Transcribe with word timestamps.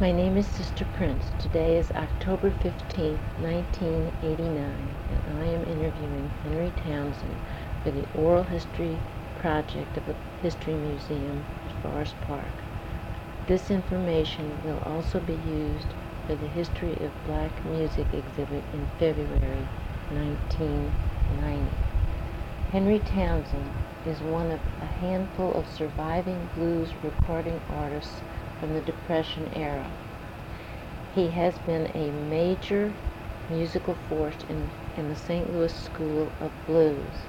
My 0.00 0.12
name 0.12 0.38
is 0.38 0.46
Sister 0.46 0.86
Prince. 0.96 1.26
Today 1.38 1.76
is 1.76 1.90
October 1.90 2.50
15, 2.62 3.18
1989, 3.42 4.56
and 4.56 5.42
I 5.42 5.44
am 5.44 5.60
interviewing 5.64 6.30
Henry 6.42 6.72
Townsend 6.74 7.36
for 7.84 7.90
the 7.90 8.06
Oral 8.18 8.44
History 8.44 8.96
Project 9.40 9.98
of 9.98 10.06
the 10.06 10.14
History 10.40 10.72
Museum 10.72 11.44
at 11.66 11.82
Forest 11.82 12.14
Park. 12.22 12.48
This 13.46 13.70
information 13.70 14.56
will 14.64 14.82
also 14.86 15.20
be 15.20 15.34
used 15.34 15.88
for 16.26 16.34
the 16.34 16.48
History 16.48 16.94
of 17.04 17.26
Black 17.26 17.62
Music 17.66 18.06
exhibit 18.14 18.64
in 18.72 18.88
February 18.98 19.68
1990. 20.08 21.76
Henry 22.72 23.00
Townsend 23.00 23.70
is 24.06 24.22
one 24.22 24.50
of 24.50 24.60
a 24.80 24.86
handful 24.86 25.52
of 25.52 25.68
surviving 25.68 26.48
blues 26.54 26.88
recording 27.02 27.60
artists 27.68 28.22
from 28.60 28.74
the 28.74 28.80
Depression 28.82 29.48
era. 29.54 29.90
He 31.14 31.30
has 31.30 31.58
been 31.58 31.90
a 31.94 32.10
major 32.10 32.92
musical 33.48 33.96
force 34.08 34.36
in, 34.48 34.70
in 34.96 35.08
the 35.08 35.16
St. 35.16 35.52
Louis 35.52 35.74
School 35.74 36.30
of 36.40 36.50
Blues. 36.66 37.24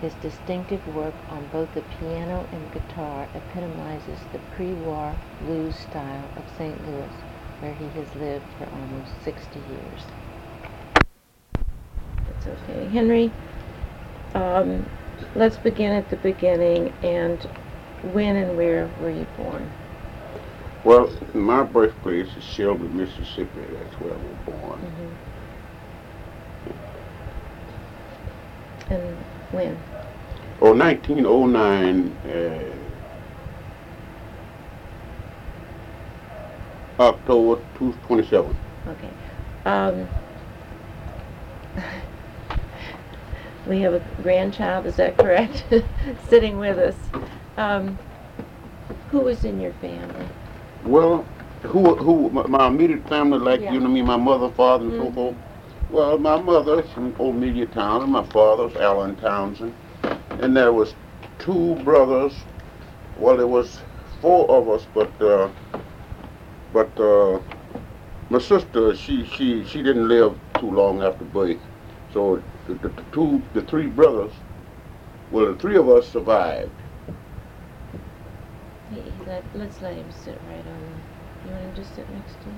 His 0.00 0.14
distinctive 0.14 0.86
work 0.86 1.14
on 1.28 1.46
both 1.52 1.72
the 1.72 1.82
piano 1.82 2.46
and 2.52 2.70
guitar 2.72 3.26
epitomizes 3.34 4.20
the 4.32 4.38
pre-war 4.56 5.14
blues 5.40 5.74
style 5.74 6.30
of 6.36 6.44
St. 6.56 6.86
Louis, 6.86 7.12
where 7.60 7.74
he 7.74 7.88
has 7.98 8.14
lived 8.14 8.44
for 8.56 8.68
almost 8.72 9.12
60 9.24 9.58
years. 9.58 10.06
That's 12.26 12.46
okay. 12.46 12.86
Henry, 12.88 13.32
um, 14.34 14.86
let's 15.34 15.56
begin 15.56 15.92
at 15.92 16.08
the 16.08 16.16
beginning 16.16 16.92
and 17.02 17.46
when 18.02 18.36
and 18.36 18.56
where 18.56 18.88
were 19.00 19.10
you 19.10 19.26
born? 19.36 19.70
Well, 20.86 21.10
my 21.34 21.64
birthplace 21.64 22.28
is 22.36 22.44
Shelby, 22.44 22.86
Mississippi. 22.86 23.60
That's 23.72 23.94
where 23.94 24.12
I 24.12 24.16
was 24.16 24.36
born. 24.46 24.78
Mm-hmm. 28.88 28.92
And 28.92 29.16
when? 29.50 29.76
Oh, 30.60 30.72
1909, 30.74 32.16
uh, 37.00 37.02
October 37.02 37.60
27. 38.06 38.56
Okay. 38.86 39.10
Um, 39.64 40.08
we 43.66 43.80
have 43.80 43.94
a 43.94 44.04
grandchild, 44.22 44.86
is 44.86 44.94
that 44.94 45.18
correct? 45.18 45.64
Sitting 46.28 46.58
with 46.58 46.78
us. 46.78 46.94
Um, 47.56 47.98
who 49.10 49.18
was 49.18 49.44
in 49.44 49.60
your 49.60 49.72
family? 49.72 50.28
Well, 50.86 51.26
who, 51.62 51.96
who, 51.96 52.30
my, 52.30 52.68
immediate 52.68 53.08
family, 53.08 53.38
like 53.38 53.60
Yeah. 53.60 53.72
you 53.72 53.80
know 53.80 53.88
me, 53.88 54.02
my 54.02 54.16
mother, 54.16 54.48
father, 54.50 54.84
and 54.84 54.94
so 54.94 55.10
Mhm. 55.10 55.14
forth. 55.14 55.36
Well, 55.90 56.18
my 56.18 56.40
mother 56.40 56.80
is 56.80 56.90
from 56.90 57.14
Old 57.18 57.34
Media 57.36 57.66
Town, 57.66 58.02
and 58.02 58.12
my 58.12 58.22
father 58.22 58.64
was 58.68 58.76
Allen 58.76 59.16
Townsend, 59.16 59.74
and 60.40 60.56
there 60.56 60.72
was 60.72 60.94
two 61.38 61.74
brothers. 61.84 62.44
Well, 63.18 63.36
there 63.36 63.46
was 63.48 63.80
four 64.20 64.48
of 64.50 64.68
us, 64.68 64.86
but 64.94 65.10
uh, 65.20 65.48
but 66.72 67.00
uh, 67.00 67.40
my 68.30 68.38
sister, 68.38 68.94
she 68.94 69.24
she 69.24 69.64
she 69.64 69.82
didn't 69.82 70.06
live 70.08 70.38
too 70.58 70.70
long 70.70 71.02
after 71.02 71.24
birth, 71.24 71.58
so 72.12 72.42
the, 72.66 72.74
the, 72.74 72.88
the 72.88 73.02
two, 73.10 73.42
the 73.54 73.62
three 73.62 73.86
brothers, 73.86 74.32
well, 75.32 75.46
the 75.46 75.54
three 75.56 75.76
of 75.76 75.88
us 75.88 76.08
survived. 76.08 76.70
Let, 79.26 79.44
let's 79.54 79.82
let 79.82 79.96
him 79.96 80.10
sit 80.10 80.40
right 80.48 80.66
on 80.66 81.02
you 81.44 81.50
want 81.52 81.64
him 81.64 81.74
to 81.74 81.84
sit 81.84 82.08
next 82.10 82.42
to 82.42 82.50
you? 82.50 82.56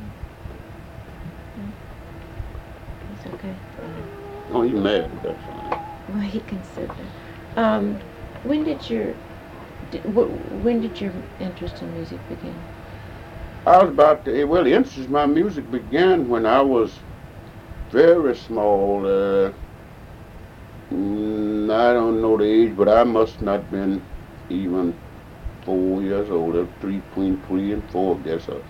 Hmm? 1.56 1.70
It's 3.12 3.27
okay. 3.34 3.56
Oh, 4.51 4.62
you 4.62 4.77
mad? 4.77 5.11
That's 5.23 5.42
fine. 5.45 5.70
Well, 6.08 6.20
he 6.20 6.40
can 6.40 6.62
sit 6.64 6.90
there. 6.96 7.07
Um, 7.57 7.98
when 8.42 8.64
did 8.64 8.89
your, 8.89 9.14
di- 9.90 10.01
wh- 10.01 10.62
when 10.62 10.80
did 10.80 11.01
your 11.01 11.12
interest 11.40 11.83
in 11.83 11.92
music 11.92 12.20
begin? 12.28 12.62
I 13.67 13.78
was 13.83 13.90
about 13.90 14.24
to, 14.24 14.45
well, 14.45 14.64
the 14.64 14.73
interest 14.73 14.96
in 14.98 15.12
my 15.12 15.27
music 15.27 15.70
began 15.70 16.28
when 16.28 16.46
I 16.46 16.62
was 16.62 17.05
very 17.90 18.34
small. 18.36 19.07
Uh, 19.07 19.52
mm, 20.92 21.70
I 21.73 21.92
don't 21.92 22.20
know 22.23 22.36
the 22.36 22.45
age, 22.45 22.77
but 22.77 22.89
I 22.89 23.05
must 23.05 23.40
not 23.42 23.61
have 23.61 23.70
been 23.70 24.07
even 24.48 24.98
four 25.68 26.02
years 26.02 26.30
old. 26.30 26.56
uh, 26.56 26.64
Three 26.80 26.98
between 27.01 27.36
three 27.42 27.73
and 27.74 27.83
four, 27.90 28.17
I 28.18 28.23
guess. 28.29 28.48
Uh, 28.48 28.61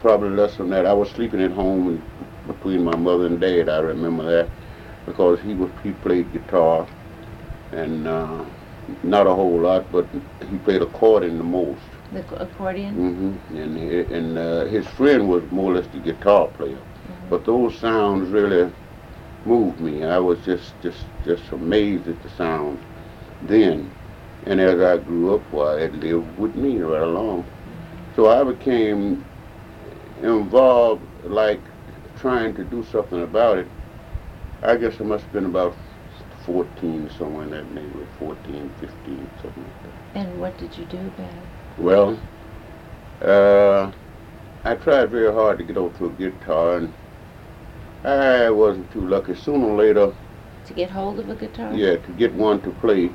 probably 0.00 0.30
less 0.30 0.56
than 0.56 0.68
that. 0.70 0.84
I 0.84 0.92
was 0.92 1.08
sleeping 1.10 1.40
at 1.40 1.50
home 1.52 1.88
and 1.88 2.02
between 2.46 2.84
my 2.84 2.96
mother 2.96 3.26
and 3.26 3.40
dad. 3.40 3.68
I 3.70 3.78
remember 3.78 4.24
that 4.30 4.48
because 5.06 5.40
he 5.40 5.54
was 5.54 5.70
he 5.82 5.92
played 5.92 6.30
guitar 6.32 6.86
and 7.72 8.06
uh, 8.06 8.44
not 9.02 9.26
a 9.26 9.34
whole 9.34 9.60
lot, 9.60 9.90
but 9.90 10.06
he 10.50 10.58
played 10.58 10.82
accordion 10.82 11.38
the 11.38 11.44
most. 11.44 11.82
The 12.12 12.18
ac- 12.18 12.36
accordion? 12.46 12.92
hmm 12.94 13.56
And 13.56 13.78
he, 13.78 14.00
and 14.18 14.38
uh, 14.38 14.64
his 14.66 14.86
friend 14.86 15.28
was 15.28 15.42
more 15.50 15.72
or 15.72 15.76
less 15.76 15.86
the 15.86 16.00
guitar 16.00 16.48
player. 16.48 16.82
Mhm. 17.08 17.30
But 17.30 17.44
those 17.46 17.78
sounds 17.78 18.28
really 18.28 18.70
moved 19.46 19.80
me. 19.80 19.94
I 20.04 20.18
was 20.18 20.38
just 20.50 20.68
just 20.82 21.06
just 21.24 21.50
amazed 21.52 22.06
at 22.08 22.20
the 22.22 22.28
sounds 22.28 22.80
then. 23.54 23.90
And 24.46 24.60
as 24.60 24.80
I 24.80 24.98
grew 24.98 25.34
up, 25.34 25.42
well, 25.52 25.76
it 25.76 25.94
lived 25.94 26.36
with 26.38 26.54
me 26.54 26.78
right 26.80 27.02
along. 27.02 27.46
So 28.16 28.28
I 28.28 28.44
became 28.44 29.24
involved, 30.22 31.02
like 31.24 31.60
trying 32.16 32.54
to 32.54 32.64
do 32.64 32.82
something 32.84 33.22
about 33.22 33.58
it. 33.58 33.66
I 34.62 34.76
guess 34.76 35.00
I 35.00 35.04
must 35.04 35.24
have 35.24 35.32
been 35.32 35.46
about 35.46 35.76
14, 36.44 37.08
somewhere 37.10 37.44
in 37.44 37.50
that 37.50 37.70
neighborhood, 37.72 38.08
14, 38.18 38.70
15, 38.80 39.28
something 39.42 39.64
like 39.64 39.82
that. 39.82 40.20
And 40.20 40.40
what 40.40 40.58
did 40.58 40.76
you 40.78 40.84
do 40.86 40.98
about 40.98 41.30
it? 41.30 41.82
Well, 41.82 42.18
uh, 43.22 43.90
I 44.64 44.74
tried 44.76 45.10
very 45.10 45.32
hard 45.32 45.58
to 45.58 45.64
get 45.64 45.76
onto 45.76 46.06
a 46.06 46.10
guitar, 46.10 46.78
and 46.78 46.92
I 48.04 48.50
wasn't 48.50 48.90
too 48.90 49.06
lucky. 49.08 49.34
Sooner 49.34 49.66
or 49.66 49.76
later, 49.76 50.12
To 50.66 50.74
get 50.74 50.90
hold 50.90 51.18
of 51.20 51.28
a 51.28 51.34
guitar? 51.34 51.72
yeah, 51.74 51.96
to 51.96 52.12
get 52.12 52.32
one 52.34 52.60
to 52.62 52.70
play, 52.70 53.10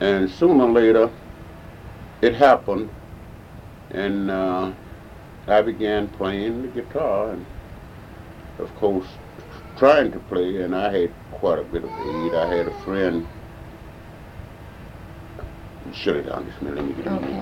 and 0.00 0.30
sooner 0.30 0.64
or 0.64 0.70
later, 0.70 1.10
it 2.20 2.34
happened, 2.34 2.90
and 3.90 4.30
uh, 4.30 4.72
I 5.46 5.62
began 5.62 6.08
playing 6.08 6.62
the 6.62 6.68
guitar, 6.68 7.30
and 7.30 7.46
of 8.58 8.74
course, 8.76 9.06
trying 9.78 10.12
to 10.12 10.18
play, 10.20 10.62
and 10.62 10.74
I 10.74 10.96
had 10.96 11.12
quite 11.32 11.58
a 11.58 11.64
bit 11.64 11.84
of 11.84 11.90
aid. 11.90 12.34
I 12.34 12.54
had 12.54 12.68
a 12.68 12.84
friend. 12.84 13.26
Shut 15.94 16.16
it 16.16 16.26
down 16.26 16.46
just 16.46 16.60
a 16.60 16.64
minute. 16.64 16.84
Let 16.84 16.96
me 16.96 17.02
get 17.02 17.12
Okay. 17.12 17.40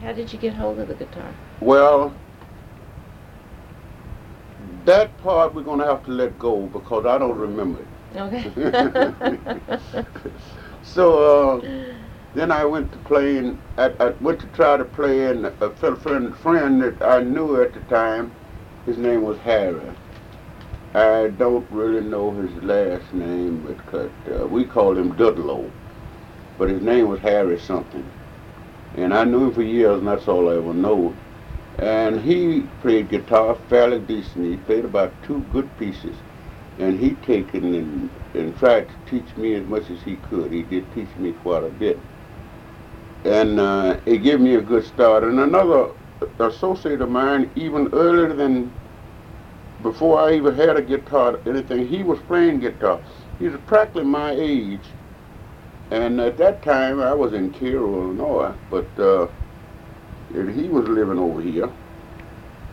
How 0.00 0.12
did 0.12 0.32
you 0.32 0.38
get 0.38 0.54
hold 0.54 0.78
of 0.78 0.88
the 0.88 0.94
guitar? 0.94 1.32
Well, 1.60 2.14
that 4.84 5.16
part 5.18 5.54
we're 5.54 5.62
going 5.62 5.80
to 5.80 5.86
have 5.86 6.04
to 6.06 6.10
let 6.10 6.38
go 6.38 6.66
because 6.66 7.06
I 7.06 7.18
don't 7.18 7.36
remember 7.36 7.80
it. 7.80 7.86
Okay. 8.16 8.50
So 10.84 11.58
uh, 11.58 11.66
then 12.34 12.52
I 12.52 12.64
went 12.64 12.92
to 12.92 12.98
playing. 12.98 13.58
I, 13.78 13.92
I 13.98 14.10
went 14.20 14.40
to 14.40 14.46
try 14.48 14.76
to 14.76 14.84
play, 14.84 15.26
and 15.26 15.46
a 15.46 15.70
friend, 15.96 16.36
friend 16.36 16.82
that 16.82 17.02
I 17.02 17.20
knew 17.20 17.60
at 17.60 17.72
the 17.74 17.80
time, 17.80 18.32
his 18.86 18.98
name 18.98 19.22
was 19.22 19.38
Harry. 19.38 19.80
I 20.94 21.28
don't 21.28 21.66
really 21.72 22.02
know 22.02 22.30
his 22.30 22.52
last 22.62 23.12
name, 23.12 23.66
but 23.90 24.10
uh, 24.32 24.46
we 24.46 24.64
called 24.64 24.96
him 24.96 25.12
Dudlow. 25.14 25.68
But 26.56 26.70
his 26.70 26.82
name 26.82 27.08
was 27.08 27.18
Harry 27.20 27.58
something. 27.58 28.08
And 28.96 29.12
I 29.12 29.24
knew 29.24 29.46
him 29.46 29.54
for 29.54 29.62
years, 29.62 29.98
and 29.98 30.06
that's 30.06 30.28
all 30.28 30.48
I 30.48 30.56
ever 30.56 30.72
know. 30.72 31.12
And 31.80 32.20
he 32.20 32.60
played 32.80 33.08
guitar 33.08 33.56
fairly 33.68 33.98
decent. 33.98 34.44
He 34.44 34.56
played 34.58 34.84
about 34.84 35.12
two 35.24 35.44
good 35.52 35.68
pieces. 35.78 36.14
And 36.78 36.98
he 36.98 37.10
taken 37.26 37.74
and, 37.74 38.10
and 38.34 38.56
tried 38.58 38.88
to 38.88 38.94
teach 39.10 39.36
me 39.36 39.54
as 39.54 39.64
much 39.66 39.88
as 39.90 40.02
he 40.02 40.16
could. 40.16 40.52
He 40.52 40.62
did 40.62 40.92
teach 40.94 41.08
me 41.16 41.32
quite 41.32 41.62
a 41.62 41.68
bit. 41.68 41.98
And 43.24 43.60
uh, 43.60 43.98
it 44.06 44.18
gave 44.18 44.40
me 44.40 44.56
a 44.56 44.60
good 44.60 44.84
start. 44.84 45.22
And 45.22 45.38
another 45.38 45.90
associate 46.40 47.00
of 47.00 47.10
mine, 47.10 47.50
even 47.56 47.92
earlier 47.92 48.32
than 48.34 48.72
before 49.82 50.18
I 50.18 50.34
even 50.34 50.54
had 50.54 50.76
a 50.76 50.82
guitar 50.82 51.36
or 51.36 51.48
anything, 51.48 51.86
he 51.86 52.02
was 52.02 52.18
playing 52.26 52.60
guitar. 52.60 53.00
He 53.38 53.48
was 53.48 53.60
practically 53.66 54.04
my 54.04 54.32
age. 54.32 54.80
And 55.90 56.20
at 56.20 56.38
that 56.38 56.62
time, 56.62 57.00
I 57.00 57.12
was 57.12 57.34
in 57.34 57.52
Cairo, 57.52 58.02
Illinois, 58.02 58.52
but 58.70 58.86
uh, 58.98 59.28
he 60.32 60.68
was 60.68 60.88
living 60.88 61.18
over 61.18 61.40
here. 61.40 61.70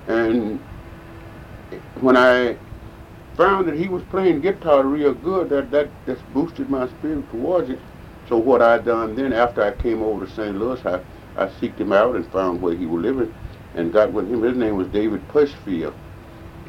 And 0.08 0.60
when 2.00 2.18
I 2.18 2.58
found 3.36 3.68
that 3.68 3.76
he 3.76 3.88
was 3.88 4.04
playing 4.04 4.42
guitar 4.42 4.84
real 4.84 5.14
good, 5.14 5.50
that, 5.50 5.72
that 5.72 5.90
just 6.06 6.22
boosted 6.34 6.70
my 6.70 6.88
spirit 6.88 7.30
towards 7.32 7.70
it. 7.70 7.80
So 8.28 8.38
what 8.38 8.62
I 8.62 8.78
done 8.78 9.16
then, 9.16 9.34
after 9.34 9.62
I 9.64 9.72
came 9.72 10.02
over 10.02 10.26
to 10.26 10.32
St. 10.32 10.58
Louis, 10.58 10.80
I, 10.86 11.00
I 11.38 11.48
seeked 11.48 11.80
him 11.80 11.92
out 11.92 12.16
and 12.16 12.26
found 12.28 12.62
where 12.62 12.76
he 12.76 12.86
was 12.86 13.02
living. 13.04 13.34
and 13.76 13.94
got 13.94 14.12
with 14.12 14.30
him. 14.30 14.42
His 14.42 14.58
name 14.58 14.78
was 14.78 14.88
David 14.88 15.26
Pushfield, 15.30 15.94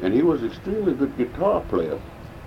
and 0.01 0.13
he 0.13 0.21
was 0.21 0.43
extremely 0.43 0.93
good 0.93 1.15
guitar 1.17 1.61
player. 1.61 1.99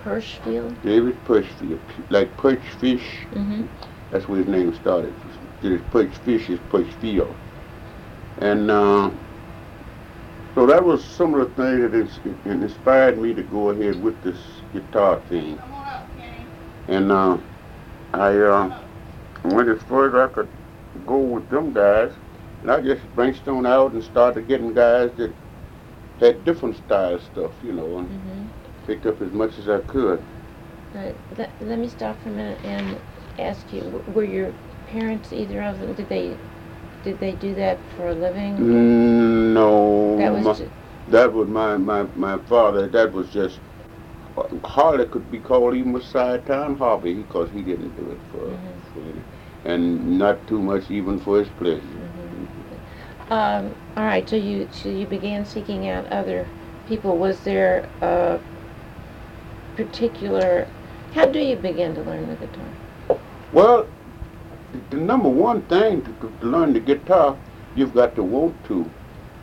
Pershfield? 0.03 0.81
David 0.83 1.17
Pushfield, 1.25 1.81
like 2.11 2.35
Perch 2.37 2.63
Fish. 2.79 3.05
Mm-hmm. 3.33 3.65
That's 4.11 4.29
where 4.29 4.39
his 4.39 4.49
name 4.49 4.75
started. 4.77 5.13
His 5.61 5.81
Perch 5.91 6.15
Fish 6.25 6.49
is 6.49 6.59
Pushfield. 6.71 7.35
And 8.41 8.71
uh, 8.71 9.11
so 10.57 10.67
that 10.67 10.85
was 10.85 11.09
some 11.09 11.35
of 11.35 11.41
the 11.57 11.63
things 11.63 11.81
that 11.83 11.95
ins- 11.95 12.41
inspired 12.47 13.19
me 13.19 13.35
to 13.35 13.45
go 13.45 13.71
ahead 13.71 14.01
with 14.01 14.23
this 14.23 14.65
guitar 14.73 15.21
thing. 15.29 15.63
And 16.89 17.13
uh, 17.13 17.39
I 18.13 18.37
uh, 18.39 18.73
went 19.45 19.69
as 19.69 19.83
far 19.83 20.09
as 20.09 20.15
I 20.15 20.33
could 20.33 20.53
go 21.05 21.19
with 21.21 21.49
them 21.49 21.73
guys. 21.73 22.19
And 22.63 22.71
I 22.71 22.81
just 22.81 23.15
brainstormed 23.15 23.67
out 23.67 23.93
and 23.95 24.03
started 24.03 24.49
getting 24.49 24.75
guys 24.75 25.15
that 25.17 25.37
had 26.19 26.45
different 26.45 26.77
style 26.77 27.19
stuff, 27.19 27.63
you 27.63 27.73
know, 27.73 27.99
and 27.99 28.13
Mm-hmm. 28.13 28.49
picked 28.85 29.07
up 29.07 29.21
as 29.23 29.33
much 29.33 29.59
as 29.59 29.69
I 29.69 29.81
could. 29.81 30.27
Uh, 30.95 31.13
let, 31.37 31.55
let 31.61 31.79
me 31.79 31.89
stop 31.89 32.21
for 32.21 32.31
a 32.31 32.33
minute 32.33 32.61
and 32.65 33.03
ask 33.39 33.73
you: 33.73 34.05
Were 34.07 34.25
your 34.25 34.55
parents, 34.87 35.33
either 35.33 35.63
of 35.63 35.79
them, 35.81 35.95
did 35.95 36.09
they 36.09 36.41
did 37.07 37.21
they 37.21 37.33
do 37.35 37.55
that 37.55 37.79
for 37.97 38.09
a 38.09 38.15
living? 38.15 39.55
No, 39.55 40.17
That 40.19 40.33
my- 40.33 40.41
was 40.41 40.59
ju- 40.59 40.71
that 41.09 41.33
was 41.33 41.49
my, 41.49 41.77
my, 41.77 42.05
my 42.17 42.37
father. 42.39 42.89
That 42.89 43.13
was 43.13 43.29
just 43.31 43.61
hardly 44.65 45.07
could 45.07 45.31
be 45.31 45.39
called 45.39 45.77
even 45.77 45.95
a 45.95 46.03
side 46.03 46.45
time 46.47 46.77
hobby 46.77 47.15
because 47.15 47.49
he 47.53 47.63
didn't 47.63 47.97
do 47.97 48.11
it 48.11 48.19
for, 48.33 48.47
Mhm. 48.49 48.83
for 48.93 49.01
any, 49.03 49.23
and 49.65 50.19
not 50.19 50.45
too 50.49 50.61
much 50.61 50.91
even 50.91 51.21
for 51.21 51.39
his 51.39 51.49
pleasure. 51.49 51.81
Um, 53.31 53.71
all 53.97 54.05
right. 54.05 54.29
So 54.29 54.37
you 54.37 54.69
so 54.73 54.89
you 54.89 55.07
began 55.07 55.45
seeking 55.45 55.89
out 55.89 56.07
other 56.13 56.47
people. 56.89 57.17
Was 57.17 57.41
there 57.45 57.89
a 58.03 58.39
particular? 59.77 60.67
How 61.15 61.27
do 61.27 61.39
you 61.39 61.57
begin 61.57 61.95
to 61.95 62.03
learn 62.03 62.29
the 62.29 62.35
guitar? 62.35 63.19
Well, 63.53 63.87
the 64.91 64.97
number 64.97 65.29
one 65.29 65.63
thing 65.63 66.03
to, 66.03 66.13
to, 66.13 66.33
to 66.41 66.47
learn 66.47 66.73
the 66.73 66.81
guitar, 66.81 67.37
you've 67.75 67.95
got 67.95 68.15
to 68.17 68.23
want 68.23 68.65
to. 68.67 68.91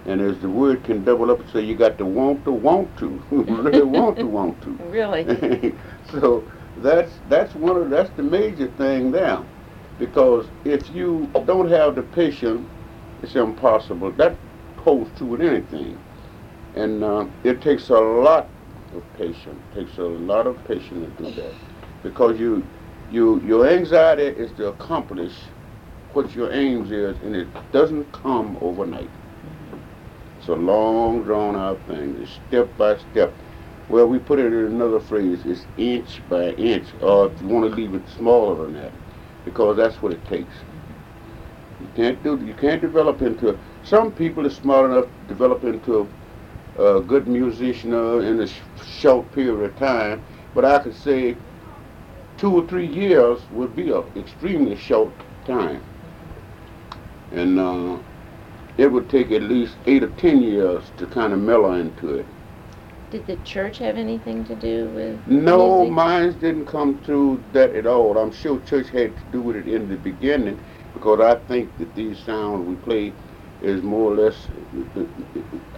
And 0.06 0.20
as 0.20 0.38
the 0.40 0.50
word 0.50 0.84
can 0.84 1.04
double 1.06 1.32
up 1.32 1.40
and 1.40 1.50
say, 1.50 1.62
you 1.62 1.76
got 1.76 1.98
to 1.98 2.06
want 2.06 2.44
to 2.46 2.52
want 2.52 2.98
to. 3.00 3.24
really 3.32 3.84
want 3.84 4.18
to 4.18 4.28
want 4.28 4.62
to. 4.64 4.78
Really? 4.94 5.74
so 6.12 6.44
that's 6.78 7.12
that's 7.30 7.54
one 7.56 7.78
of 7.78 7.90
that's 7.90 8.10
the 8.18 8.24
major 8.24 8.68
thing 8.78 9.12
there, 9.12 9.40
because 10.00 10.46
if 10.66 10.90
you 10.92 11.30
don't 11.46 11.70
have 11.70 11.96
the 11.96 12.04
patience, 12.04 12.68
it's 13.22 13.36
impossible. 13.36 14.12
That 14.12 14.36
holds 14.78 15.10
true 15.18 15.28
with 15.28 15.42
anything, 15.42 15.98
and 16.76 17.04
uh, 17.04 17.26
it 17.44 17.62
takes 17.62 17.90
a 17.90 18.00
lot 18.00 18.50
of 18.96 19.04
patience. 19.18 19.60
takes 19.74 19.98
a 19.98 20.04
lot 20.04 20.48
of 20.48 20.64
patience 20.66 21.12
to 21.18 21.24
do 21.24 21.32
that, 21.42 21.54
because 22.02 22.40
you 22.40 22.66
you 23.14 23.42
your 23.42 23.68
anxiety 23.68 24.24
is 24.24 24.52
to 24.54 24.68
accomplish 24.68 25.34
what 26.14 26.36
your 26.36 26.52
aims 26.52 26.92
is, 26.92 27.18
and 27.22 27.36
it 27.36 27.48
doesn't 27.72 28.12
come 28.12 28.58
overnight. 28.62 29.10
It's 30.38 30.48
a 30.48 30.54
long, 30.54 31.24
drawn 31.24 31.56
out 31.56 31.80
thing. 31.88 32.18
It's 32.20 32.32
step 32.48 32.76
by 32.78 32.98
step. 32.98 33.34
Well, 33.90 34.08
we 34.08 34.20
put 34.20 34.40
it 34.40 34.48
in 34.48 34.66
another 34.66 35.00
phrase. 35.00 35.46
It's 35.46 35.68
inch 35.78 36.22
by 36.30 36.52
inch, 36.52 36.88
or 37.02 37.32
if 37.32 37.42
you 37.42 37.48
want 37.48 37.70
to 37.70 37.76
leave 37.76 37.94
it 37.94 38.08
smaller 38.10 38.66
than 38.66 38.74
that, 38.76 38.94
because 39.46 39.78
that's 39.78 40.02
what 40.02 40.14
it 40.14 40.26
takes. 40.26 40.56
You 41.80 41.90
can't 41.96 42.24
do. 42.24 42.40
You 42.44 42.56
can't 42.56 42.82
develop 42.82 43.22
into. 43.22 43.60
Some 43.84 44.12
people 44.14 44.46
are 44.48 44.52
smart 44.52 44.92
enough 44.92 45.06
to 45.06 45.28
develop 45.28 45.64
into 45.64 46.10
a, 46.78 46.98
a 46.98 47.02
good 47.02 47.28
musician 47.28 47.94
uh, 47.94 48.18
in 48.18 48.40
a 48.42 48.48
sh- 48.48 48.62
short 48.86 49.32
period 49.32 49.62
of 49.70 49.76
time, 49.78 50.24
but 50.56 50.66
I 50.66 50.80
could 50.80 50.96
say 50.96 51.38
two 52.38 52.56
or 52.56 52.68
three 52.68 52.88
years 52.88 53.40
would 53.52 53.76
be 53.76 53.92
an 53.92 54.04
extremely 54.16 54.76
short 54.76 55.12
time, 55.46 55.82
and. 57.32 57.60
Uh, 57.60 57.98
it 58.78 58.92
would 58.92 59.10
take 59.10 59.32
at 59.32 59.44
least 59.44 59.76
eight 59.86 60.04
or 60.04 60.10
ten 60.10 60.42
years 60.42 60.84
to 60.98 61.06
kind 61.08 61.34
of 61.34 61.40
mellow 61.40 61.74
into 61.74 62.16
it. 62.16 62.26
Did 63.12 63.28
the 63.28 63.36
church 63.46 63.78
have 63.78 63.96
anything 63.96 64.44
to 64.46 64.56
do 64.56 64.88
with? 64.88 65.28
No, 65.28 65.82
music? 65.82 65.94
mine 65.94 66.32
didn't 66.40 66.66
come 66.66 66.98
through 67.00 67.44
that 67.54 67.76
at 67.76 67.86
all. 67.86 68.18
I'm 68.18 68.32
sure 68.32 68.60
church 68.62 68.90
had 68.90 69.16
to 69.16 69.24
do 69.32 69.42
with 69.42 69.56
it 69.58 69.68
in 69.68 69.88
the 69.88 69.96
beginning 69.98 70.60
because 70.94 71.20
I 71.20 71.36
think 71.36 71.78
that 71.78 71.94
these 71.94 72.18
sounds 72.20 72.66
we 72.68 72.76
play 72.76 73.14
is 73.62 73.84
more 73.84 74.12
or 74.12 74.16
less, 74.16 74.48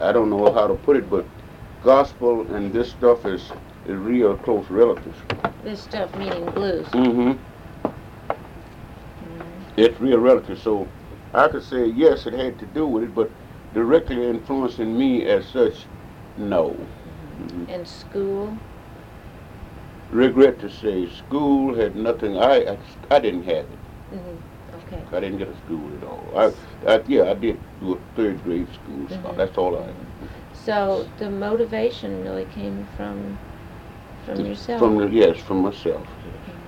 I 0.02 0.14
don't 0.14 0.30
know 0.30 0.54
how 0.54 0.68
to 0.68 0.74
put 0.76 0.96
it, 0.96 1.10
but 1.10 1.28
gospel 1.84 2.56
and 2.56 2.72
this 2.74 2.90
stuff 2.90 3.26
is, 3.26 3.52
is 3.86 3.98
real 3.98 4.36
close 4.36 4.70
relatives. 4.70 5.18
This 5.64 5.82
stuff 5.82 6.16
meaning 6.16 6.46
blues. 6.52 6.86
Mm-hmm. 6.88 7.34
It's 9.78 10.00
real 10.00 10.20
relatives. 10.20 10.62
So 10.62 10.88
I 11.34 11.48
could 11.48 11.64
say 11.64 11.86
yes, 11.88 12.26
it 12.26 12.34
had 12.34 12.58
to 12.60 12.66
do 12.66 12.88
with 12.88 13.04
it, 13.04 13.14
but 13.16 13.30
directly 13.74 14.28
influencing 14.28 14.98
me 14.98 15.26
as 15.26 15.46
such, 15.48 15.86
no. 16.38 16.76
Mhm. 17.42 17.70
And 17.70 17.88
school. 17.88 18.58
Regret 20.12 20.60
to 20.60 20.70
say, 20.70 21.10
school 21.10 21.76
had 21.76 21.96
nothing. 21.96 22.38
I 22.38 22.66
I, 22.74 22.78
I 23.12 23.20
didn't 23.20 23.44
have 23.44 23.66
it. 23.66 23.80
hmm 24.12 24.38
Okay. 24.74 25.02
I 25.14 25.20
didn't 25.20 25.38
get 25.40 25.48
a 25.48 25.56
school 25.66 25.90
at 25.98 26.04
all. 26.04 26.34
I, 26.36 26.94
I 26.94 27.02
yeah, 27.08 27.32
I 27.32 27.34
did 27.34 27.58
do 27.80 27.94
a 27.94 27.98
third 28.16 28.44
grade 28.44 28.68
school. 28.74 29.08
So 29.10 29.16
Mhm. 29.16 29.38
that's 29.38 29.58
all 29.58 29.78
I. 29.78 29.90
So 30.54 31.08
the 31.18 31.30
motivation 31.30 32.24
really 32.24 32.46
came 32.46 32.86
from 32.96 33.38
from 34.26 34.46
yourself, 34.46 34.80
From 34.80 34.98
the, 34.98 35.08
yes, 35.08 35.38
from 35.40 35.62
myself. 35.62 36.06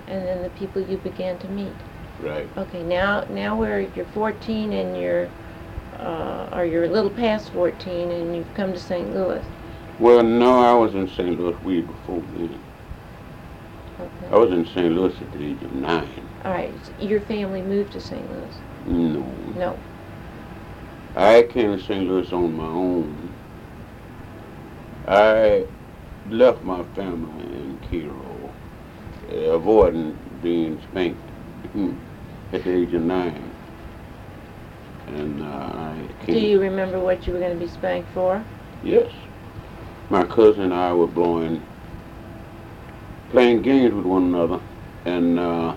and 0.07 0.25
then 0.25 0.43
the 0.43 0.49
people 0.51 0.81
you 0.81 0.97
began 0.97 1.37
to 1.39 1.47
meet. 1.49 1.73
Right. 2.21 2.47
Okay, 2.57 2.83
now 2.83 3.25
now 3.29 3.55
where 3.57 3.81
you're 3.81 4.05
14 4.05 4.73
and 4.73 4.99
you're 4.99 5.29
uh, 5.99 6.49
or 6.53 6.65
you're 6.65 6.85
a 6.85 6.89
little 6.89 7.09
past 7.11 7.51
14 7.53 8.11
and 8.11 8.35
you've 8.35 8.53
come 8.55 8.73
to 8.73 8.79
St. 8.79 9.13
Louis. 9.13 9.43
Well, 9.99 10.23
no, 10.23 10.59
I 10.59 10.73
was 10.73 10.93
in 10.95 11.07
St. 11.09 11.39
Louis 11.39 11.55
way 11.63 11.81
before 11.81 12.21
then. 12.35 12.59
Okay. 13.99 14.27
I 14.31 14.35
was 14.37 14.51
in 14.51 14.65
St. 14.67 14.91
Louis 14.93 15.15
at 15.19 15.31
the 15.33 15.43
age 15.45 15.61
of 15.63 15.73
nine. 15.73 16.07
All 16.45 16.51
right. 16.51 16.71
so 16.85 17.03
Your 17.03 17.19
family 17.21 17.61
moved 17.63 17.93
to 17.93 17.99
St. 18.01 18.31
Louis. 18.31 18.55
No. 18.85 19.21
No. 19.55 19.79
I 21.15 21.43
came 21.49 21.75
to 21.75 21.83
St. 21.83 22.07
Louis 22.07 22.31
on 22.31 22.55
my 22.55 22.63
own. 22.65 23.33
I 25.07 25.65
left 26.29 26.63
my 26.63 26.83
family 26.95 27.45
in 27.45 27.79
Cairo, 27.89 28.53
uh, 29.31 29.35
avoiding 29.53 30.17
being 30.41 30.81
spanked 30.89 31.19
hmm, 31.71 31.93
at 32.53 32.63
the 32.63 32.71
age 32.71 32.93
of 32.93 33.01
nine. 33.01 33.51
And 35.07 35.41
uh, 35.41 35.45
I 35.45 36.25
Do 36.25 36.39
you 36.39 36.59
remember 36.59 36.99
what 36.99 37.25
you 37.25 37.33
were 37.33 37.39
going 37.39 37.57
to 37.57 37.65
be 37.65 37.71
spanked 37.71 38.09
for? 38.13 38.43
Yes. 38.83 39.11
My 40.09 40.25
cousin 40.25 40.63
and 40.63 40.73
I 40.73 40.93
were 40.93 41.07
blowing, 41.07 41.61
playing 43.29 43.61
games 43.61 43.93
with 43.93 44.05
one 44.05 44.23
another, 44.23 44.59
and 45.05 45.39
uh, 45.39 45.75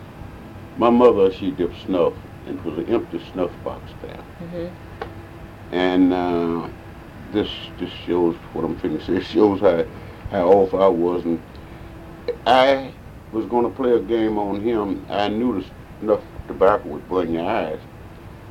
my 0.77 0.91
mother, 0.91 1.33
she 1.33 1.51
dipped 1.51 1.81
snuff, 1.85 2.15
and 2.47 2.59
it 2.59 2.65
was 2.65 2.79
an 2.79 2.87
empty 2.93 3.21
snuff 3.33 3.51
box 3.65 3.83
there. 4.03 4.23
Mm-hmm. 4.43 5.75
And 5.75 6.13
uh, 6.13 6.69
this 7.33 7.49
this 7.79 7.91
shows 7.91 8.35
what 8.53 8.65
I'm 8.65 8.77
finna 8.79 9.05
say. 9.05 9.17
It 9.17 9.25
shows 9.25 9.61
how 9.61 9.85
how 10.31 10.49
off 10.49 10.75
I 10.75 10.87
was, 10.87 11.25
and 11.25 11.43
I 12.47 12.93
was 13.33 13.47
going 13.47 13.65
to 13.65 13.71
play 13.71 13.93
a 13.93 14.01
game 14.01 14.39
on 14.39 14.61
him. 14.61 15.05
I 15.09 15.29
knew 15.29 15.61
the 15.61 15.67
snuff 16.01 16.23
tobacco 16.47 16.89
would 16.89 17.09
burn 17.09 17.33
your 17.33 17.45
eyes, 17.45 17.81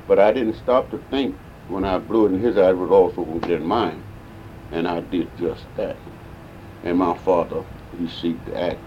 but 0.07 0.19
I 0.19 0.31
didn't 0.33 0.55
stop 0.55 0.91
to 0.91 0.97
think 1.09 1.35
when 1.69 1.85
I 1.85 1.97
blew 1.97 2.25
it 2.25 2.33
in 2.33 2.39
his 2.39 2.57
eyes 2.57 2.75
was 2.75 2.91
also 2.91 3.23
in 3.47 3.65
mine, 3.65 4.03
and 4.71 4.87
I 4.87 5.01
did 5.01 5.29
just 5.37 5.63
that. 5.77 5.95
And 6.83 6.97
my 6.97 7.17
father, 7.19 7.63
he 7.97 8.05
seeked 8.05 8.45
to 8.47 8.61
act. 8.61 8.79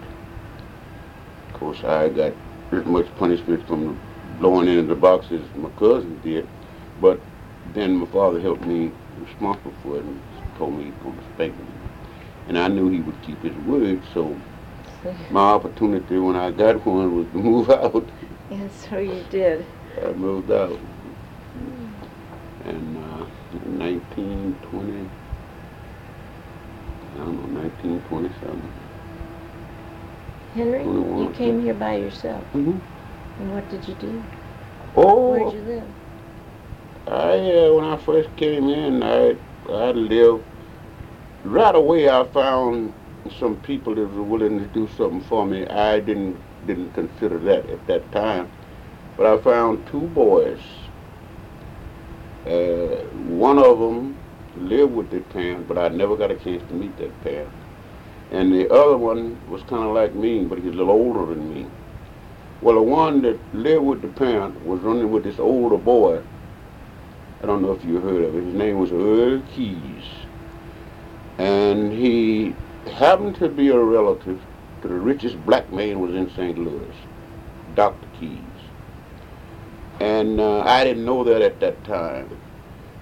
Of 1.49 1.61
course, 1.61 1.85
I 1.85 2.09
got 2.09 2.33
as 2.73 2.85
much 2.85 3.07
punishment 3.17 3.67
from 3.67 4.01
blowing 4.39 4.69
into 4.69 4.83
the 4.83 4.95
box 4.95 5.27
as 5.31 5.41
my 5.57 5.71
cousin 5.79 6.21
did, 6.23 6.49
but 7.01 7.21
then 7.75 7.97
my 7.97 8.07
father 8.07 8.41
helped 8.41 8.67
me 8.67 8.91
responsible 9.21 9.73
for 9.83 9.97
it 9.97 10.05
and 10.05 10.21
told 10.59 10.75
me 10.75 10.85
he 10.85 10.91
was 10.91 11.03
going 11.03 11.17
to 11.17 11.25
spank 11.35 11.59
me. 11.59 11.72
And 12.49 12.59
I 12.59 12.69
knew 12.69 12.89
he 12.89 13.01
would 13.01 13.21
keep 13.23 13.43
his 13.43 13.57
word, 13.67 14.03
so 14.13 14.37
my 15.31 15.53
opportunity 15.53 16.19
when 16.19 16.37
I 16.37 16.51
got 16.51 16.85
one 16.87 17.17
was 17.17 17.27
to 17.33 17.39
move 17.39 17.71
out. 17.71 18.09
And 18.51 18.71
so 18.71 18.99
you 18.99 19.25
did. 19.31 19.65
I 20.05 20.13
moved 20.13 20.51
out. 20.51 20.79
And 22.65 22.97
uh, 22.97 23.27
in 23.65 23.79
1920, 23.79 25.09
I 27.15 27.19
don't 27.19 27.55
know, 27.55 27.61
1927. 27.61 28.83
Henry, 30.55 30.85
you 30.85 31.33
came 31.35 31.63
here 31.63 31.75
by 31.75 31.97
yourself. 31.97 32.45
Mm-hmm. 32.53 32.79
And 33.43 33.55
what 33.55 33.69
did 33.71 33.89
you 33.89 33.95
do? 33.95 34.23
Oh, 34.95 35.31
Where 35.31 35.45
did 35.45 35.55
you 35.55 35.61
live? 35.63 35.89
I 37.09 37.67
uh, 37.67 37.73
when 37.73 37.85
I 37.85 37.97
first 37.97 38.35
came 38.37 38.69
in, 38.69 39.03
I 39.03 39.37
I 39.69 39.91
lived 39.93 40.45
right 41.45 41.75
away. 41.75 42.09
I 42.09 42.25
found 42.25 42.93
some 43.39 43.57
people 43.63 43.95
that 43.95 44.07
were 44.07 44.23
willing 44.23 44.59
to 44.59 44.67
do 44.67 44.89
something 44.97 45.23
for 45.23 45.47
me. 45.47 45.67
I 45.67 46.01
didn't 46.01 46.37
didn't 46.67 46.93
consider 46.93 47.39
that 47.39 47.69
at 47.71 47.87
that 47.89 48.13
time, 48.13 48.51
but 49.17 49.27
I 49.27 49.43
found 49.43 49.87
two 49.89 50.03
boys. 50.09 50.61
Uh, 52.47 53.05
one 53.37 53.59
of 53.59 53.79
them 53.79 54.17
lived 54.57 54.93
with 54.93 55.11
their 55.11 55.21
parents, 55.21 55.67
but 55.69 55.79
I 55.79 55.89
never 55.89 56.17
got 56.17 56.31
a 56.31 56.37
chance 56.37 56.63
to 56.69 56.75
meet 56.75 56.97
that 56.99 57.23
parent. 57.23 57.51
And 58.31 58.53
the 58.53 58.73
other 58.73 58.97
one 58.97 59.39
was 59.51 59.63
kind 59.63 59.85
of 59.85 59.95
like 59.95 60.15
me, 60.15 60.45
but 60.45 60.59
he's 60.59 60.69
a 60.69 60.77
little 60.77 60.91
older 60.91 61.27
than 61.35 61.53
me. 61.53 61.67
Well, 62.61 62.77
the 62.77 62.83
one 62.83 63.23
that 63.23 63.39
lived 63.55 63.85
with 63.85 64.03
the 64.03 64.09
parent 64.09 64.65
was 64.65 64.81
running 64.81 65.11
with 65.11 65.25
this 65.25 65.39
older 65.39 65.77
boy. 65.77 66.23
I 67.43 67.47
don't 67.47 67.61
know 67.61 67.73
if 67.73 67.85
you 67.85 68.01
heard 68.01 68.23
of 68.23 68.37
it. 68.37 68.45
His 68.45 68.55
name 68.55 68.79
was 68.79 68.93
Earl 68.93 69.43
Keys. 69.55 70.22
And 71.39 71.93
he 71.93 72.55
happened 72.93 73.37
to 73.37 73.49
be 73.49 73.69
a 73.69 73.79
relative 73.79 74.41
to 74.83 74.89
the 74.89 74.95
richest 74.95 75.45
black 75.47 75.73
man 75.73 76.01
was 76.01 76.15
in 76.15 76.31
St. 76.31 76.59
Louis, 76.59 76.95
Dr. 77.75 78.07
Keys. 78.19 78.39
And 80.01 80.41
uh, 80.41 80.61
I 80.61 80.85
didn't 80.85 81.05
know 81.05 81.25
that 81.25 81.43
at 81.43 81.61
that 81.61 81.83
time. 81.85 82.29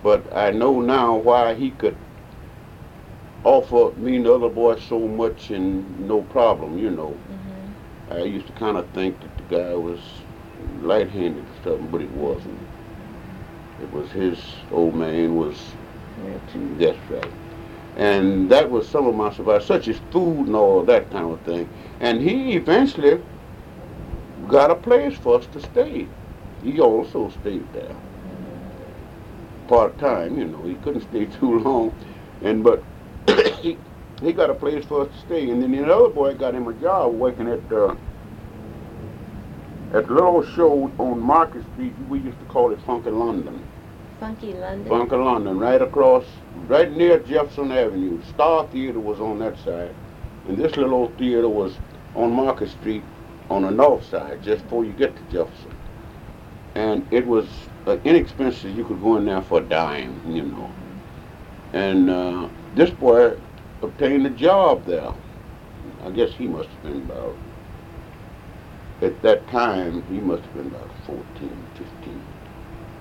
But 0.03 0.35
I 0.35 0.51
know 0.51 0.81
now 0.81 1.17
why 1.17 1.55
he 1.55 1.71
could 1.71 1.97
offer 3.45 3.95
me 3.99 4.17
and 4.17 4.27
the 4.27 4.35
other 4.35 4.49
boys 4.49 4.83
so 4.83 4.99
much 4.99 5.51
and 5.51 6.09
no 6.09 6.23
problem, 6.23 6.79
you 6.79 6.91
know. 6.91 7.17
Mm-hmm. 7.31 8.13
I 8.13 8.23
used 8.23 8.47
to 8.47 8.53
kind 8.55 8.77
of 8.77 8.89
think 8.91 9.19
that 9.21 9.37
the 9.37 9.57
guy 9.57 9.75
was 9.75 10.01
light-handed 10.83 11.45
or 11.45 11.65
something, 11.65 11.91
but 11.91 12.01
it 12.01 12.11
wasn't. 12.13 12.59
It 13.83 13.91
was 13.93 14.11
his 14.11 14.39
old 14.71 14.95
man 14.95 15.37
was, 15.37 15.57
that's 16.79 16.99
right. 17.11 17.33
And 17.97 18.51
that 18.51 18.71
was 18.71 18.89
some 18.89 19.07
of 19.07 19.15
my 19.15 19.33
survival, 19.33 19.67
such 19.67 19.89
as 19.89 19.99
food 20.11 20.47
and 20.47 20.57
all 20.57 20.83
that 20.85 21.11
kind 21.11 21.31
of 21.31 21.41
thing. 21.43 21.69
And 22.01 22.21
he 22.21 22.55
eventually 22.55 23.23
got 24.49 24.71
a 24.71 24.75
place 24.75 25.17
for 25.17 25.39
us 25.39 25.47
to 25.47 25.61
stay. 25.61 26.07
He 26.63 26.81
also 26.81 27.31
stayed 27.41 27.71
there 27.73 27.95
part 29.71 29.97
time. 29.99 30.37
You 30.37 30.47
know, 30.47 30.63
he 30.65 30.75
couldn't 30.77 31.03
stay 31.03 31.27
too 31.41 31.61
long, 31.61 31.95
and 32.43 32.63
but 32.63 32.83
he 33.63 33.79
he 34.21 34.33
got 34.33 34.51
a 34.51 34.55
place 34.55 34.85
for 34.85 35.03
us 35.03 35.13
to 35.15 35.21
stay. 35.21 35.49
And 35.51 35.63
then 35.63 35.73
another 35.75 36.09
boy 36.09 36.35
got 36.35 36.55
him 36.55 36.69
a 36.69 36.75
job 36.75 37.15
working 37.15 37.49
at 37.49 37.73
uh, 37.73 37.95
at 39.95 40.11
little 40.11 40.45
show 40.45 40.91
on 40.99 41.21
Market 41.21 41.65
Street. 41.73 41.95
We 42.09 42.19
used 42.19 42.39
to 42.41 42.45
call 42.47 42.73
it 42.73 42.81
Funky 42.83 43.11
London. 43.11 43.65
Funky 44.21 44.53
London. 44.53 44.87
Funky 44.87 45.17
London, 45.17 45.59
right 45.59 45.81
across, 45.81 46.27
right 46.69 46.93
near 46.95 47.19
Jefferson 47.21 47.73
Avenue. 47.73 48.21
Star 48.29 48.67
Theater 48.67 49.01
was 49.01 49.19
on 49.19 49.39
that 49.39 49.59
side, 49.61 49.95
and 50.47 50.59
this 50.59 50.77
little 50.77 50.93
old 50.93 51.17
theater 51.17 51.49
was 51.49 51.79
on 52.15 52.31
Market 52.31 52.69
Street 52.69 53.03
on 53.49 53.63
the 53.63 53.71
north 53.71 54.05
side, 54.05 54.43
just 54.43 54.63
before 54.65 54.85
you 54.85 54.93
get 54.93 55.17
to 55.17 55.23
Jefferson. 55.33 55.75
And 56.75 57.07
it 57.11 57.27
was 57.27 57.49
uh, 57.87 57.97
inexpensive. 58.05 58.77
You 58.77 58.85
could 58.85 59.01
go 59.01 59.17
in 59.17 59.25
there 59.25 59.41
for 59.41 59.59
a 59.59 59.65
dime, 59.65 60.21
you 60.31 60.43
know. 60.43 60.71
And 61.73 62.11
uh, 62.11 62.49
this 62.75 62.91
boy 62.91 63.39
obtained 63.81 64.27
a 64.27 64.31
job 64.31 64.85
there. 64.85 65.13
I 66.05 66.11
guess 66.11 66.31
he 66.33 66.47
must 66.47 66.69
have 66.69 66.83
been 66.83 67.03
about, 67.03 67.37
at 69.01 69.23
that 69.23 69.49
time, 69.49 70.03
he 70.09 70.19
must 70.19 70.43
have 70.43 70.55
been 70.55 70.67
about 70.67 70.91
14, 71.07 71.25
15. 71.75 72.20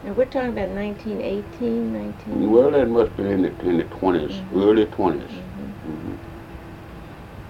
And 0.10 0.18
we're 0.18 0.26
talking 0.26 0.50
about 0.50 0.70
1918, 0.70 1.94
19... 1.94 2.50
Well, 2.50 2.72
that 2.72 2.90
must 2.90 3.10
have 3.10 3.18
been 3.18 3.28
in 3.28 3.42
the, 3.44 3.70
in 3.70 3.78
the 3.78 3.84
20s, 3.84 4.42
Mhm. 4.52 4.64
early 4.64 4.86
20s. 4.88 5.30
Mhm. 5.30 5.74
hmm 5.84 6.16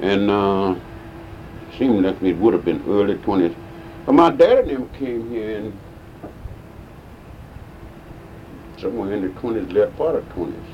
And 0.02 0.30
uh, 0.30 0.76
seemed 1.78 2.04
like 2.04 2.22
it 2.22 2.36
would 2.36 2.54
have 2.54 2.66
been 2.66 2.84
early 2.86 3.16
20s. 3.16 3.56
But 4.06 4.12
my 4.16 4.30
dad 4.32 4.68
and 4.68 4.70
them 4.72 4.90
came 4.90 5.30
here 5.30 5.52
in 5.60 5.80
somewhere 8.78 9.14
in 9.14 9.22
the 9.22 9.30
20s, 9.30 9.72
late 9.72 9.96
part 9.96 10.16
of 10.18 10.28
20s. 10.28 10.66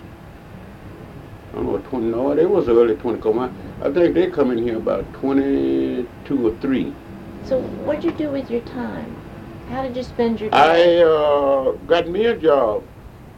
I 1.54 1.58
don't 1.58 1.68
know, 1.68 1.78
20, 1.78 2.08
no, 2.08 2.32
it 2.32 2.50
was 2.50 2.68
early 2.68 2.96
20s. 2.96 3.22
'cause 3.22 3.36
my- 3.36 3.52
I 3.84 3.92
think 3.92 4.16
they 4.16 4.32
come 4.32 4.50
in 4.50 4.58
here 4.58 4.78
about 4.78 5.06
22 5.14 6.48
or 6.48 6.52
3. 6.56 6.96
So 7.44 7.60
what'd 7.60 8.04
you 8.04 8.12
do 8.14 8.32
with 8.32 8.50
your 8.50 8.62
time? 8.62 9.25
How 9.70 9.82
did 9.82 9.96
you 9.96 10.04
spend 10.04 10.40
your 10.40 10.54
I 10.54 10.76
day? 10.76 11.02
uh, 11.04 11.72
got 11.88 12.08
me 12.08 12.26
a 12.26 12.38
job 12.38 12.84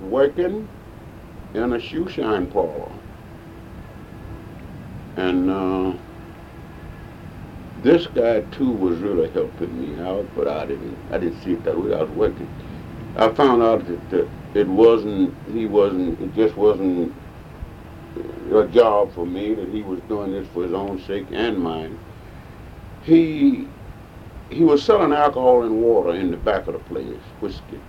working 0.01 0.67
in 1.53 1.73
a 1.73 1.79
shoe 1.79 2.07
shine 2.09 2.47
parlor. 2.47 2.91
And 5.15 5.49
uh, 5.49 5.93
this 7.81 8.07
guy 8.07 8.41
too 8.51 8.69
was 8.69 8.99
really 8.99 9.29
helping 9.31 9.79
me 9.79 10.03
out, 10.03 10.25
but 10.35 10.47
I 10.47 10.65
didn't 10.65 10.97
I 11.11 11.17
didn't 11.17 11.41
see 11.43 11.53
it 11.53 11.63
that 11.63 11.79
way. 11.81 11.93
I 11.93 12.03
was 12.03 12.11
working. 12.11 12.49
I 13.17 13.29
found 13.29 13.63
out 13.63 13.85
that, 13.87 14.09
that 14.11 14.27
it 14.53 14.67
wasn't 14.67 15.33
he 15.53 15.65
wasn't 15.65 16.19
it 16.21 16.35
just 16.35 16.55
wasn't 16.55 17.13
a 18.53 18.67
job 18.67 19.13
for 19.13 19.25
me, 19.25 19.53
that 19.53 19.69
he 19.69 19.81
was 19.81 19.99
doing 20.01 20.31
this 20.31 20.47
for 20.49 20.63
his 20.63 20.73
own 20.73 21.01
sake 21.03 21.27
and 21.31 21.59
mine. 21.59 21.97
He 23.03 23.67
he 24.49 24.63
was 24.63 24.83
selling 24.83 25.13
alcohol 25.13 25.63
and 25.63 25.81
water 25.81 26.13
in 26.13 26.31
the 26.31 26.37
back 26.37 26.67
of 26.67 26.73
the 26.73 26.79
place, 26.79 27.21
whiskey. 27.39 27.79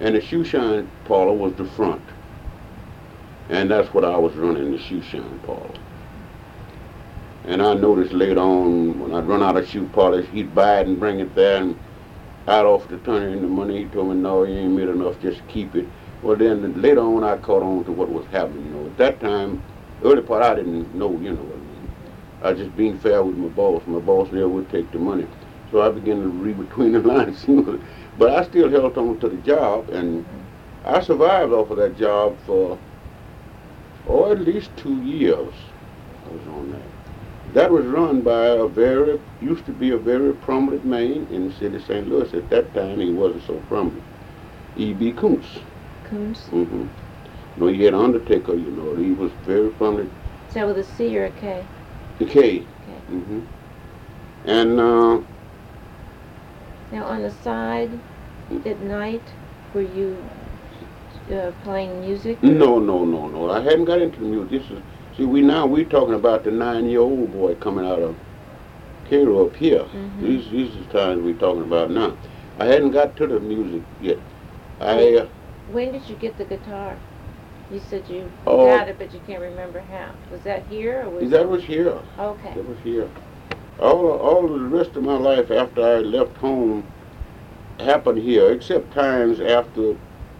And 0.00 0.14
the 0.14 0.20
shoe 0.20 0.44
shine 0.44 0.90
parlor 1.04 1.32
was 1.32 1.54
the 1.54 1.64
front. 1.64 2.02
And 3.48 3.70
that's 3.70 3.92
what 3.94 4.04
I 4.04 4.16
was 4.16 4.34
running, 4.34 4.72
the 4.72 4.78
shoe 4.78 5.02
shine 5.02 5.40
parlor. 5.40 5.78
And 7.44 7.62
I 7.62 7.74
noticed 7.74 8.12
later 8.12 8.40
on, 8.40 8.98
when 8.98 9.14
I'd 9.14 9.26
run 9.28 9.42
out 9.42 9.56
of 9.56 9.68
shoe 9.68 9.88
polish, 9.92 10.26
he'd 10.30 10.54
buy 10.54 10.80
it 10.80 10.88
and 10.88 10.98
bring 10.98 11.20
it 11.20 11.34
there, 11.34 11.62
and 11.62 11.78
I'd 12.46 12.64
offer 12.64 12.88
to 12.88 12.98
turn 13.04 13.32
in 13.32 13.42
the 13.42 13.48
money. 13.48 13.84
He 13.84 13.88
told 13.90 14.08
me, 14.08 14.16
no, 14.16 14.42
you 14.42 14.54
ain't 14.54 14.72
made 14.72 14.88
enough, 14.88 15.20
just 15.20 15.46
keep 15.46 15.76
it. 15.76 15.86
Well, 16.22 16.36
then 16.36 16.80
later 16.80 17.00
on, 17.00 17.22
I 17.22 17.36
caught 17.36 17.62
on 17.62 17.84
to 17.84 17.92
what 17.92 18.08
was 18.08 18.26
happening. 18.26 18.66
You 18.66 18.70
know, 18.72 18.86
at 18.86 18.96
that 18.98 19.20
time, 19.20 19.62
early 20.02 20.22
part, 20.22 20.42
I 20.42 20.56
didn't 20.56 20.94
know, 20.94 21.12
you 21.20 21.32
know. 21.32 21.52
I 22.42 22.50
was 22.50 22.58
just 22.58 22.76
being 22.76 22.98
fair 22.98 23.22
with 23.22 23.36
my 23.36 23.48
boss. 23.48 23.82
My 23.86 23.98
boss 23.98 24.28
there 24.30 24.48
would 24.48 24.68
take 24.70 24.90
the 24.92 24.98
money. 24.98 25.26
So 25.70 25.82
I 25.82 25.90
began 25.90 26.22
to 26.22 26.28
read 26.28 26.58
between 26.58 26.92
the 26.92 27.00
lines. 27.14 27.44
But 28.18 28.30
I 28.30 28.44
still 28.44 28.70
held 28.70 28.96
on 28.96 29.18
to 29.20 29.28
the 29.28 29.36
job, 29.38 29.90
and 29.90 30.24
I 30.84 31.00
survived 31.00 31.52
off 31.52 31.70
of 31.70 31.76
that 31.78 31.98
job 31.98 32.36
for, 32.46 32.78
oh, 34.08 34.32
at 34.32 34.40
least 34.40 34.70
two 34.76 35.02
years. 35.02 35.52
I 36.26 36.32
was 36.32 36.46
on 36.48 36.72
that. 36.72 37.54
That 37.54 37.70
was 37.70 37.84
run 37.86 38.22
by 38.22 38.46
a 38.48 38.66
very, 38.66 39.20
used 39.40 39.66
to 39.66 39.72
be 39.72 39.90
a 39.90 39.98
very 39.98 40.34
prominent 40.34 40.84
man 40.84 41.26
in 41.30 41.48
the 41.48 41.54
city 41.54 41.76
of 41.76 41.84
St. 41.84 42.08
Louis. 42.08 42.32
At 42.34 42.50
that 42.50 42.72
time, 42.74 43.00
he 43.00 43.12
wasn't 43.12 43.46
so 43.46 43.54
prominent. 43.68 44.02
E.B. 44.76 45.12
Kuntz. 45.12 45.46
Coons? 46.04 46.38
Mm-hmm. 46.50 46.80
You 46.80 46.88
know, 47.56 47.66
he 47.68 47.84
had 47.84 47.94
an 47.94 48.00
undertaker, 48.00 48.54
you 48.54 48.70
know. 48.72 48.94
He 48.96 49.12
was 49.12 49.32
very 49.44 49.70
prominent. 49.70 50.12
Is 50.48 50.54
that 50.54 50.66
with 50.66 50.78
a 50.78 50.84
C 50.84 51.18
or 51.18 51.26
a 51.26 51.30
K? 51.30 51.66
The 52.18 52.26
K. 52.26 52.38
Okay. 52.38 52.66
Mm-hmm. 53.10 53.40
And 54.44 54.80
uh, 54.80 55.20
Now 56.92 57.04
on 57.04 57.22
the 57.22 57.30
side, 57.30 57.90
at 58.64 58.80
night, 58.80 59.22
were 59.74 59.82
you 59.82 60.16
uh, 61.32 61.50
playing 61.64 62.00
music? 62.00 62.42
no, 62.42 62.78
no, 62.78 63.04
no, 63.04 63.28
no. 63.28 63.50
I 63.50 63.60
hadn't 63.60 63.86
got 63.86 64.00
into 64.00 64.20
the 64.20 64.26
music. 64.26 64.50
This 64.62 64.70
is 64.70 64.82
see, 65.16 65.24
we 65.24 65.40
now 65.40 65.66
we're 65.66 65.84
talking 65.84 66.14
about 66.14 66.44
the 66.44 66.50
nine-year-old 66.50 67.32
boy 67.32 67.54
coming 67.56 67.84
out 67.84 68.00
of 68.00 68.16
Cairo 69.10 69.46
up 69.46 69.56
here. 69.56 69.84
Mhm. 69.84 70.20
These 70.20 70.50
these 70.50 70.76
are 70.76 70.78
the 70.80 70.98
times 70.98 71.22
we're 71.24 71.34
talking 71.34 71.62
about 71.62 71.90
now. 71.90 72.16
I 72.58 72.66
hadn't 72.66 72.92
got 72.92 73.16
to 73.16 73.26
the 73.26 73.40
music 73.40 73.82
yet. 74.00 74.18
I 74.80 75.16
uh, 75.16 75.26
When 75.72 75.92
did 75.92 76.08
you 76.08 76.16
get 76.16 76.38
the 76.38 76.44
guitar? 76.44 76.96
You 77.72 77.80
said 77.80 78.04
you 78.08 78.30
Oh. 78.46 78.66
got 78.66 78.88
it, 78.88 78.96
but 78.98 79.12
you 79.12 79.20
can't 79.26 79.40
remember 79.40 79.80
how. 79.80 80.10
Was 80.30 80.42
that 80.42 80.62
here 80.70 81.02
or 81.04 81.10
was 81.10 81.30
that 81.30 81.48
was 81.48 81.64
here. 81.64 81.98
Okay. 82.18 82.54
That 82.54 82.68
was 82.68 82.78
here. 82.84 83.08
All 83.78 84.08
all 84.10 84.48
the 84.48 84.58
rest 84.58 84.96
of 84.96 85.02
my 85.02 85.16
life 85.16 85.50
after 85.50 85.82
I 85.82 85.98
left 85.98 86.36
home 86.38 86.84
happened 87.78 88.18
here, 88.18 88.50
except 88.52 88.92
times 88.92 89.38
after 89.40 89.94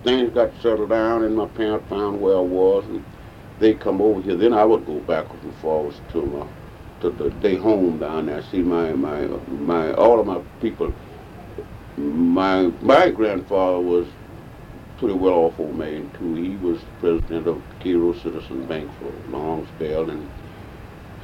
things 0.04 0.32
got 0.32 0.50
settled 0.62 0.90
down 0.90 1.24
and 1.24 1.36
my 1.36 1.46
parents 1.46 1.88
found 1.88 2.20
where 2.20 2.36
I 2.36 2.40
was 2.40 2.84
and 2.86 3.04
they 3.58 3.74
come 3.74 4.00
over 4.00 4.22
here. 4.22 4.36
Then 4.36 4.52
I 4.52 4.64
would 4.64 4.86
go 4.86 5.00
backwards 5.00 5.44
and 5.44 5.54
forwards 5.56 6.00
to 6.12 6.22
my 6.22 6.46
to 7.00 7.10
the 7.10 7.30
day 7.30 7.56
home 7.56 7.98
down 7.98 8.26
there. 8.26 8.42
See 8.42 8.62
my 8.62 8.92
my 8.92 9.26
my 9.48 9.92
all 9.92 10.18
of 10.18 10.26
my 10.26 10.40
people. 10.60 10.92
My 11.96 12.70
my 12.80 13.10
grandfather 13.10 13.80
was 13.80 14.06
pretty 14.98 15.14
well 15.14 15.34
off 15.34 15.60
old 15.60 15.76
man 15.76 16.10
too. 16.18 16.34
He 16.34 16.56
was 16.56 16.80
president 17.00 17.46
of 17.46 17.62
Cairo 17.80 18.14
Citizen 18.14 18.66
Bank 18.66 18.90
for 18.98 19.08
a 19.08 19.30
long 19.30 19.66
spell 19.76 20.08
and 20.08 20.26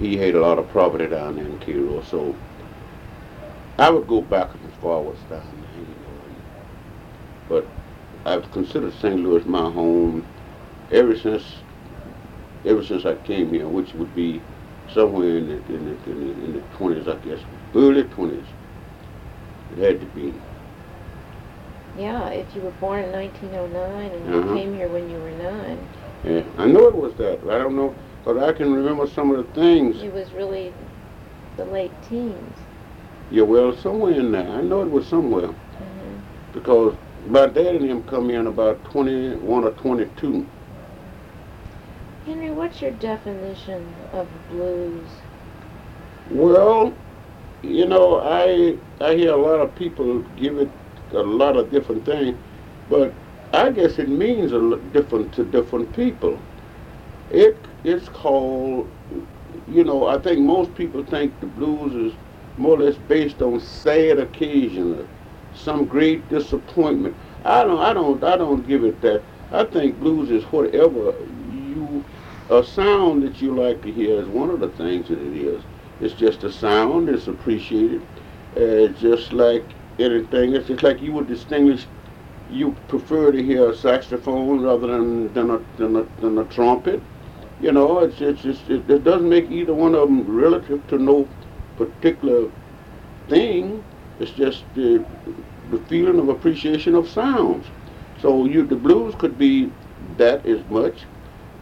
he 0.02 0.16
had 0.16 0.34
a 0.34 0.40
lot 0.40 0.58
of 0.58 0.68
property 0.68 1.06
down 1.06 1.36
there 1.36 1.44
in 1.46 1.58
Cairo, 1.60 2.02
so 2.02 2.34
I 3.78 3.88
would 3.90 4.06
go 4.08 4.20
backwards 4.20 4.64
and 4.64 4.72
forwards 4.74 5.20
down 5.30 5.40
there, 5.40 5.80
you 5.80 5.86
know. 5.86 6.12
But 7.48 7.66
I've 8.26 8.50
considered 8.52 8.92
St. 8.94 9.20
Louis 9.20 9.44
my 9.46 9.70
home 9.70 10.26
ever 10.90 11.16
since 11.16 11.44
ever 12.64 12.84
since 12.84 13.04
I 13.04 13.14
came 13.16 13.52
here, 13.52 13.66
which 13.66 13.94
would 13.94 14.14
be 14.14 14.40
somewhere 14.92 15.38
in 15.38 15.48
the 15.48 15.54
in 15.74 15.84
the, 15.84 16.10
in 16.10 16.26
the, 16.26 16.44
in 16.44 16.52
the 16.54 16.60
20s, 16.76 17.08
I 17.08 17.16
guess, 17.24 17.40
early 17.74 18.04
20s. 18.04 18.44
It 19.76 19.78
had 19.82 20.00
to 20.00 20.06
be. 20.06 20.34
Yeah, 21.98 22.28
if 22.28 22.54
you 22.56 22.62
were 22.62 22.70
born 22.72 23.04
in 23.04 23.12
1909 23.12 24.10
and 24.12 24.34
Uh-huh. 24.34 24.48
you 24.54 24.56
came 24.58 24.74
here 24.74 24.88
when 24.88 25.10
you 25.10 25.18
were 25.18 25.30
nine, 25.30 25.78
Yeah, 26.24 26.42
I 26.58 26.66
know 26.66 26.86
it 26.86 26.94
was 26.96 27.14
that. 27.14 27.44
but 27.44 27.54
I 27.54 27.58
don't 27.58 27.76
know, 27.76 27.94
but 28.24 28.38
I 28.38 28.52
can 28.52 28.72
remember 28.72 29.06
some 29.06 29.30
of 29.30 29.36
the 29.38 29.52
things. 29.60 30.02
it 30.02 30.12
was 30.12 30.32
really 30.32 30.72
the 31.56 31.64
late 31.64 31.92
teens. 32.08 32.56
Yeah, 33.30 33.42
well, 33.42 33.76
somewhere 33.76 34.12
in 34.12 34.32
there. 34.32 34.48
I 34.48 34.62
know 34.62 34.82
it 34.82 34.90
was 34.90 35.06
somewhere 35.06 35.48
hmm 35.48 36.16
because 36.52 36.94
my 37.28 37.46
dad 37.46 37.76
and 37.76 37.84
him 37.84 38.02
come 38.02 38.30
in 38.30 38.46
about 38.46 38.84
21 38.84 39.64
or 39.64 39.70
22. 39.70 40.46
Henry, 42.26 42.50
what's 42.50 42.82
your 42.82 42.90
definition 42.90 43.94
of 44.12 44.28
blues? 44.48 45.08
Well, 46.30 46.94
you 47.62 47.86
know, 47.86 48.20
I 48.20 48.76
I 49.00 49.14
hear 49.14 49.32
a 49.32 49.36
lot 49.36 49.60
of 49.60 49.74
people 49.74 50.20
give 50.36 50.58
it 50.58 50.70
a 51.12 51.22
lot 51.22 51.56
of 51.56 51.70
different 51.70 52.04
things, 52.04 52.36
but 52.88 53.12
I 53.52 53.70
guess 53.70 53.98
it 53.98 54.08
means 54.08 54.52
a 54.52 54.58
lot 54.58 54.92
different 54.92 55.32
to 55.34 55.44
different 55.44 55.94
people. 55.94 56.38
It 57.30 57.56
it's 57.84 58.08
called, 58.08 58.88
you 59.68 59.84
know, 59.84 60.06
I 60.06 60.18
think 60.18 60.40
most 60.40 60.74
people 60.74 61.04
think 61.04 61.38
the 61.40 61.46
blues 61.46 61.94
is 61.94 62.18
more 62.56 62.74
or 62.74 62.84
less 62.84 62.96
based 63.08 63.42
on 63.42 63.60
sad 63.60 64.18
occasion, 64.18 65.00
or 65.00 65.06
some 65.54 65.84
great 65.84 66.28
disappointment. 66.28 67.16
I 67.44 67.64
don't 67.64 67.80
I 67.80 67.92
don't 67.92 68.22
I 68.22 68.36
don't 68.36 68.66
give 68.66 68.84
it 68.84 69.00
that. 69.02 69.22
I 69.50 69.64
think 69.64 69.98
blues 70.00 70.30
is 70.30 70.44
whatever 70.44 71.14
you 71.52 72.04
a 72.50 72.62
sound 72.62 73.22
that 73.22 73.40
you 73.40 73.54
like 73.54 73.82
to 73.82 73.90
hear 73.90 74.20
is 74.20 74.28
one 74.28 74.50
of 74.50 74.60
the 74.60 74.68
things 74.68 75.08
that 75.08 75.18
it 75.18 75.36
is. 75.36 75.62
It's 76.00 76.14
just 76.14 76.44
a 76.44 76.52
sound. 76.52 77.08
It's 77.08 77.26
appreciated. 77.26 78.02
Uh, 78.56 78.88
just 79.00 79.32
like 79.32 79.64
anything. 79.98 80.54
It's 80.54 80.68
just 80.68 80.82
like 80.82 81.00
you 81.00 81.12
would 81.12 81.26
distinguish. 81.26 81.86
You 82.50 82.76
prefer 82.88 83.32
to 83.32 83.42
hear 83.42 83.70
a 83.70 83.76
saxophone 83.76 84.60
rather 84.60 84.86
than 84.86 85.32
than 85.32 85.50
a 85.50 85.60
than 85.78 85.96
a, 85.96 86.06
than 86.20 86.38
a 86.38 86.44
trumpet. 86.44 87.00
You 87.62 87.70
know, 87.70 88.00
it's 88.00 88.20
it's, 88.20 88.44
it's 88.44 88.60
it, 88.68 89.04
doesn't 89.04 89.28
make 89.28 89.48
either 89.48 89.72
one 89.72 89.94
of 89.94 90.08
them 90.08 90.26
relative 90.26 90.84
to 90.88 90.98
no 90.98 91.28
particular 91.76 92.50
thing. 93.28 93.84
It's 94.18 94.32
just 94.32 94.64
the 94.74 95.04
the 95.70 95.78
feeling 95.88 96.18
of 96.18 96.28
appreciation 96.28 96.96
of 96.96 97.08
sounds. 97.08 97.64
So 98.20 98.46
you 98.46 98.66
the 98.66 98.74
blues 98.74 99.14
could 99.14 99.38
be 99.38 99.70
that 100.18 100.44
as 100.44 100.58
much, 100.70 101.04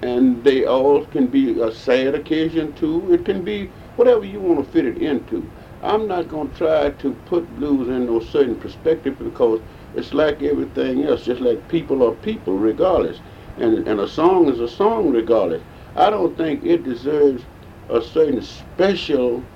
and 0.01 0.43
they 0.43 0.65
all 0.65 1.05
can 1.05 1.27
be 1.27 1.61
a 1.61 1.71
sad 1.71 2.15
occasion 2.15 2.73
too. 2.73 3.13
It 3.13 3.27
can 3.27 3.45
be 3.45 3.67
whatever 3.97 4.25
you 4.25 4.41
want 4.41 4.65
to 4.65 4.73
fit 4.73 4.87
it 4.87 4.97
into. 5.03 5.47
I'm 5.83 6.09
not 6.09 6.29
going 6.29 6.51
to 6.51 6.57
try 6.57 6.91
to 6.91 7.13
put 7.27 7.45
blues 7.57 7.89
in 7.89 8.07
no 8.07 8.21
certain 8.21 8.57
perspective 8.57 9.19
because 9.19 9.61
it's 9.97 10.15
like 10.15 10.43
everything 10.43 11.05
else, 11.05 11.25
just 11.27 11.43
like 11.43 11.69
people 11.69 12.03
are 12.03 12.15
people 12.17 12.55
regardless. 12.57 13.19
And, 13.59 13.87
and 13.87 14.01
a 14.01 14.09
song 14.09 14.49
is 14.49 14.61
a 14.61 14.69
song 14.69 15.11
regardless. 15.13 15.63
I 16.01 16.11
don't 16.11 16.37
think 16.37 16.65
it 16.65 16.85
deserves 16.85 17.47
a 17.91 18.03
certain 18.03 18.43
special, 18.43 19.51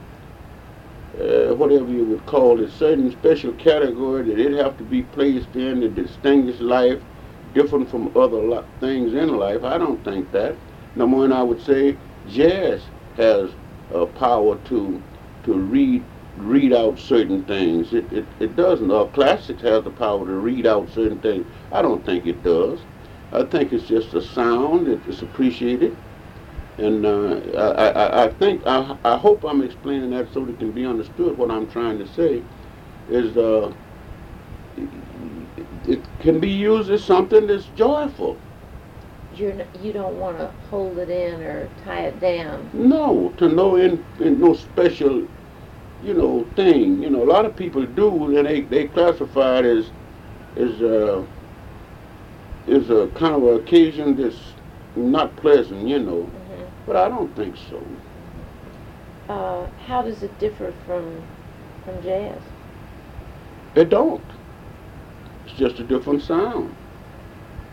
uh, 1.19 1.55
whatever 1.55 1.91
you 1.91 2.07
would 2.07 2.27
call 2.27 2.63
it, 2.63 2.73
certain 2.73 3.11
special 3.13 3.55
category 3.55 4.25
that 4.29 4.41
it 4.41 4.53
have 4.55 4.77
to 4.79 4.85
be 4.85 5.03
placed 5.03 5.57
in 5.57 5.83
to 5.83 5.91
distinguish 5.91 6.61
life 6.61 7.05
different 7.53 7.91
from 7.91 8.17
other 8.17 8.39
li- 8.39 8.63
things 8.81 9.15
in 9.15 9.31
life. 9.37 9.65
I 9.65 9.79
don't 9.79 10.05
think 10.05 10.33
that. 10.33 10.61
Number 10.97 11.19
one, 11.19 11.33
I 11.33 11.43
would 11.45 11.61
say 11.61 12.01
jazz 12.27 12.91
has 13.15 13.57
a 13.91 14.07
power 14.07 14.59
to 14.59 15.05
to 15.45 15.55
read 15.59 16.09
read 16.37 16.73
out 16.75 16.99
certain 17.01 17.45
things. 17.47 17.95
It, 17.95 18.13
it, 18.13 18.35
it 18.41 18.57
doesn't. 18.57 18.91
Uh, 18.91 19.07
classics 19.07 19.63
has 19.63 19.85
the 19.85 19.93
power 19.93 20.27
to 20.27 20.35
read 20.35 20.67
out 20.67 20.91
certain 20.91 21.21
things. 21.21 21.47
I 21.73 21.83
don't 21.83 22.07
think 22.07 22.27
it 22.27 22.43
does. 22.43 22.87
I 23.33 23.45
think 23.45 23.73
it's 23.73 23.87
just 23.87 24.15
a 24.15 24.23
sound. 24.23 24.89
It's 24.89 25.23
appreciated. 25.23 25.99
And 26.79 27.07
uh, 27.07 27.41
I, 27.57 27.89
I, 27.89 28.25
I 28.25 28.29
think, 28.31 28.63
I, 28.67 28.99
I 29.05 29.17
hope 29.19 29.45
I'm 29.45 29.63
explaining 29.63 30.11
that 30.11 30.33
so 30.33 30.47
that 30.47 30.55
it 30.55 30.59
can 30.61 30.73
be 30.73 30.87
understood 30.87 31.37
what 31.37 31.51
I'm 31.51 31.69
trying 31.69 31.99
to 31.99 32.07
say 32.07 32.47
is 33.09 33.37
uh, 33.37 33.75
it 34.77 36.09
can 36.19 36.41
be 36.41 36.51
used 36.51 36.91
as 36.91 37.05
something 37.05 37.47
that's 37.47 37.67
joyful. 37.67 38.43
You're 39.31 39.53
n- 39.53 39.69
you 39.75 39.93
don't 39.93 40.17
want 40.17 40.39
to 40.39 40.55
hold 40.61 40.99
it 40.99 41.11
in 41.11 41.43
or 41.43 41.71
tie 41.77 42.07
it 42.07 42.21
down. 42.21 42.71
No, 42.73 43.35
to 43.39 43.49
no 43.49 43.77
in, 43.77 44.07
in 44.21 44.41
no 44.41 44.55
special, 44.55 45.29
you 46.01 46.15
know, 46.15 46.53
thing. 46.57 47.03
You 47.03 47.11
know, 47.11 47.25
a 47.25 47.31
lot 47.31 47.47
of 47.47 47.57
people 47.57 47.87
do, 47.87 48.37
and 48.37 48.47
they 48.47 48.63
they 48.63 48.89
classify 48.89 49.61
it 49.61 49.67
as 49.67 49.93
as 50.57 50.83
uh, 50.83 51.27
is 52.67 52.91
a 52.91 53.09
kind 53.15 53.35
of 53.35 53.45
an 53.45 53.57
occasion 53.57 54.17
that's 54.17 54.57
not 54.97 55.37
pleasant. 55.37 55.89
You 55.89 56.01
know, 56.01 56.27
hmm 56.27 56.44
but 56.87 56.97
I 56.97 57.09
don't 57.09 57.37
think 57.37 57.57
so. 57.57 58.01
Uh, 59.29 59.69
how 59.77 60.03
does 60.03 60.23
it 60.23 60.39
differ 60.39 60.73
from 60.73 61.29
from 61.85 62.01
jazz? 62.01 62.43
It 63.75 63.91
don't. 63.91 64.33
It's 65.45 65.55
just 65.55 65.81
a 65.81 65.85
different 65.85 66.23
sound, 66.23 66.77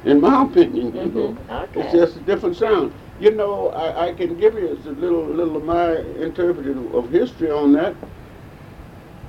in 0.04 0.22
my 0.22 0.44
opinion. 0.44 0.96
You 0.96 1.12
know. 1.12 1.34
hmm 1.34 1.52
Okay. 1.52 1.82
It's 1.82 1.92
just 1.92 2.18
a 2.18 2.22
different 2.22 2.58
sound. 2.58 2.96
You 3.18 3.32
know, 3.32 3.70
I, 3.70 4.08
I 4.10 4.14
can 4.14 4.38
give 4.38 4.56
you 4.56 4.70
a 4.70 4.76
little 4.92 5.28
little 5.34 5.58
of 5.58 5.64
my 5.64 5.96
interpretation 5.98 6.90
of 6.94 7.10
history 7.12 7.52
on 7.52 7.74
that. 7.74 7.98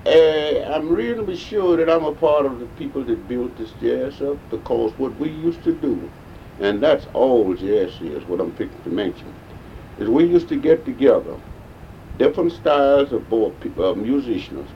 Uh, 0.07 0.63
I'm 0.75 0.89
reasonably 0.91 1.37
sure 1.37 1.77
that 1.77 1.91
I'm 1.91 2.05
a 2.05 2.15
part 2.15 2.47
of 2.47 2.59
the 2.61 2.67
people 2.67 3.05
that 3.07 3.29
built 3.29 3.57
this 3.57 3.75
jazz 3.75 4.21
up 4.21 4.49
because 4.51 4.99
what 4.99 5.17
we 5.17 5.31
used 5.31 5.65
to 5.65 5.73
do, 5.75 6.13
and 6.59 6.83
that's 6.83 7.07
all 7.15 7.55
jazz 7.55 8.01
is, 8.01 8.27
what 8.27 8.41
I'm 8.41 8.53
picking 8.55 8.83
to 8.83 8.91
mention, 8.91 9.42
is 9.99 10.09
we 10.09 10.25
used 10.25 10.49
to 10.51 10.57
get 10.57 10.85
together 10.85 11.37
different 12.19 12.53
styles 12.53 13.13
of 13.13 13.29
people, 13.61 13.85
uh, 13.85 13.95
musicians 13.95 14.71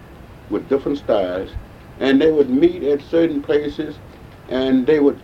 with 0.51 0.69
different 0.69 0.99
styles, 0.99 1.57
and 2.01 2.21
they 2.21 2.33
would 2.33 2.51
meet 2.51 2.83
at 2.85 3.03
certain 3.03 3.43
places, 3.43 4.01
and 4.49 4.87
they 4.87 5.01
would 5.01 5.23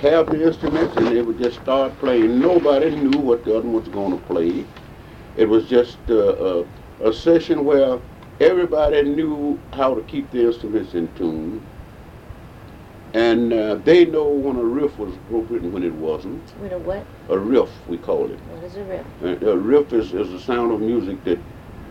have 0.00 0.30
the 0.30 0.46
instruments 0.46 0.96
and 0.96 1.08
they 1.08 1.22
would 1.22 1.38
just 1.38 1.60
start 1.60 1.98
playing. 1.98 2.40
Nobody 2.40 2.90
knew 2.96 3.18
what 3.18 3.44
the 3.44 3.56
other 3.56 3.68
was 3.68 3.88
going 3.88 4.12
to 4.12 4.26
play. 4.26 4.66
It 5.36 5.48
was 5.48 5.68
just 5.68 5.98
uh, 6.10 6.36
a, 6.36 6.64
a 7.08 7.12
session 7.12 7.64
where 7.64 8.00
everybody 8.40 9.02
knew 9.02 9.60
how 9.72 9.94
to 9.94 10.02
keep 10.02 10.30
the 10.30 10.46
instruments 10.46 10.94
in 10.94 11.12
tune. 11.14 11.69
And 13.12 13.52
uh, 13.52 13.74
they 13.76 14.04
know 14.04 14.28
when 14.28 14.56
a 14.56 14.62
riff 14.62 14.96
was 14.98 15.14
appropriate 15.14 15.64
and 15.64 15.72
when 15.72 15.82
it 15.82 15.94
wasn't. 15.94 16.48
When 16.60 16.72
a 16.72 16.78
what? 16.78 17.04
A 17.28 17.38
riff, 17.38 17.70
we 17.88 17.98
call 17.98 18.30
it. 18.30 18.38
What 18.38 18.62
is 18.64 18.76
a 18.76 18.84
riff? 18.84 19.06
Uh, 19.22 19.50
a 19.50 19.56
riff 19.56 19.92
is, 19.92 20.14
is 20.14 20.32
a 20.32 20.40
sound 20.40 20.70
of 20.70 20.80
music 20.80 21.22
that 21.24 21.38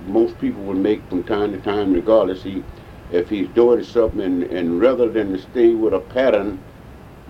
most 0.08 0.40
people 0.40 0.64
will 0.64 0.76
make 0.76 1.08
from 1.10 1.24
time 1.24 1.52
to 1.52 1.60
time, 1.60 1.92
regardless. 1.92 2.42
He, 2.42 2.64
if 3.12 3.30
he's 3.30 3.50
doing 3.50 3.84
something, 3.84 4.22
and, 4.22 4.44
and 4.44 4.80
rather 4.80 5.10
than 5.10 5.34
to 5.34 5.40
stay 5.40 5.74
with 5.74 5.94
a 5.94 6.00
pattern, 6.00 6.58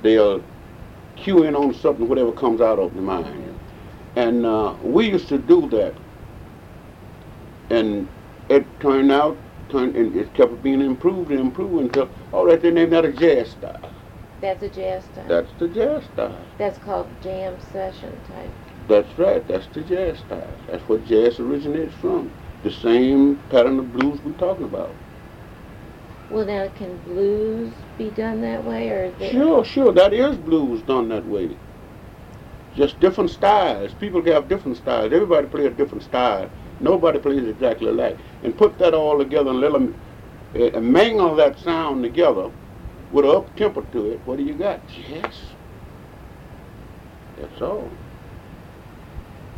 they'll 0.03 0.43
cue 1.15 1.43
in 1.43 1.55
on 1.55 1.73
something, 1.73 2.07
whatever 2.07 2.31
comes 2.31 2.61
out 2.61 2.77
of 2.79 2.93
the 2.95 3.01
mind. 3.01 3.59
And 4.15 4.45
uh, 4.45 4.75
we 4.83 5.09
used 5.09 5.29
to 5.29 5.37
do 5.37 5.67
that. 5.69 5.93
And 7.69 8.07
it 8.49 8.65
turned 8.79 9.11
out, 9.11 9.37
turned, 9.69 9.95
and 9.95 10.15
it 10.15 10.33
kept 10.33 10.61
being 10.61 10.81
improved 10.81 11.31
and 11.31 11.39
improved 11.39 11.83
until, 11.83 12.09
oh, 12.33 12.39
all 12.39 12.45
right, 12.45 12.61
they 12.61 12.71
named 12.71 12.93
that 12.93 13.05
a 13.05 13.11
jazz 13.11 13.51
style. 13.51 13.91
That's 14.41 14.63
a 14.63 14.69
jazz 14.69 15.03
style. 15.03 15.27
That's 15.27 15.51
the 15.59 15.67
jazz 15.67 16.03
style. 16.13 16.37
That's 16.57 16.77
called 16.79 17.07
jam 17.21 17.57
session 17.71 18.17
type. 18.27 18.51
That's 18.87 19.19
right. 19.19 19.45
That's 19.47 19.67
the 19.67 19.81
jazz 19.81 20.19
style. 20.19 20.53
That's 20.67 20.83
what 20.89 21.05
jazz 21.05 21.39
originates 21.39 21.93
from. 21.95 22.31
The 22.63 22.71
same 22.71 23.37
pattern 23.49 23.79
of 23.79 23.93
blues 23.93 24.19
we're 24.23 24.33
talking 24.33 24.65
about. 24.65 24.91
Well, 26.29 26.45
now 26.45 26.67
can 26.69 26.97
blues 27.05 27.71
be 27.97 28.09
done 28.11 28.41
that 28.41 28.63
way, 28.63 28.89
or 28.89 29.05
is 29.05 29.13
it? 29.19 29.31
Sure, 29.31 29.65
sure. 29.65 29.91
That 29.91 30.13
is 30.13 30.37
blues 30.37 30.81
done 30.83 31.09
that 31.09 31.25
way. 31.25 31.55
Just 32.75 32.99
different 32.99 33.29
styles. 33.29 33.93
People 33.95 34.23
have 34.25 34.47
different 34.47 34.77
styles. 34.77 35.11
Everybody 35.11 35.47
plays 35.47 35.67
a 35.67 35.71
different 35.71 36.03
style. 36.03 36.49
Nobody 36.79 37.19
plays 37.19 37.47
exactly 37.47 37.87
alike. 37.87 38.17
And 38.43 38.57
put 38.57 38.77
that 38.79 38.93
all 38.93 39.17
together 39.17 39.49
and 39.49 39.59
let 39.59 39.73
them 39.73 39.95
uh, 40.55 40.79
mangle 40.79 41.35
that 41.35 41.59
sound 41.59 42.03
together 42.03 42.49
with 43.11 43.25
an 43.25 43.31
up 43.31 43.55
tempo 43.55 43.81
to 43.81 44.11
it. 44.11 44.19
What 44.25 44.37
do 44.37 44.43
you 44.43 44.53
got? 44.53 44.79
Jazz. 44.87 45.33
That's 47.37 47.61
all. 47.61 47.89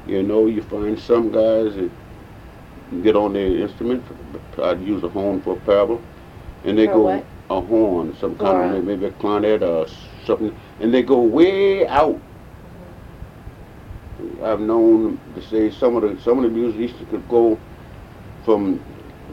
You 0.08 0.24
know, 0.24 0.48
you 0.48 0.62
find 0.64 0.98
some 1.00 1.32
guys 1.32 1.76
that 1.76 1.92
get 3.04 3.16
on 3.16 3.34
their 3.34 3.48
instrument, 3.58 4.04
try 4.54 4.74
to 4.74 4.84
use 4.84 5.04
a 5.04 5.10
horn 5.10 5.42
for 5.42 5.54
a 5.58 5.60
parable, 5.62 6.02
and 6.66 6.78
they 6.78 6.88
For 6.88 6.94
go 6.94 7.02
what? 7.02 7.26
a 7.50 7.62
horn, 7.62 8.16
some 8.20 8.36
kind 8.38 8.74
Or 8.74 8.78
of 8.78 8.84
maybe 8.84 9.06
a 9.06 9.12
clarinet 9.12 9.64
or 9.64 9.88
something, 10.26 10.56
and 10.80 10.94
they 10.94 11.02
go 11.04 11.22
way 11.22 11.88
out 11.88 12.20
I've 14.44 14.60
known 14.60 15.20
to 15.36 15.42
say 15.42 15.72
some 15.72 15.96
of 15.96 16.04
the 16.04 16.22
some 16.22 16.38
of 16.40 16.44
the 16.44 16.50
musicians 16.50 17.10
could 17.10 17.28
go 17.28 17.60
from 18.44 18.80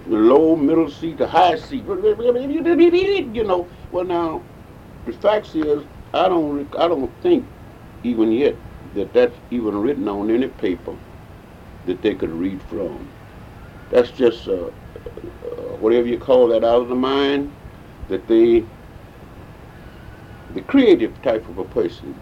the 0.07 0.17
low, 0.17 0.57
middle 0.57 0.91
C 0.91 1.15
to 1.17 1.27
high 1.27 1.57
C. 1.57 1.79
You 1.79 3.45
know. 3.45 3.71
Well, 3.93 4.05
now 4.05 4.43
the 5.07 5.13
fact 5.13 5.55
is, 5.55 5.85
I 6.15 6.29
don't 6.29 6.75
I 6.79 6.89
don't 6.89 7.21
think 7.23 7.47
even 8.05 8.33
yet 8.33 8.57
that 8.95 9.13
that's 9.13 9.37
even 9.51 9.79
written 9.81 10.09
on 10.09 10.31
any 10.31 10.49
paper 10.49 10.95
that 11.87 12.03
they 12.03 12.15
could 12.15 12.31
read 12.31 12.63
from. 12.63 13.11
That's 13.91 14.11
just 14.13 14.49
uh, 14.49 14.67
uh, 14.67 15.77
whatever 15.79 16.07
you 16.07 16.19
call 16.19 16.49
that 16.49 16.65
out 16.65 16.83
of 16.83 16.89
the 16.89 16.95
mind 16.95 17.53
that 18.09 18.29
they 18.29 18.65
the 20.55 20.63
creative 20.63 21.21
type 21.23 21.49
of 21.49 21.59
a 21.59 21.65
person 21.65 22.15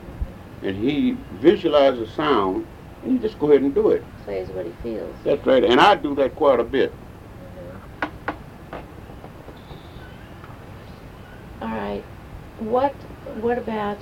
and 0.67 0.77
he 0.77 1.17
visualizes 1.41 2.11
sound 2.15 2.67
and 3.03 3.13
you 3.13 3.19
just 3.21 3.39
go 3.39 3.51
ahead 3.51 3.63
and 3.63 3.75
do 3.75 3.91
it. 3.91 4.05
Plays 4.25 4.49
what 4.49 4.67
he 4.67 4.73
feels. 4.83 5.15
That's 5.25 5.47
right, 5.47 5.65
and 5.65 5.81
I 5.81 5.95
do 5.95 6.15
that 6.17 6.35
quite 6.35 6.59
a 6.59 6.65
bit. 6.65 6.93
All 11.63 11.69
right. 11.69 12.03
What 12.59 12.93
what 13.43 13.59
about 13.59 13.99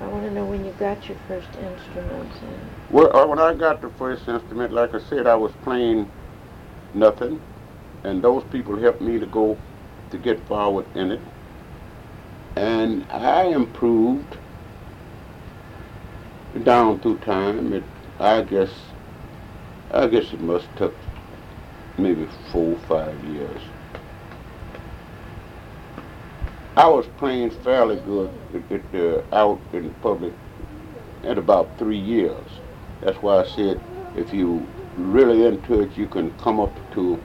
I 0.00 0.06
want 0.06 0.24
to 0.24 0.30
know 0.32 0.44
when 0.44 0.64
you 0.64 0.72
got 0.72 1.08
your 1.08 1.18
first 1.26 1.48
instrument. 1.56 2.32
And 2.40 2.70
Well, 2.90 3.14
uh, 3.14 3.26
when 3.26 3.38
I 3.38 3.52
got 3.54 3.82
the 3.82 3.90
first 3.90 4.28
instrument, 4.28 4.72
like 4.72 4.94
I 4.94 5.00
said, 5.00 5.26
I 5.26 5.34
was 5.34 5.52
playing 5.62 6.10
nothing, 6.94 7.40
and 8.04 8.22
those 8.22 8.44
people 8.44 8.78
helped 8.78 9.02
me 9.02 9.18
to 9.18 9.26
go 9.26 9.58
to 10.10 10.18
get 10.18 10.40
forward 10.46 10.86
in 10.94 11.10
it, 11.12 11.20
and 12.56 13.04
I 13.10 13.44
improved 13.44 14.36
down 16.64 17.00
through 17.00 17.18
time. 17.18 17.72
It, 17.72 17.84
I 18.18 18.42
guess, 18.42 18.70
I 19.90 20.06
guess 20.06 20.32
it 20.32 20.40
must 20.40 20.66
took 20.76 20.94
maybe 21.98 22.28
four, 22.52 22.78
five 22.88 23.22
years. 23.24 23.60
I 26.76 26.86
was 26.88 27.06
playing 27.18 27.50
fairly 27.50 27.96
good 27.96 28.30
at, 28.70 28.94
uh, 28.94 29.22
out 29.32 29.60
in 29.72 29.92
public 30.02 30.32
at 31.24 31.36
about 31.36 31.68
three 31.78 31.98
years. 31.98 32.46
That's 33.02 33.16
why 33.18 33.42
I 33.42 33.46
said 33.46 33.80
if 34.16 34.32
you 34.32 34.66
really 34.96 35.46
into 35.46 35.80
it, 35.80 35.96
you 35.96 36.06
can 36.06 36.30
come 36.38 36.60
up 36.60 36.72
to 36.94 37.20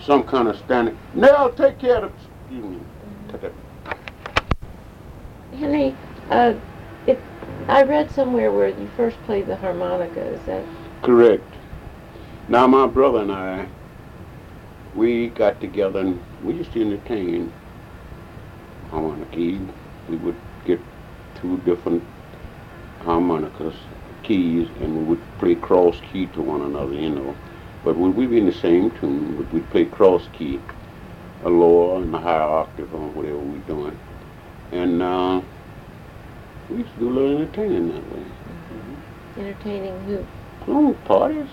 some 0.00 0.24
kind 0.24 0.48
of 0.48 0.56
standing. 0.56 0.98
Nell, 1.14 1.50
take 1.50 1.78
care 1.78 2.04
of. 2.04 2.12
Excuse 2.48 2.64
me. 2.64 2.80
Henry, 5.58 5.94
uh, 6.30 6.54
it, 7.06 7.20
I 7.68 7.82
read 7.82 8.10
somewhere 8.10 8.50
where 8.50 8.68
you 8.68 8.88
first 8.96 9.16
played 9.24 9.46
the 9.46 9.56
harmonica. 9.56 10.20
Is 10.20 10.40
that 10.46 10.64
Correct. 11.02 11.44
Now 12.48 12.66
my 12.66 12.86
brother 12.86 13.20
and 13.20 13.32
I, 13.32 13.66
we 14.94 15.28
got 15.28 15.60
together 15.60 16.00
and 16.00 16.20
we 16.44 16.54
used 16.54 16.72
to 16.72 16.80
entertain 16.80 17.52
harmonica. 18.90 19.58
We 20.08 20.16
would 20.16 20.36
get 20.64 20.80
two 21.40 21.58
different 21.58 22.02
harmonicas, 23.00 23.74
keys, 24.22 24.68
and 24.80 24.96
we 24.96 25.04
would 25.04 25.38
play 25.38 25.54
cross 25.54 25.96
key 26.12 26.26
to 26.26 26.42
one 26.42 26.62
another, 26.62 26.94
you 26.94 27.10
know. 27.10 27.36
But 27.84 27.96
would 27.96 28.14
we 28.14 28.26
be 28.26 28.38
in 28.38 28.46
the 28.46 28.52
same 28.52 28.90
tune? 28.92 29.36
Would 29.38 29.52
we'd 29.52 29.70
play 29.70 29.84
cross 29.86 30.22
key, 30.32 30.60
a 31.44 31.48
lower 31.48 32.02
and 32.02 32.14
a 32.14 32.18
higher 32.18 32.42
octave 32.42 32.94
on 32.94 33.14
whatever 33.14 33.38
we're 33.38 33.58
doing? 33.60 33.98
And 34.70 35.02
uh, 35.02 35.40
we 36.68 36.78
used 36.78 36.92
to 36.94 37.00
do 37.00 37.08
a 37.10 37.12
little 37.12 37.36
entertaining 37.38 37.88
that 37.88 38.12
way. 38.12 38.24
entertaining 39.36 40.00
who? 40.04 40.26
Oh, 40.68 40.94
parties. 41.04 41.48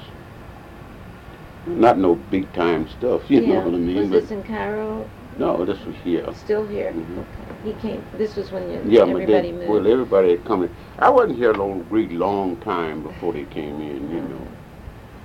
Not 1.65 1.97
no 1.99 2.15
big 2.15 2.51
time 2.53 2.87
stuff, 2.87 3.29
you 3.29 3.41
yeah. 3.41 3.47
know 3.59 3.65
what 3.65 3.73
I 3.75 3.77
mean? 3.77 3.97
Was 3.97 4.09
but 4.09 4.21
this 4.21 4.31
in 4.31 4.43
Cairo? 4.43 5.09
no, 5.37 5.63
this 5.65 5.85
was 5.85 5.95
here. 6.03 6.25
Still 6.33 6.65
here. 6.67 6.93
Mhm. 6.93 7.19
Okay. 7.19 7.43
He 7.63 7.73
came. 7.73 8.03
This 8.17 8.35
was 8.35 8.51
when 8.51 8.69
you, 8.69 8.81
Yeah, 8.87 9.01
everybody 9.03 9.51
they, 9.51 9.57
moved. 9.57 9.69
well, 9.69 9.87
everybody 9.87 10.31
had 10.31 10.45
come 10.45 10.63
in. 10.63 10.75
I 10.97 11.09
wasn't 11.09 11.37
here 11.37 11.51
a 11.51 11.57
long, 11.57 11.83
great 11.83 12.11
long 12.11 12.57
time 12.57 13.03
before 13.03 13.33
they 13.33 13.45
came 13.45 13.79
in, 13.81 14.09
you 14.09 14.21
know. 14.21 14.47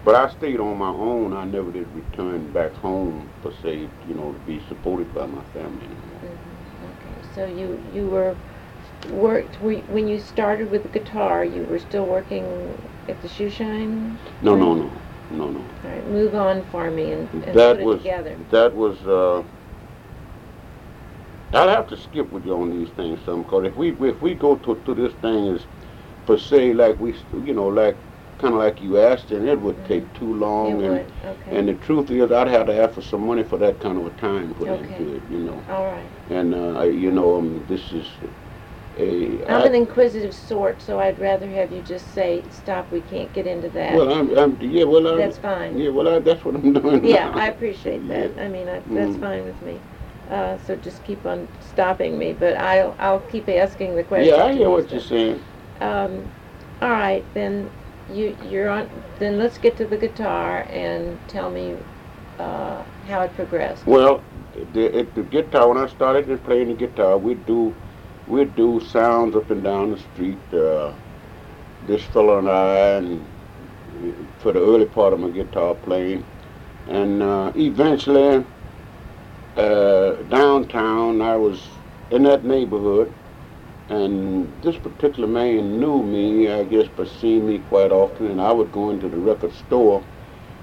But 0.04 0.16
I 0.16 0.28
stayed 0.28 0.60
on 0.60 0.76
my 0.78 0.90
own. 0.90 1.32
I 1.32 1.44
never 1.44 1.72
did 1.72 1.88
return 1.94 2.52
back 2.52 2.74
home 2.74 3.30
per 3.42 3.52
se, 3.62 3.88
you 4.06 4.14
know, 4.14 4.32
to 4.32 4.38
be 4.40 4.60
supported 4.68 5.14
by 5.14 5.26
my 5.26 5.42
family 5.54 5.86
anymore. 5.86 6.20
Mhm. 6.22 6.90
Okay. 6.90 7.22
So 7.34 7.46
you 7.46 7.80
you 7.92 8.06
were 8.08 8.36
worked 9.10 9.60
you- 9.60 9.84
when 9.88 10.08
you 10.08 10.18
started 10.18 10.70
with 10.70 10.82
the 10.82 10.88
guitar. 10.88 11.44
You 11.44 11.64
were 11.64 11.78
still 11.78 12.06
working 12.06 12.44
at 13.08 13.20
the 13.20 13.28
shoe 13.28 13.48
shine. 13.50 14.18
No, 14.42 14.54
no, 14.56 14.74
no, 14.74 14.90
no, 15.30 15.50
no. 15.50 15.60
All 15.60 15.90
right. 15.90 16.06
Move 16.08 16.34
on 16.34 16.62
for 16.64 16.90
me 16.90 17.12
and, 17.12 17.28
and 17.32 17.54
That 17.54 17.82
was 17.82 17.98
together. 18.02 18.36
that 18.50 18.74
was. 18.74 19.04
Uh, 19.06 19.42
I'll 21.52 21.68
have 21.68 21.86
to 21.88 21.96
skip 21.96 22.30
with 22.32 22.44
you 22.44 22.60
on 22.60 22.70
these 22.70 22.90
things 22.90 23.20
some 23.24 23.42
because 23.42 23.66
if 23.66 23.76
we 23.76 23.90
if 24.08 24.20
we 24.20 24.34
go 24.34 24.56
to, 24.56 24.74
to 24.84 24.94
this 24.94 25.12
thing 25.14 25.46
is 25.46 25.66
per 26.26 26.36
se 26.36 26.72
like 26.74 26.98
we 26.98 27.14
you 27.44 27.54
know 27.54 27.66
like 27.68 27.96
kind 28.38 28.54
of 28.54 28.58
like 28.60 28.80
you 28.80 28.98
asked 28.98 29.30
and 29.30 29.48
it 29.48 29.60
would 29.60 29.84
take 29.84 30.12
too 30.14 30.34
long 30.34 30.80
It 30.80 30.84
and. 30.90 31.12
Okay. 31.24 31.56
and 31.56 31.68
the 31.68 31.74
truth 31.74 32.10
is 32.10 32.32
I'd 32.32 32.48
have 32.48 32.66
to 32.66 32.74
ask 32.82 32.94
for 32.94 33.02
some 33.02 33.24
money 33.26 33.44
for 33.44 33.56
that 33.58 33.78
kind 33.78 33.96
of 33.98 34.06
a 34.06 34.10
time 34.10 34.52
put 34.54 34.68
Okay. 34.68 34.94
into 34.94 35.14
it 35.14 35.22
you 35.28 35.38
know 35.44 35.64
All 35.68 35.84
right. 35.86 36.10
and 36.28 36.54
uh, 36.54 36.78
I- 36.80 36.86
you 36.86 37.12
know 37.12 37.36
um, 37.38 37.64
this 37.68 37.92
is 37.92 38.10
a 38.96 39.44
I'm 39.46 39.62
I- 39.62 39.66
an 39.66 39.74
inquisitive 39.74 40.34
sort, 40.34 40.82
so 40.82 41.00
I'd 41.00 41.18
rather 41.18 41.48
have 41.50 41.72
you 41.72 41.82
just 41.82 42.12
say, 42.12 42.44
"Stop. 42.50 42.90
We 42.90 43.00
can't 43.00 43.32
get 43.32 43.46
into 43.46 43.68
that." 43.70 43.94
well 43.94 44.12
I'm, 44.12 44.36
I'm 44.38 44.56
yeah 44.60 44.84
well 44.84 45.06
I'm, 45.06 45.18
That's 45.18 45.38
fine. 45.38 45.78
yeah 45.78 45.90
well 45.90 46.08
I, 46.08 46.18
that's 46.20 46.44
what 46.44 46.54
I'm 46.56 46.72
doing 46.80 47.04
Yeah, 47.04 47.30
now. 47.30 47.38
I 47.38 47.46
appreciate 47.48 48.06
that. 48.08 48.34
Yeah. 48.36 48.42
I 48.44 48.48
mean, 48.48 48.68
I, 48.68 48.78
that's 48.86 49.16
Mhm. 49.16 49.20
fine 49.20 49.44
with 49.44 49.60
me. 49.62 49.80
Uh, 50.30 50.56
so 50.58 50.74
just 50.76 51.04
keep 51.04 51.26
on 51.26 51.48
stopping 51.60 52.18
me, 52.18 52.32
but 52.32 52.56
I'll 52.56 52.94
I'll 52.98 53.20
keep 53.20 53.48
asking 53.48 53.94
the 53.96 54.04
question. 54.04 54.34
yeah 54.34 54.44
I 54.44 54.52
hear 54.52 54.70
what 54.70 54.90
you're 54.90 55.00
saying 55.00 55.40
Um, 55.80 56.30
all 56.80 56.90
right, 56.90 57.24
then 57.34 57.70
you 58.08 58.36
you're 58.42 58.68
on. 58.68 58.88
Then 59.18 59.38
let's 59.38 59.58
get 59.58 59.76
to 59.78 59.86
the 59.86 59.96
guitar 59.96 60.66
and 60.70 61.18
tell 61.28 61.50
me 61.50 61.76
uh, 62.38 62.84
how 63.06 63.20
it 63.22 63.34
progressed. 63.34 63.86
Well, 63.86 64.22
the, 64.72 65.06
the 65.14 65.22
guitar, 65.22 65.68
when 65.68 65.78
I 65.78 65.86
started 65.86 66.42
playing 66.44 66.68
the 66.68 66.74
guitar, 66.74 67.16
we'd 67.18 67.44
do, 67.46 67.74
we'd 68.26 68.54
do 68.56 68.80
sounds 68.80 69.36
up 69.36 69.50
and 69.50 69.62
down 69.62 69.90
the 69.90 69.98
street. 69.98 70.38
Uh, 70.52 70.92
this 71.86 72.02
fellow 72.04 72.38
and 72.38 72.48
I, 72.48 72.76
and 72.96 73.24
for 74.38 74.52
the 74.52 74.60
early 74.60 74.86
part 74.86 75.12
of 75.12 75.20
my 75.20 75.30
guitar 75.30 75.74
playing, 75.74 76.24
and 76.88 77.22
uh, 77.22 77.52
eventually, 77.56 78.44
uh, 79.56 80.12
downtown, 80.30 81.20
I 81.20 81.36
was 81.36 81.60
in 82.10 82.22
that 82.24 82.44
neighborhood, 82.44 83.12
and 83.88 84.50
this 84.62 84.76
particular 84.76 85.28
man 85.28 85.78
knew 85.78 86.02
me, 86.02 86.50
I 86.50 86.64
guess, 86.64 86.88
by 86.88 87.04
seeing 87.04 87.46
me 87.46 87.58
quite 87.68 87.92
often, 87.92 88.26
and 88.26 88.40
I 88.40 88.52
would 88.52 88.72
go 88.72 88.90
into 88.90 89.08
the 89.08 89.18
record 89.18 89.52
store 89.66 90.02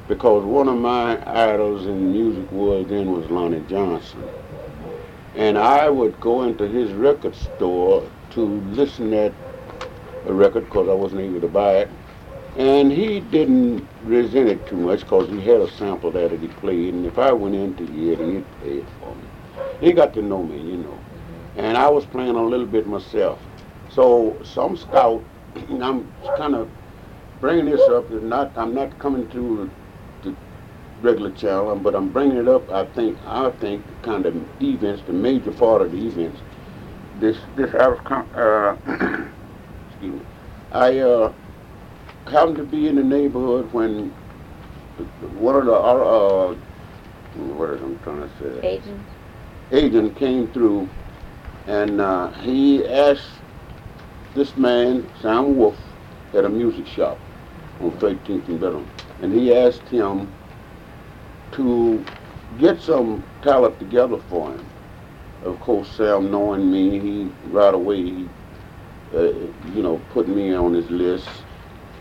because 0.07 0.43
one 0.43 0.67
of 0.67 0.77
my 0.77 1.21
idols 1.25 1.85
in 1.85 2.11
music 2.11 2.51
world 2.51 2.89
then 2.89 3.11
was 3.11 3.29
Lonnie 3.29 3.63
Johnson. 3.69 4.23
And 5.35 5.57
I 5.57 5.89
would 5.89 6.19
go 6.19 6.43
into 6.43 6.67
his 6.67 6.91
record 6.91 7.35
store 7.35 8.09
to 8.31 8.41
listen 8.41 9.13
at 9.13 9.33
a 10.25 10.33
record 10.33 10.65
because 10.65 10.89
I 10.89 10.93
wasn't 10.93 11.21
able 11.21 11.41
to 11.41 11.47
buy 11.47 11.77
it. 11.77 11.89
And 12.57 12.91
he 12.91 13.21
didn't 13.21 13.87
resent 14.03 14.49
it 14.49 14.65
too 14.67 14.75
much 14.75 15.01
because 15.01 15.29
he 15.29 15.39
had 15.41 15.61
a 15.61 15.71
sample 15.71 16.11
that 16.11 16.31
he 16.31 16.47
played. 16.47 16.93
And 16.93 17.05
if 17.05 17.17
I 17.17 17.31
went 17.31 17.55
in 17.55 17.75
to 17.77 17.85
hear 17.85 18.13
it, 18.13 18.19
he'd 18.19 18.59
play 18.59 18.77
it 18.79 18.85
for 18.99 19.15
me. 19.15 19.23
He 19.79 19.93
got 19.93 20.13
to 20.15 20.21
know 20.21 20.43
me, 20.43 20.59
you 20.59 20.77
know. 20.77 20.99
And 21.55 21.77
I 21.77 21.89
was 21.89 22.05
playing 22.05 22.35
a 22.35 22.43
little 22.43 22.65
bit 22.65 22.87
myself. 22.87 23.39
So 23.89 24.37
some 24.43 24.75
scout, 24.75 25.23
I'm 25.81 26.11
kind 26.37 26.55
of 26.55 26.69
bringing 27.39 27.65
this 27.65 27.81
up. 27.89 28.09
Not 28.11 28.57
I'm 28.57 28.75
not 28.75 28.97
coming 28.99 29.29
to 29.29 29.69
regular 31.01 31.31
channel, 31.31 31.75
but 31.77 31.95
I'm 31.95 32.09
bringing 32.11 32.37
it 32.37 32.47
up. 32.47 32.71
I 32.71 32.85
think 32.85 33.17
I 33.25 33.49
think 33.51 33.85
kind 34.03 34.25
of 34.25 34.35
events, 34.61 35.03
the 35.05 35.13
major 35.13 35.51
part 35.51 35.81
of 35.81 35.91
the 35.91 36.07
events. 36.07 36.41
This 37.19 37.37
this 37.55 37.73
I 37.75 37.87
was 37.87 37.99
com- 38.05 38.29
uh, 38.35 38.75
excuse 39.89 40.21
me. 40.21 40.25
I 40.71 40.99
uh, 40.99 41.33
happened 42.27 42.57
to 42.57 42.63
be 42.63 42.87
in 42.87 42.95
the 42.95 43.03
neighborhood 43.03 43.73
when 43.73 44.15
one 45.19 45.55
of 45.55 45.65
the 45.65 45.73
uh, 45.73 45.75
uh, 45.75 46.55
what 47.33 47.71
is 47.71 47.81
I'm 47.81 47.99
trying 47.99 48.29
to 48.29 48.29
say 48.37 48.67
Agent. 48.67 49.07
agent 49.71 50.15
came 50.17 50.51
through 50.51 50.89
and 51.67 52.01
uh, 52.01 52.31
he 52.41 52.85
asked 52.87 53.41
this 54.33 54.55
man, 54.57 55.09
Sam 55.21 55.55
Wolf, 55.55 55.77
at 56.33 56.45
a 56.45 56.49
music 56.49 56.87
shop 56.87 57.19
on 57.79 57.91
13th 57.99 58.47
and 58.47 58.59
Biddle, 58.59 58.85
and 59.19 59.33
he 59.33 59.53
asked 59.53 59.89
him 59.89 60.33
to 61.53 62.05
get 62.59 62.81
some 62.81 63.23
talent 63.43 63.79
together 63.79 64.17
for 64.29 64.51
him. 64.51 64.65
Of 65.43 65.59
course, 65.59 65.89
Sam, 65.91 66.31
knowing 66.31 66.71
me, 66.71 66.99
he 66.99 67.31
right 67.49 67.73
away, 67.73 67.97
he, 68.03 68.29
uh, 69.15 69.21
you 69.73 69.81
know, 69.83 69.97
put 70.11 70.27
me 70.27 70.53
on 70.53 70.73
his 70.73 70.89
list, 70.91 71.29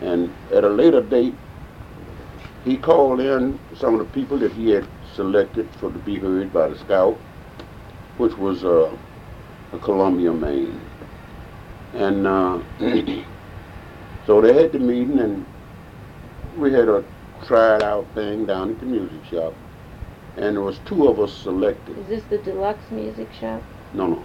And 0.01 0.35
at 0.53 0.63
a 0.63 0.69
later 0.69 1.01
date, 1.01 1.35
he 2.65 2.77
called 2.77 3.19
in 3.21 3.59
some 3.75 3.93
of 3.95 3.99
the 3.99 4.05
people 4.07 4.39
that 4.39 4.51
he 4.53 4.71
had 4.71 4.87
selected 5.15 5.67
for 5.75 5.91
to 5.91 5.99
be 5.99 6.17
heard 6.19 6.53
by 6.53 6.69
the 6.69 6.77
scout, 6.77 7.17
which 8.17 8.37
was 8.37 8.63
uh, 8.65 8.95
a 9.73 9.79
Columbia, 9.79 10.33
man. 10.33 10.79
And 11.93 12.27
uh, 12.27 12.59
so 14.25 14.41
they 14.41 14.53
had 14.53 14.71
the 14.73 14.79
meeting, 14.79 15.19
and 15.19 15.45
we 16.57 16.71
had 16.73 16.89
a 16.89 17.03
tried 17.45 17.83
out 17.83 18.07
thing 18.13 18.45
down 18.45 18.71
at 18.71 18.79
the 18.79 18.85
music 18.85 19.23
shop, 19.25 19.53
and 20.37 20.55
there 20.55 20.63
was 20.63 20.79
two 20.85 21.07
of 21.07 21.19
us 21.19 21.33
selected. 21.33 21.97
Is 21.97 22.07
this 22.07 22.23
the 22.25 22.37
deluxe 22.39 22.91
music 22.91 23.31
shop? 23.33 23.61
No, 23.93 24.07
no. 24.07 24.23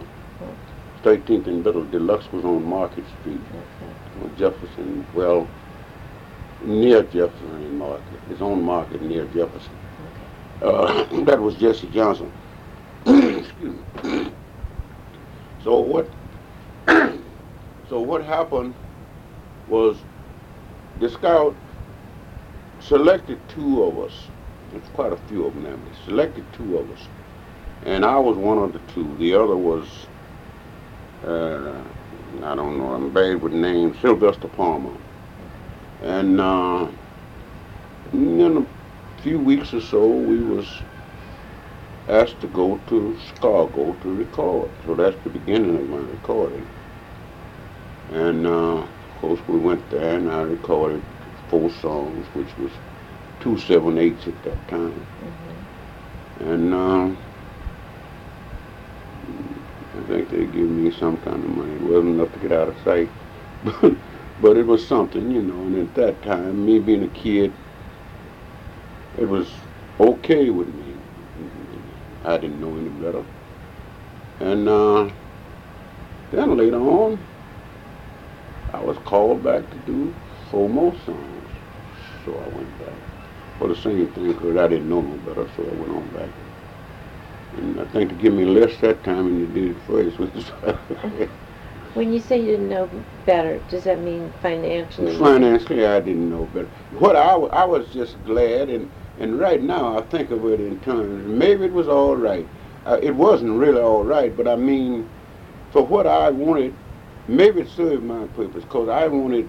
13th 1.02 1.46
and 1.46 1.62
Biddle 1.62 1.84
Deluxe 1.84 2.30
was 2.32 2.44
on 2.44 2.64
Market 2.64 3.04
Street, 3.20 3.40
Okay. 3.50 4.24
on 4.24 4.36
Jefferson. 4.36 5.06
Well, 5.14 5.46
near 6.64 7.02
Jefferson 7.04 7.54
and 7.54 7.78
Market. 7.78 8.02
It's 8.30 8.40
on 8.40 8.62
Market 8.62 9.02
near 9.02 9.24
Jefferson. 9.26 9.72
Uh, 10.62 11.04
that 11.24 11.40
was 11.40 11.54
Jesse 11.56 11.88
Johnson. 11.88 12.32
Excuse 13.06 13.74
me. 14.02 14.32
so 15.64 15.78
what? 15.80 16.10
so 17.88 18.00
what 18.00 18.24
happened 18.24 18.74
was 19.68 19.96
the 21.00 21.08
scout 21.08 21.54
selected 22.88 23.38
two 23.48 23.82
of 23.82 23.98
us. 23.98 24.12
There's 24.70 24.88
quite 24.94 25.12
a 25.12 25.16
few 25.28 25.46
of 25.46 25.54
them 25.54 25.64
now. 25.64 25.76
He 25.76 26.04
selected 26.10 26.44
two 26.52 26.78
of 26.78 26.90
us, 26.90 27.08
and 27.84 28.04
I 28.04 28.18
was 28.18 28.36
one 28.36 28.58
of 28.58 28.72
the 28.72 28.80
two. 28.92 29.16
The 29.18 29.34
other 29.34 29.56
was 29.56 30.06
uh, 31.24 31.82
I 32.42 32.54
don't 32.54 32.78
know. 32.78 32.92
I'm 32.92 33.12
bad 33.12 33.42
with 33.42 33.52
names. 33.52 33.96
Sylvester 34.02 34.48
Palmer. 34.48 34.96
And 36.02 36.40
uh, 36.40 36.88
in 38.12 38.58
a 38.58 39.22
few 39.22 39.38
weeks 39.38 39.72
or 39.72 39.80
so, 39.80 40.06
we 40.06 40.38
was 40.38 40.66
asked 42.08 42.40
to 42.40 42.46
go 42.48 42.78
to 42.88 43.18
Chicago 43.26 43.94
to 44.02 44.14
record. 44.14 44.70
So 44.84 44.94
that's 44.94 45.16
the 45.24 45.30
beginning 45.30 45.76
of 45.76 45.88
my 45.88 45.96
recording. 45.96 46.66
And 48.12 48.46
uh, 48.46 48.76
of 48.82 48.88
course, 49.20 49.40
we 49.48 49.58
went 49.58 49.88
there, 49.90 50.16
and 50.16 50.30
I 50.30 50.42
recorded 50.42 51.02
four 51.48 51.70
songs, 51.70 52.26
which 52.34 52.56
was 52.58 52.70
two 53.40 53.58
seven 53.58 53.98
eights 53.98 54.26
at 54.26 54.42
that 54.44 54.68
time. 54.68 55.06
Mhm. 55.22 56.50
And 56.52 56.74
uh, 56.74 57.08
I 59.98 60.08
think 60.08 60.30
they 60.30 60.44
gave 60.46 60.68
me 60.68 60.90
some 60.90 61.16
kind 61.18 61.42
of 61.44 61.50
money. 61.50 61.72
It 61.72 61.80
wasn't 61.80 62.14
enough 62.20 62.32
to 62.32 62.38
get 62.40 62.52
out 62.52 62.68
of 62.68 62.76
sight, 62.84 63.08
but 63.64 63.94
but 64.42 64.56
it 64.56 64.66
was 64.66 64.86
something, 64.86 65.30
you 65.30 65.42
know. 65.42 65.60
And 65.66 65.76
at 65.88 65.94
that 65.94 66.22
time, 66.22 66.64
me 66.66 66.78
being 66.78 67.04
a 67.04 67.08
kid, 67.08 67.52
it 69.18 69.28
was 69.28 69.48
okay 70.00 70.50
with 70.50 70.68
me. 70.68 70.94
I 72.24 72.36
didn't 72.38 72.60
know 72.60 72.76
any 72.76 72.90
better. 72.90 73.22
And 74.40 74.68
uh, 74.68 75.08
then 76.32 76.56
later 76.56 76.76
on, 76.80 77.18
I 78.74 78.80
was 78.80 78.96
called 79.06 79.42
back 79.42 79.70
to 79.70 79.76
do 79.86 80.12
four 80.50 80.68
more 80.68 80.94
songs. 81.06 81.35
So 82.26 82.32
I 82.32 82.56
went 82.56 82.78
back 82.80 82.94
for 83.58 83.68
the 83.68 83.76
same 83.76 84.08
thing 84.08 84.32
because 84.32 84.56
I 84.56 84.66
didn't 84.66 84.88
know 84.88 85.00
no 85.00 85.16
better, 85.18 85.48
so 85.56 85.62
I 85.62 85.74
went 85.74 85.92
on 85.92 86.08
back. 86.08 86.28
And 87.56 87.80
I 87.80 87.84
think 87.86 88.10
to 88.10 88.16
give 88.16 88.34
me 88.34 88.44
less 88.44 88.76
that 88.78 89.02
time 89.04 89.26
than 89.26 89.38
you 89.40 89.46
did 89.46 89.76
at 89.76 89.82
first, 89.84 90.18
which 90.18 90.34
is 90.34 90.50
When 91.94 92.12
you 92.12 92.20
say 92.20 92.38
you 92.38 92.46
didn't 92.48 92.68
know 92.68 92.90
better, 93.24 93.58
does 93.70 93.84
that 93.84 94.00
mean 94.00 94.30
financially? 94.42 95.16
financially 95.16 95.86
I 95.86 96.00
didn't 96.00 96.28
know 96.28 96.44
better. 96.46 96.68
What 96.98 97.16
I, 97.16 97.34
I 97.36 97.64
was 97.64 97.86
just 97.94 98.22
glad, 98.26 98.68
and, 98.68 98.90
and 99.20 99.38
right 99.38 99.62
now 99.62 99.96
I 99.96 100.02
think 100.02 100.30
of 100.30 100.44
it 100.46 100.60
in 100.60 100.80
terms, 100.80 101.26
maybe 101.26 101.64
it 101.64 101.72
was 101.72 101.88
all 101.88 102.16
right. 102.16 102.46
Uh, 102.84 102.98
it 103.02 103.14
wasn't 103.14 103.52
really 103.52 103.80
all 103.80 104.04
right, 104.04 104.36
but 104.36 104.48
I 104.48 104.56
mean, 104.56 105.08
for 105.70 105.86
what 105.86 106.06
I 106.06 106.28
wanted, 106.30 106.74
maybe 107.28 107.62
it 107.62 107.68
served 107.68 108.02
my 108.04 108.26
purpose, 108.26 108.64
because 108.64 108.88
I 108.88 109.06
wanted 109.06 109.48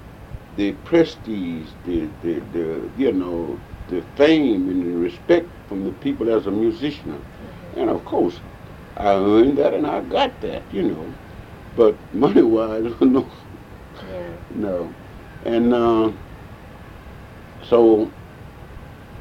the 0.58 0.74
prestige, 0.74 1.74
the, 1.84 2.08
the, 2.22 2.42
the, 2.42 2.92
you 2.98 3.14
know, 3.14 3.62
the 3.88 4.04
fame 4.18 4.70
and 4.70 4.84
the 4.84 4.94
respect 4.96 5.52
from 5.68 5.86
the 5.86 5.94
people 5.94 6.30
as 6.36 6.48
a 6.48 6.52
musician. 6.52 7.26
And 7.74 7.90
of 7.92 8.06
course, 8.06 8.42
I 8.98 9.14
earned 9.16 9.60
that 9.60 9.74
and 9.76 9.88
I 9.88 10.02
got 10.02 10.42
that, 10.42 10.66
you 10.72 10.84
know. 10.84 11.16
But 11.76 12.00
money 12.14 12.44
wise, 12.44 12.94
no, 13.02 13.34
Yeah. 14.08 14.38
no. 14.52 14.96
And 15.44 15.74
uh, 15.74 16.14
so 17.64 18.14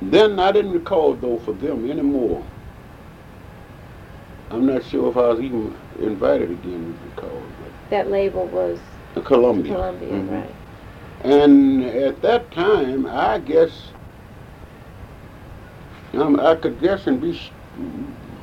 then 0.01 0.41
I 0.41 0.53
didn't 0.53 0.73
record 0.73 1.23
though 1.23 1.39
for 1.39 1.55
them 1.55 1.91
anymore. 1.91 2.49
I'm 4.51 4.67
not 4.67 4.85
sure 4.85 5.11
if 5.11 5.17
I 5.17 5.29
was 5.29 5.41
even 5.41 5.77
invited 5.99 6.51
again 6.53 6.95
to 6.95 7.05
record. 7.05 7.55
That 7.91 8.11
label 8.11 8.49
was 8.49 8.81
Columbia. 9.25 9.75
Columbia, 9.75 10.13
Mhm. 10.15 10.31
right? 10.31 10.57
And 11.27 11.83
at 11.83 12.23
that 12.23 12.53
time, 12.53 13.05
I 13.07 13.41
guess, 13.41 13.73
um, 16.15 16.39
I 16.39 16.55
could 16.55 16.81
guess 16.81 17.09
and 17.09 17.21
be 17.21 17.37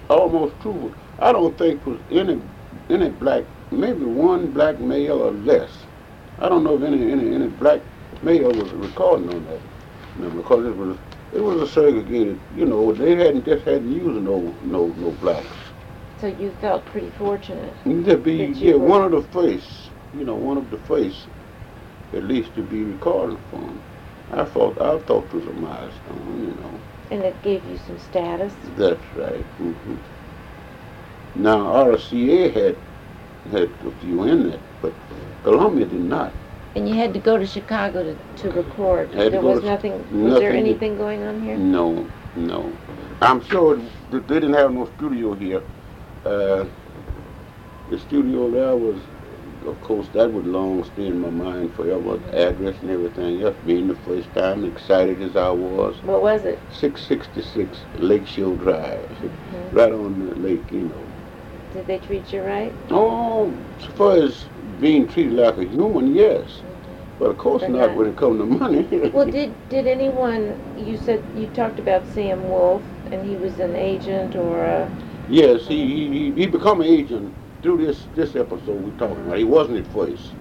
almost 0.09 0.53
true. 0.61 0.93
I 1.19 1.31
don't 1.31 1.57
think 1.57 1.85
was 1.87 1.97
any 2.11 2.41
any 2.89 3.07
black, 3.09 3.45
maybe 3.71 4.03
one 4.03 4.51
black 4.51 4.81
male 4.81 5.21
or 5.21 5.31
less. 5.31 5.71
I 6.39 6.49
don't 6.49 6.65
know 6.65 6.75
if 6.75 6.83
any 6.83 7.09
any, 7.09 7.33
any 7.33 7.47
black 7.47 7.79
male 8.21 8.51
was 8.51 8.69
recording 8.71 9.33
on 9.33 9.45
that, 9.45 9.61
you 10.17 10.25
know, 10.25 10.41
because 10.41 10.65
it 10.65 10.75
was 10.75 10.97
it 11.33 11.41
was 11.41 11.61
a 11.61 11.67
segregated. 11.71 12.37
You 12.53 12.65
know, 12.65 12.91
they 12.91 13.15
hadn't 13.15 13.45
just 13.45 13.63
hadn't 13.63 13.93
used 13.93 14.21
no 14.21 14.53
no 14.65 14.87
no 14.97 15.11
blacks. 15.21 15.47
So 16.19 16.27
you 16.27 16.51
felt 16.59 16.85
pretty 16.85 17.11
fortunate. 17.11 17.73
To 17.85 18.17
be 18.17 18.47
yeah, 18.55 18.75
one 18.75 19.03
of 19.03 19.11
the 19.11 19.21
face, 19.21 19.89
you 20.13 20.25
know, 20.25 20.35
one 20.35 20.57
of 20.57 20.69
the 20.69 20.77
face, 20.79 21.27
at 22.15 22.23
least 22.23 22.53
to 22.55 22.61
be 22.61 22.83
recording 22.83 23.37
for 23.49 23.57
'em. 23.57 23.79
I 24.31 24.43
thought 24.45 24.79
I 24.81 24.97
thought 24.99 25.25
it 25.25 25.33
was 25.33 25.45
a 25.45 25.53
milestone, 25.53 26.39
you 26.41 26.47
know. 26.61 26.79
And 27.11 27.23
it 27.23 27.35
gave 27.43 27.61
you 27.69 27.77
some 27.87 27.97
status. 27.99 28.53
That's 28.77 29.01
right. 29.17 29.45
hmm 29.57 29.95
Now 31.35 31.59
RCA 31.85 32.53
had 32.53 32.75
had 33.51 33.69
a 33.85 33.91
few 34.01 34.23
in 34.23 34.51
it, 34.53 34.59
but 34.81 34.93
Columbia 35.43 35.85
did 35.85 35.99
not. 36.03 36.31
And 36.75 36.87
you 36.89 36.95
had 36.95 37.13
to 37.13 37.19
go 37.19 37.37
to 37.37 37.45
Chicago 37.45 38.03
to, 38.03 38.15
to 38.41 38.51
record. 38.51 39.13
Had 39.13 39.33
there 39.33 39.41
go 39.41 39.51
was 39.51 39.59
to- 39.59 39.65
nothing, 39.65 39.91
was 40.23 40.39
there 40.39 40.49
nothing. 40.53 40.65
anything 40.65 40.97
going 40.97 41.21
on 41.23 41.41
here? 41.43 41.57
No, 41.57 42.07
no. 42.35 42.71
I'm 43.21 43.41
sure 43.43 43.77
they 44.11 44.19
didn't 44.19 44.53
have 44.53 44.71
no 44.73 44.89
studio 44.97 45.33
here. 45.33 45.61
Uh, 46.25 46.65
the 47.91 47.99
studio 47.99 48.49
there 48.49 48.75
was, 48.75 48.97
of 49.67 49.79
course, 49.81 50.09
that 50.09 50.31
would 50.31 50.47
long 50.47 50.83
stay 50.83 51.07
in 51.07 51.19
my 51.19 51.29
mind 51.29 51.73
forever. 51.75 52.19
Address 52.33 52.81
and 52.81 52.91
everything 52.91 53.41
else. 53.41 53.57
Being 53.63 53.87
the 53.87 53.95
first 53.95 54.33
time, 54.33 54.65
excited 54.65 55.21
as 55.21 55.35
I 55.35 55.49
was. 55.51 56.01
What 56.03 56.21
was 56.21 56.45
it? 56.45 56.63
666 56.69 57.85
Lakeshore 57.95 58.57
Drive, 58.57 59.09
Mhm. 59.19 59.73
right 59.73 59.91
on 59.93 60.19
the 60.19 60.35
lake, 60.35 60.71
you 60.71 60.83
know. 60.89 61.07
Did 61.71 61.87
they 61.87 61.99
treat 61.99 62.31
you 62.33 62.41
right? 62.43 62.75
Oh, 62.91 63.57
as 63.79 63.85
far 63.85 64.13
as 64.17 64.49
being 64.79 65.07
treated 65.07 65.33
like 65.33 65.57
a 65.57 65.65
human, 65.65 66.07
yes. 66.07 66.63
But 67.19 67.29
of 67.31 67.37
course 67.37 67.61
not 67.63 67.71
not- 67.71 67.95
when 67.97 68.07
it 68.07 68.17
comes 68.17 68.39
to 68.39 68.45
money. 68.45 68.87
Well, 69.13 69.25
did 69.25 69.55
did 69.69 69.87
anyone? 69.87 70.57
You 70.75 70.97
said 70.97 71.25
you 71.33 71.47
talked 71.47 71.79
about 71.79 72.07
Sam 72.07 72.43
Wolf, 72.43 72.83
and 73.11 73.25
he 73.25 73.37
was 73.37 73.59
an 73.59 73.75
agent 73.75 74.35
or 74.35 74.63
a. 74.65 74.91
yes, 75.27 75.67
he, 75.67 75.85
he, 75.85 76.09
he- 76.11 76.33
he 76.41 76.45
become 76.47 76.81
an 76.81 76.87
agent 76.87 77.35
through 77.63 77.77
this, 77.77 78.05
this 78.13 78.35
episode 78.35 78.83
we 78.83 78.91
talking 78.99 79.25
about. 79.25 79.37
He 79.37 79.45
wasn't 79.45 79.77
at 79.77 79.91
first. 79.93 80.31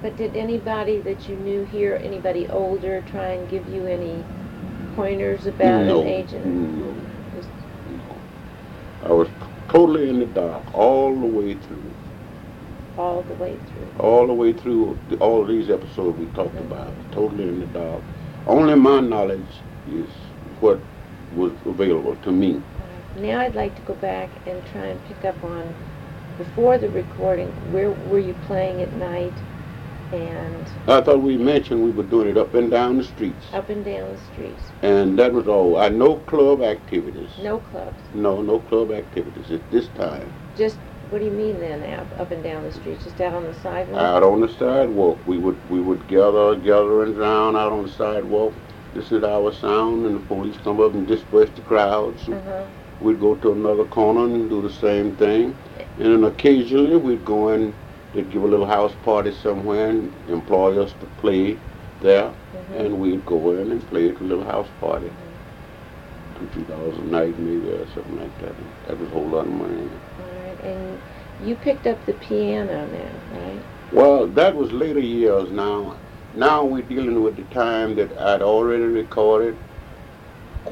But 0.00 0.16
did 0.16 0.36
anybody 0.36 1.00
that 1.00 1.28
you 1.28 1.34
knew 1.36 1.64
here, 1.64 2.00
anybody 2.02 2.46
older, 2.48 3.02
try 3.10 3.32
and 3.32 3.50
give 3.50 3.68
you 3.68 3.84
any 3.86 4.24
pointers 4.94 5.46
about 5.46 5.84
no, 5.84 6.00
an 6.02 6.06
agent? 6.06 6.46
no. 6.46 6.94
I 9.04 9.12
was 9.12 9.28
totally 9.68 10.08
in 10.08 10.20
the 10.20 10.26
dark 10.26 10.74
all 10.74 11.14
the 11.18 11.26
way 11.26 11.54
through. 11.54 11.82
all 12.96 13.22
the 13.22 13.34
way 13.34 13.56
through. 13.56 14.04
all 14.04 14.26
the 14.26 14.32
way 14.32 14.52
through 14.52 14.98
the, 15.08 15.16
all 15.16 15.42
of 15.42 15.48
these 15.48 15.70
episodes 15.70 16.18
we 16.18 16.26
talked 16.26 16.56
about, 16.58 16.92
totally 17.12 17.44
in 17.44 17.60
the 17.60 17.66
dark. 17.66 18.02
Only 18.46 18.74
my 18.76 19.00
knowledge 19.00 19.40
is 19.90 20.08
what 20.60 20.80
was 21.34 21.52
available 21.66 22.16
to 22.16 22.32
me. 22.32 22.60
Now 23.16 23.40
I'd 23.40 23.54
like 23.54 23.74
to 23.76 23.82
go 23.82 23.94
back 23.94 24.28
and 24.46 24.62
try 24.72 24.86
and 24.86 25.04
pick 25.06 25.24
up 25.24 25.42
on 25.44 25.74
before 26.38 26.78
the 26.78 26.88
recording. 26.90 27.48
Where 27.72 27.90
were 27.90 28.18
you 28.20 28.34
playing 28.46 28.80
at 28.80 28.92
night, 28.94 29.32
and 30.12 30.64
I 30.86 31.00
thought 31.02 31.20
we 31.22 31.36
mentioned 31.36 31.84
we 31.84 31.90
were 31.90 32.04
doing 32.04 32.28
it 32.28 32.38
up 32.38 32.54
and 32.54 32.70
down 32.70 32.96
the 32.96 33.04
streets, 33.04 33.46
up 33.52 33.68
and 33.68 33.84
down 33.84 34.12
the 34.12 34.20
streets? 34.32 34.62
and 34.82 35.18
that 35.18 35.32
was 35.32 35.46
all. 35.48 35.76
I 35.76 35.88
no 35.88 36.16
club 36.16 36.62
activities. 36.62 37.30
No 37.42 37.58
clubs, 37.58 38.00
No, 38.14 38.40
no 38.40 38.60
club 38.60 38.92
activities 38.92 39.50
at 39.50 39.68
this 39.70 39.88
time. 39.88 40.32
just 40.56 40.78
What 41.10 41.18
do 41.18 41.24
you 41.24 41.30
mean 41.32 41.58
then, 41.60 41.82
up, 41.98 42.06
up 42.20 42.30
and 42.30 42.42
down 42.42 42.62
the 42.62 42.72
streets, 42.72 43.04
just 43.04 43.20
out 43.20 43.34
on 43.34 43.44
the 43.44 43.54
sidewalk? 43.54 44.00
Out 44.00 44.22
on 44.22 44.40
the 44.40 44.48
sidewalk, 44.48 45.18
we 45.26 45.38
would 45.38 45.58
we 45.68 45.80
would 45.80 46.06
gather 46.08 46.54
gatherings 46.56 47.16
around 47.18 47.56
out 47.56 47.72
on 47.72 47.82
the 47.84 47.90
sidewalk. 47.92 48.54
This 48.94 49.12
is 49.12 49.22
our 49.22 49.52
sound, 49.52 50.06
and 50.06 50.16
the 50.16 50.20
police 50.20 50.56
come 50.58 50.80
up 50.80 50.94
and 50.94 51.06
disperse 51.06 51.50
the 51.50 51.62
crowds. 51.62 52.26
Uh-huh. 52.28 52.64
We'd 53.00 53.20
go 53.20 53.36
to 53.36 53.52
another 53.52 53.84
corner 53.84 54.24
and 54.24 54.50
do 54.50 54.60
the 54.60 54.72
same 54.72 55.14
thing. 55.16 55.56
And 55.98 56.12
then 56.12 56.24
occasionally 56.24 56.96
we'd 56.96 57.24
go 57.24 57.50
in, 57.50 57.72
they'd 58.14 58.30
give 58.30 58.42
a 58.42 58.46
little 58.46 58.66
house 58.66 58.92
party 59.04 59.32
somewhere 59.32 59.90
and 59.90 60.12
employ 60.28 60.82
us 60.82 60.92
to 61.00 61.06
play 61.20 61.56
there. 62.00 62.30
Mhm. 62.72 62.80
And 62.80 63.00
we'd 63.00 63.24
go 63.26 63.52
in 63.52 63.70
and 63.70 63.88
play 63.88 64.08
at 64.08 64.18
the 64.18 64.24
little 64.24 64.44
house 64.44 64.68
party. 64.80 65.10
Two 66.54 66.62
dollars 66.62 66.96
a 66.98 67.02
night 67.02 67.36
maybe 67.38 67.68
or 67.68 67.84
something 67.94 68.20
like 68.20 68.40
that. 68.40 68.54
That 68.86 69.00
was 69.00 69.08
a 69.08 69.12
whole 69.12 69.26
lot 69.26 69.46
of 69.46 69.52
money. 69.52 69.74
All 70.20 70.46
right, 70.46 70.64
and 70.64 70.98
you 71.44 71.56
picked 71.56 71.86
up 71.88 72.04
the 72.06 72.12
piano 72.12 72.86
now, 72.86 73.38
right? 73.38 73.60
Well, 73.92 74.26
that 74.28 74.54
was 74.54 74.70
later 74.70 75.00
years 75.00 75.50
now. 75.50 75.96
Now 76.34 76.64
we're 76.64 76.82
dealing 76.82 77.22
with 77.24 77.36
the 77.36 77.42
time 77.54 77.96
that 77.96 78.16
I'd 78.16 78.42
already 78.42 78.84
recorded 78.84 79.56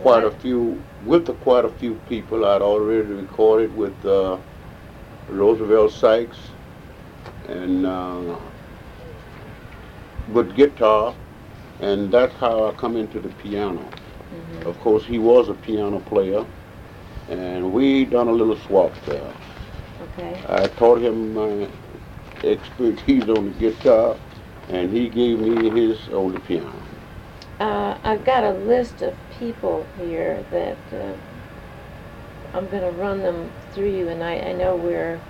quite 0.03 0.25
a 0.25 0.31
few, 0.31 0.83
with 1.05 1.27
quite 1.41 1.65
a 1.65 1.69
few 1.69 1.95
people 2.09 2.45
I'd 2.45 2.63
already 2.63 3.09
recorded 3.09 3.75
with 3.77 4.05
uh, 4.05 4.37
Roosevelt 5.29 5.93
Sykes 5.93 6.39
and 7.49 7.87
uh, 7.87 8.37
with 10.33 10.55
guitar, 10.57 11.15
and 11.81 12.11
that's 12.11 12.35
how 12.35 12.67
I 12.69 12.73
come 12.73 12.97
into 12.97 13.21
the 13.21 13.29
piano. 13.43 13.81
Mhm. 13.81 14.67
Of 14.67 14.81
course, 14.81 15.05
he 15.05 15.19
was 15.19 15.49
a 15.49 15.55
piano 15.55 16.01
player, 16.01 16.45
and 17.31 17.73
we 17.73 18.05
done 18.05 18.29
a 18.29 18.33
little 18.33 18.57
swap 18.57 18.93
there. 19.07 19.33
Okay. 20.07 20.41
I 20.49 20.67
taught 20.67 21.01
him 21.01 21.35
my 21.35 21.69
expertise 22.45 23.29
on 23.29 23.45
the 23.47 23.55
guitar, 23.59 24.17
and 24.71 24.93
he 24.93 25.09
gave 25.09 25.39
me 25.41 25.71
his 25.71 26.09
on 26.09 26.33
the 26.33 26.41
piano. 26.41 26.73
Uh, 27.61 27.97
I've 28.05 28.25
got 28.25 28.45
a 28.45 28.53
list 28.53 29.03
of 29.03 29.15
people 29.39 29.87
here 29.99 30.45
that 30.51 30.77
uh, 30.93 31.13
I'm 32.57 32.69
going 32.69 32.83
to 32.83 32.91
run 33.01 33.23
them 33.23 33.51
through 33.73 33.91
you, 33.91 34.09
and 34.09 34.23
I, 34.23 34.37
I 34.39 34.53
know 34.53 34.77
we're 34.77 35.21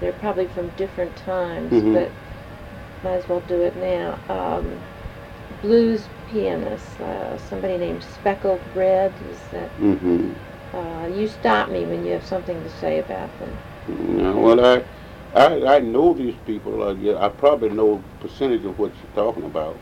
they're 0.00 0.12
probably 0.14 0.46
from 0.48 0.70
different 0.76 1.14
times, 1.16 1.72
Mhm. 1.72 1.92
but 1.92 2.10
might 3.04 3.16
as 3.16 3.28
well 3.28 3.42
do 3.48 3.60
it 3.62 3.76
now. 3.76 4.18
Um, 4.28 4.78
blues 5.62 6.06
pianist, 6.30 7.00
uh, 7.00 7.36
somebody 7.36 7.76
named 7.76 8.02
Speckled 8.02 8.60
Red. 8.74 9.12
Is 9.30 9.38
that 9.52 9.68
Mm-hmm. 9.80 10.32
uh, 10.76 11.06
you 11.08 11.28
stop 11.28 11.68
me 11.70 11.84
when 11.84 12.04
you 12.06 12.12
have 12.12 12.24
something 12.24 12.62
to 12.62 12.70
say 12.70 12.98
about 12.98 13.28
them? 13.40 14.42
Well, 14.42 14.64
I, 14.64 14.82
I, 15.34 15.76
I 15.76 15.78
know 15.80 16.14
these 16.14 16.34
people. 16.46 16.82
Uh, 16.82 16.94
yeah, 16.94 17.16
I 17.18 17.28
probably 17.28 17.70
know 17.70 18.02
percentage 18.20 18.64
of 18.64 18.78
what 18.78 18.92
you're 19.02 19.24
talking 19.24 19.44
about, 19.44 19.76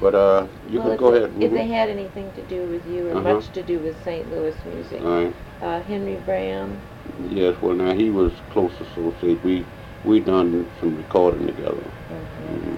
but 0.00 0.14
uh, 0.14 0.46
you 0.68 0.78
well, 0.80 0.88
can 0.88 0.96
go 0.96 1.14
ahead. 1.14 1.32
If 1.42 1.52
they 1.52 1.66
had 1.66 1.88
anything 1.88 2.30
to 2.32 2.42
do 2.42 2.66
with 2.68 2.86
you 2.86 3.08
or 3.08 3.16
Uh-huh. 3.16 3.34
much 3.34 3.48
to 3.50 3.62
do 3.62 3.78
with 3.78 4.02
St. 4.04 4.30
Louis 4.30 4.54
music, 4.64 5.02
right. 5.02 5.34
uh, 5.62 5.80
Henry 5.82 6.16
Brown. 6.26 6.76
Yes. 7.28 7.54
Well, 7.62 7.74
now 7.74 7.94
he 7.94 8.10
was 8.10 8.32
close 8.50 8.72
associate. 8.80 9.42
We 9.42 9.64
we 10.04 10.20
done 10.20 10.66
some 10.80 10.96
recording 10.96 11.46
together. 11.46 11.82
Mhm. 12.10 12.76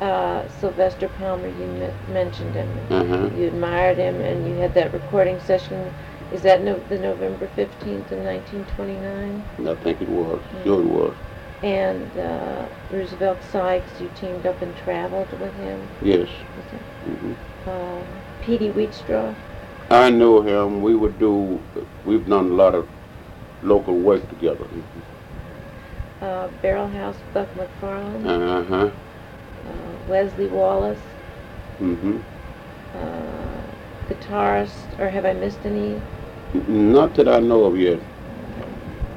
Uh, 0.00 0.48
Sylvester 0.48 1.08
Palmer, 1.08 1.48
you 1.48 1.66
me- 1.66 2.14
mentioned 2.14 2.54
him. 2.54 2.68
Uh 2.90 3.04
huh. 3.04 3.28
You 3.36 3.48
admired 3.48 3.98
him, 3.98 4.20
and 4.20 4.48
you 4.48 4.54
had 4.56 4.72
that 4.74 4.92
recording 4.94 5.38
session. 5.40 5.92
Is 6.32 6.42
that 6.42 6.62
no, 6.62 6.78
the 6.88 6.98
November 6.98 7.48
fifteenth 7.54 8.10
in 8.12 8.24
nineteen 8.24 8.64
twenty-nine? 8.76 9.42
I 9.66 9.74
think 9.74 10.00
it 10.00 10.08
was. 10.08 10.40
Sure, 10.64 10.80
it 10.80 10.86
was. 10.86 11.14
And 11.62 12.18
uh, 12.18 12.66
Roosevelt 12.90 13.38
Sykes, 13.52 14.00
you 14.00 14.10
teamed 14.16 14.46
up 14.46 14.62
and 14.62 14.74
traveled 14.78 15.30
with 15.38 15.52
him. 15.54 15.86
Yes. 16.02 16.28
Was 16.56 16.72
it? 16.72 17.18
hmm 17.18 17.34
Uh, 17.68 18.02
Peetie 18.42 18.70
Wheatstraw. 18.72 19.34
I 19.90 20.08
knew 20.08 20.40
him. 20.42 20.82
We 20.82 20.94
would 20.94 21.18
do. 21.18 21.60
We've 22.06 22.26
done 22.26 22.46
a 22.46 22.54
lot 22.54 22.74
of 22.74 22.88
local 23.62 23.94
work 23.94 24.26
together. 24.28 24.64
Uh, 26.22 26.48
Barrel 26.62 26.88
House 26.88 27.16
Buck 27.34 27.48
McFarland. 27.54 28.24
Uh 28.26 28.64
huh. 28.64 28.90
Uh, 29.66 30.48
Wallace. 30.48 30.98
Mm-hmm. 31.80 32.18
Uh, 32.94 33.60
guitarist, 34.08 34.98
or 34.98 35.08
have 35.08 35.24
I 35.24 35.32
missed 35.32 35.60
any? 35.64 36.00
Not 36.68 37.14
that 37.14 37.28
I 37.28 37.40
know 37.40 37.64
of 37.64 37.78
yet. 37.78 38.00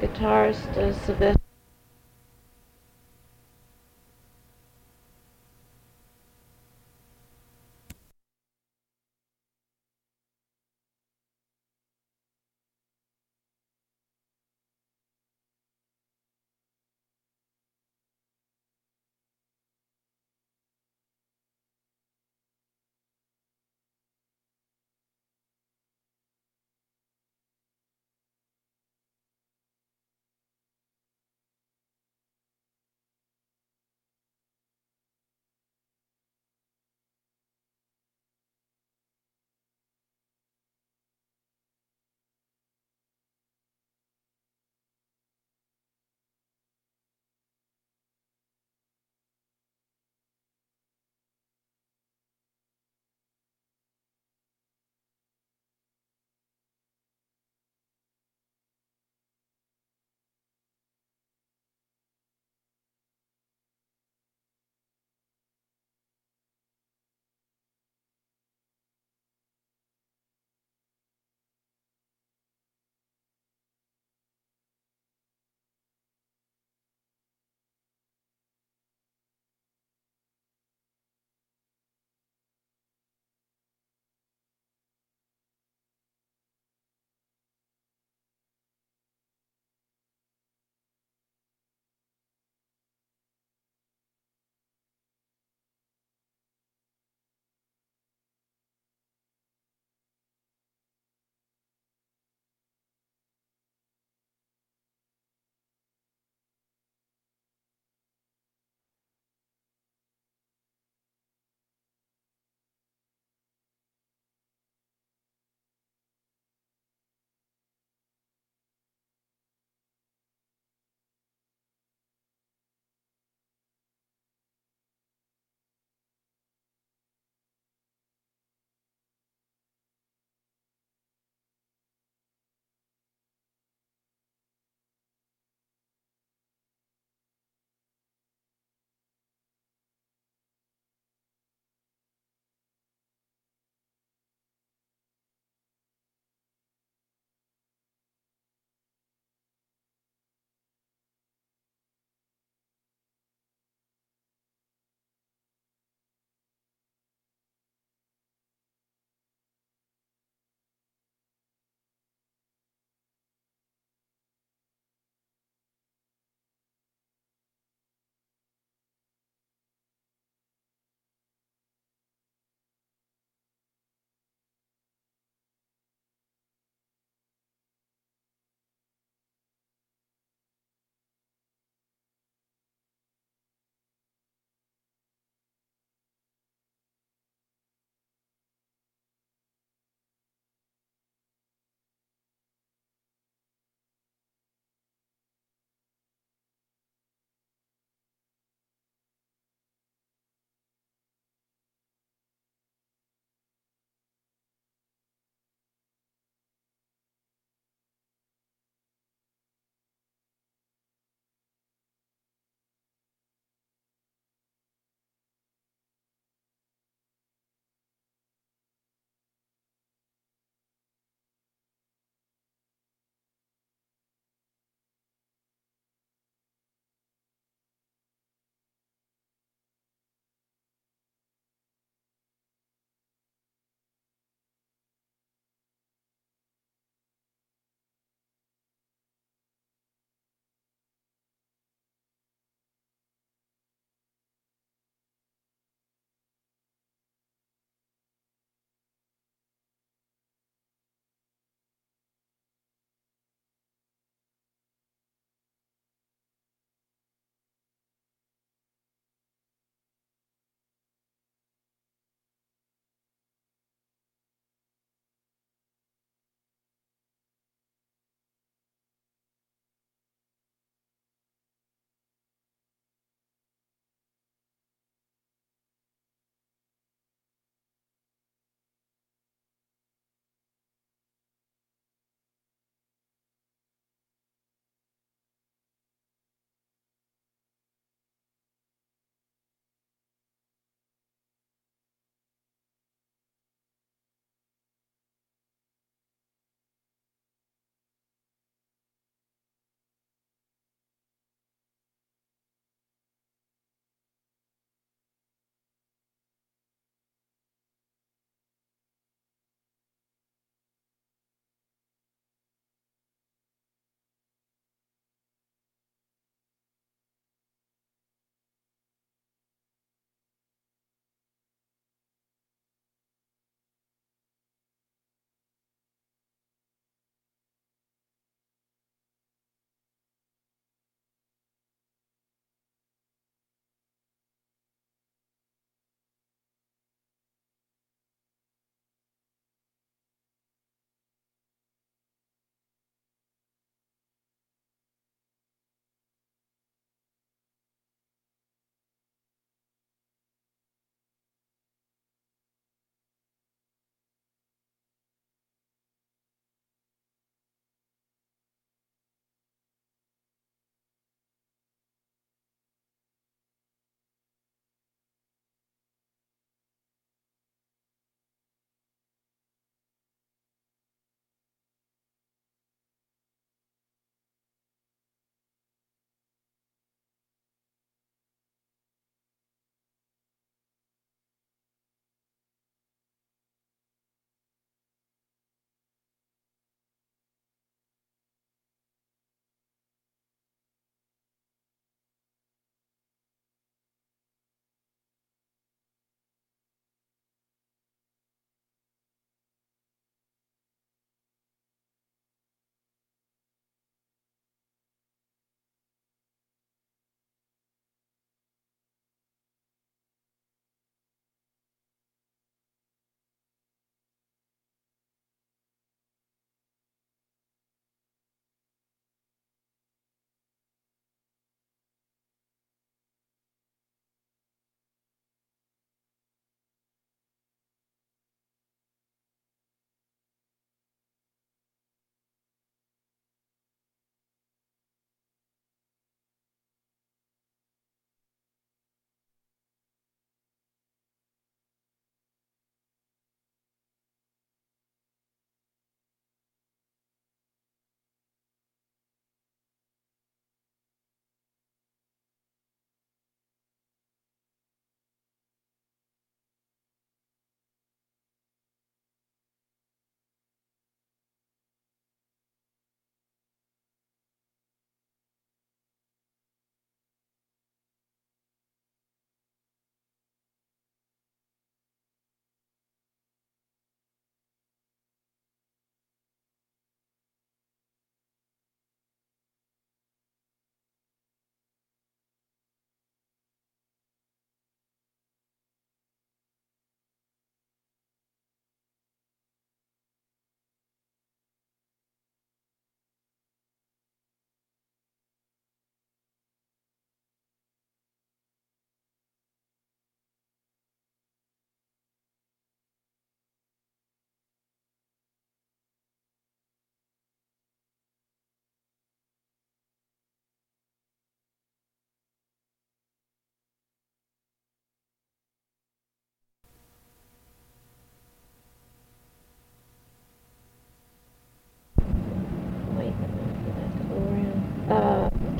Guitarist 0.00 0.76
uh, 0.76 0.92
Sylvester. 0.92 1.43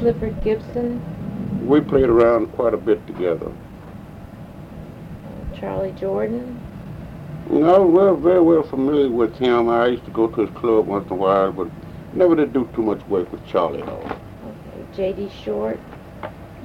Clifford 0.04 0.38
Gibson, 0.44 1.00
We 1.66 1.80
played 1.80 2.10
around 2.10 2.52
quite 2.52 2.74
a 2.74 2.76
bit 2.76 3.06
together. 3.06 3.50
Charlie 5.58 5.94
Jordan, 5.98 6.60
No, 7.48 7.86
we're 7.86 8.12
very 8.12 8.42
well 8.42 8.64
familiar 8.64 9.08
with 9.08 9.34
him. 9.36 9.70
I 9.70 9.86
used 9.86 10.04
to 10.04 10.10
go 10.10 10.26
to 10.26 10.42
his 10.42 10.50
club 10.58 10.88
once 10.88 11.06
in 11.06 11.14
a 11.14 11.16
while, 11.16 11.52
but 11.52 11.68
never 12.12 12.36
did 12.36 12.52
do 12.52 12.68
too 12.74 12.82
much 12.82 13.00
work 13.06 13.32
with 13.32 13.46
Charlie 13.48 13.80
though. 13.80 14.04
okay, 14.04 14.84
J.D. 14.94 15.30
Short, 15.42 15.80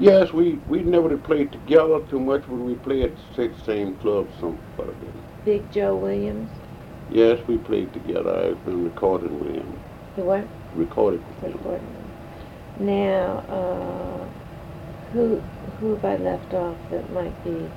Yes, 0.02 0.34
we, 0.34 0.60
we 0.68 0.82
never 0.84 1.08
did 1.08 1.24
play 1.24 1.46
together 1.46 2.02
too 2.10 2.20
much, 2.20 2.42
but 2.42 2.56
we 2.58 2.76
played 2.76 3.06
at 3.06 3.16
the 3.38 3.54
sa- 3.54 3.64
same 3.64 3.96
club 4.00 4.28
some 4.42 4.58
quite 4.76 4.90
a 4.90 4.92
bit. 4.92 5.46
Big 5.46 5.72
Joe 5.72 5.96
Williams. 5.96 6.50
Yes, 7.10 7.40
we 7.48 7.58
played 7.58 7.94
together. 7.94 8.36
I've 8.36 8.66
been 8.66 8.84
recording 8.84 9.40
with 9.40 9.56
him. 9.56 9.80
You 10.18 10.24
what? 10.24 10.46
Recorded 10.76 11.24
with 11.42 11.54
him. 11.54 11.99
Now, 12.80 13.44
uh, 13.50 15.12
who 15.12 15.42
who 15.80 15.96
have 15.96 16.06
I 16.06 16.16
left 16.18 16.54
off 16.54 16.78
that 16.92 17.12
might 17.14 17.44
be? 17.44 17.70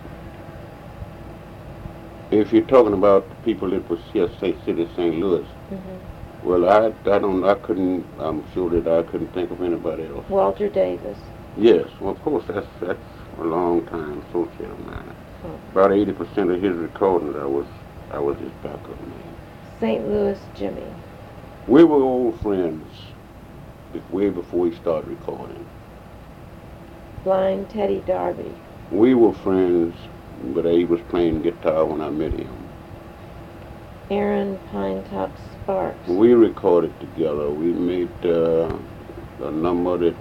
If 2.36 2.52
you're 2.52 2.62
talking 2.62 2.94
about 2.94 3.24
people 3.44 3.70
that 3.70 3.88
was 3.90 4.00
here, 4.12 4.28
say, 4.40 4.56
City 4.64 4.82
of 4.82 4.90
St. 4.96 5.16
Louis, 5.18 5.44
hmm 5.68 6.12
well, 6.44 6.68
I, 6.68 6.86
I 7.08 7.18
don't, 7.18 7.44
I 7.44 7.54
couldn't, 7.54 8.04
I'm 8.18 8.44
sure 8.52 8.68
that 8.70 8.88
I 8.88 9.02
couldn't 9.04 9.32
think 9.32 9.50
of 9.52 9.62
anybody 9.62 10.04
else. 10.06 10.28
Walter 10.28 10.68
Davis. 10.68 11.16
Yes, 11.56 11.86
well, 12.00 12.12
of 12.12 12.22
course, 12.22 12.44
that's, 12.48 12.66
that's 12.80 12.98
a 13.38 13.44
long 13.44 13.86
time 13.86 14.22
associate 14.28 14.70
of 14.70 14.86
mine. 14.86 15.14
Oh. 15.44 15.60
About 15.70 15.90
80% 15.90 16.54
of 16.54 16.60
his 16.60 16.74
recordings, 16.76 17.36
I 17.36 17.44
was, 17.44 17.66
I 18.10 18.18
was 18.18 18.36
his 18.38 18.50
backup 18.62 19.00
man. 19.00 19.36
St. 19.80 20.08
Louis 20.08 20.38
Jimmy. 20.56 20.86
We 21.68 21.84
were 21.84 22.02
old 22.02 22.40
friends 22.40 22.88
way 24.10 24.30
before 24.30 24.60
we 24.60 24.76
started 24.76 25.08
recording. 25.08 25.66
Blind 27.24 27.70
Teddy 27.70 28.02
Darby. 28.06 28.52
We 28.90 29.14
were 29.14 29.32
friends, 29.32 29.94
but 30.54 30.64
he 30.64 30.84
was 30.84 31.00
playing 31.08 31.42
guitar 31.42 31.84
when 31.84 32.00
I 32.00 32.10
met 32.10 32.32
him. 32.32 32.62
Aaron 34.10 34.58
Pinetop 34.70 35.30
Sparks. 35.52 36.08
We 36.08 36.34
recorded 36.34 36.92
together. 37.00 37.48
We 37.48 37.72
made 37.72 38.10
uh, 38.24 38.76
a 39.42 39.50
number 39.50 39.96
that 39.98 40.16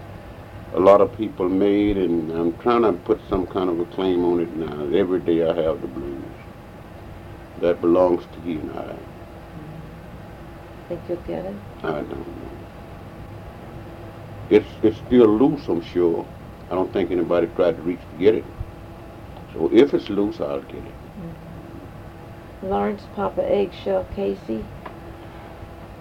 a 0.74 0.80
lot 0.80 1.02
of 1.02 1.16
people 1.18 1.50
made, 1.50 1.98
and 1.98 2.32
I'm 2.32 2.58
trying 2.60 2.84
to 2.84 2.94
put 2.94 3.20
some 3.30 3.46
kind 3.48 3.70
of 3.70 3.80
a 3.80 3.86
claim 3.86 4.24
on 4.24 4.40
it 4.40 4.56
now. 4.56 4.98
Every 4.98 5.20
day 5.20 5.44
I 5.44 5.54
have 5.54 5.82
the 5.82 5.88
blues. 5.88 6.24
That 7.60 7.82
belongs 7.82 8.24
to 8.24 8.50
you 8.50 8.60
and 8.60 8.72
I. 8.72 8.96
Think 10.88 11.02
you'll 11.10 11.18
get 11.20 11.46
it? 11.46 11.56
I 11.84 11.92
don't 11.92 12.10
know. 12.10 12.51
It's 14.50 14.68
it's 14.84 14.98
still 15.08 15.28
loose, 15.28 15.68
I'm 15.68 15.82
sure. 15.82 16.26
I 16.70 16.76
don't 16.76 16.92
think 16.92 17.12
anybody 17.12 17.48
tried 17.56 17.76
to 17.76 17.82
reach 17.82 18.00
to 18.00 18.18
get 18.18 18.36
it. 18.36 18.46
So 19.54 19.70
if 19.74 19.94
it's 19.94 20.10
loose, 20.10 20.40
I'll 20.40 20.62
get 20.62 20.76
it. 20.76 20.94
Lawrence 22.64 23.04
Papa 23.16 23.44
Eggshell 23.44 24.06
Casey. 24.16 24.64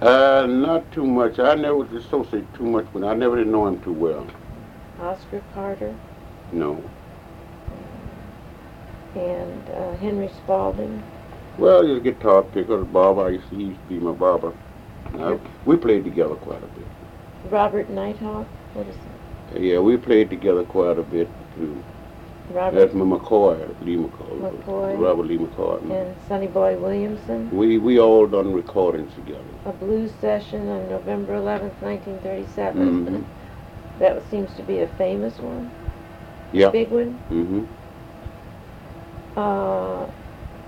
Uh, 0.00 0.46
not 0.48 0.90
too 0.92 1.06
much. 1.06 1.38
I 1.38 1.54
never 1.54 1.84
associate 1.96 2.52
too 2.54 2.64
much 2.64 2.86
with. 2.92 3.02
him. 3.02 3.08
I 3.08 3.14
never 3.14 3.36
did 3.36 3.48
know 3.48 3.66
him 3.66 3.80
too 3.82 3.92
well. 3.92 4.26
Oscar 5.00 5.42
Carter. 5.54 5.94
No. 6.52 6.82
And 9.14 9.68
uh, 9.70 9.96
Henry 9.96 10.28
Spaulding. 10.28 11.02
Well, 11.58 11.86
he's 11.86 11.96
a 11.96 12.00
guitar 12.00 12.42
picker, 12.42 12.84
barber. 12.84 13.26
I 13.26 13.30
used 13.30 13.48
to, 13.50 13.56
he 13.56 13.64
used 13.64 13.80
to 13.82 13.88
be 13.88 13.98
my 13.98 14.12
barber. 14.12 14.52
Uh, 15.18 15.36
we 15.66 15.76
played 15.76 16.04
together 16.04 16.36
quite 16.36 16.62
a 16.62 16.66
bit. 16.66 16.79
Robert 17.48 17.88
Nighthawk. 17.90 18.46
What 18.74 18.86
is 18.86 18.96
that? 19.52 19.60
Yeah, 19.62 19.78
we 19.80 19.96
played 19.96 20.30
together 20.30 20.64
quite 20.64 20.98
a 20.98 21.02
bit 21.02 21.28
too. 21.56 21.82
That's 22.52 22.74
Robert 22.74 22.94
my 22.94 23.16
McCoy, 23.16 23.84
Lee 23.84 23.96
McCoy. 23.96 24.40
McCoy. 24.40 25.00
Robert 25.00 25.26
Lee 25.26 25.38
McCoy. 25.38 25.82
and 25.90 26.16
Sonny 26.28 26.48
Boy 26.48 26.76
Williamson. 26.76 27.56
We 27.56 27.78
we 27.78 27.98
all 28.00 28.26
done 28.26 28.52
recordings 28.52 29.12
together. 29.14 29.44
A 29.66 29.72
blues 29.72 30.10
session 30.20 30.68
on 30.68 30.88
November 30.88 31.34
11th, 31.34 31.80
1937. 31.80 33.06
Mhm. 33.06 33.24
That 34.00 34.22
seems 34.30 34.48
to 34.56 34.62
be 34.62 34.78
a 34.78 34.88
famous 34.96 35.38
one. 35.38 35.70
Yeah. 36.54 36.70
Big 36.70 36.88
one. 36.88 37.18
Mm-hmm. 37.30 37.64
Uh, 39.38 40.06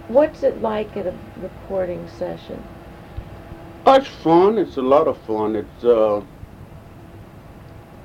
what's 0.08 0.42
it 0.42 0.60
like 0.60 0.94
at 0.98 1.06
a 1.06 1.14
recording 1.40 2.06
session? 2.18 2.62
Oh, 3.86 3.94
it's 3.94 4.06
fun. 4.06 4.58
It's 4.58 4.76
a 4.76 4.82
lot 4.82 5.08
of 5.08 5.16
fun. 5.22 5.56
It's 5.56 5.82
uh, 5.82 6.20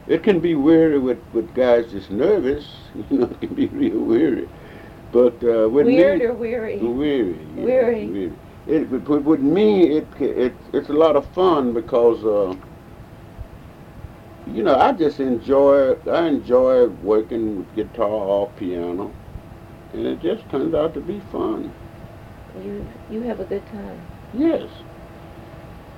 it 0.07 0.23
can 0.23 0.39
be 0.39 0.55
weary 0.55 0.99
with 0.99 1.19
with 1.33 1.53
guys 1.53 1.91
that's 1.93 2.09
nervous. 2.09 2.65
You 3.09 3.17
know, 3.19 3.25
it 3.29 3.39
can 3.41 3.53
be 3.55 3.67
real 3.67 3.99
weary. 3.99 4.47
But 5.11 5.35
uh, 5.43 5.69
with 5.69 5.85
Weird 5.85 6.19
me, 6.19 6.25
or 6.25 6.33
weary? 6.33 6.77
weary, 6.79 7.39
yeah, 7.55 7.63
Weary. 7.63 8.05
weary. 8.07 8.33
It, 8.67 8.89
with, 8.89 9.07
with- 9.07 9.23
with 9.23 9.39
me, 9.39 9.97
it, 9.97 10.07
it 10.19 10.53
it's 10.73 10.89
a 10.89 10.93
lot 10.93 11.15
of 11.15 11.25
fun 11.27 11.73
because 11.73 12.23
uh, 12.25 12.55
you 14.53 14.63
know 14.63 14.75
I 14.75 14.91
just 14.93 15.19
enjoy 15.19 15.93
I 16.09 16.27
enjoy 16.27 16.87
working 17.03 17.57
with 17.57 17.75
guitar 17.75 18.07
or 18.09 18.49
piano, 18.57 19.11
and 19.93 20.05
it 20.05 20.21
just 20.21 20.47
turns 20.49 20.73
out 20.73 20.93
to 20.95 21.01
be 21.01 21.19
fun. 21.31 21.71
You 22.63 22.85
you 23.11 23.21
have 23.21 23.39
a 23.39 23.45
good 23.45 23.65
time. 23.67 24.01
Yes. 24.33 24.69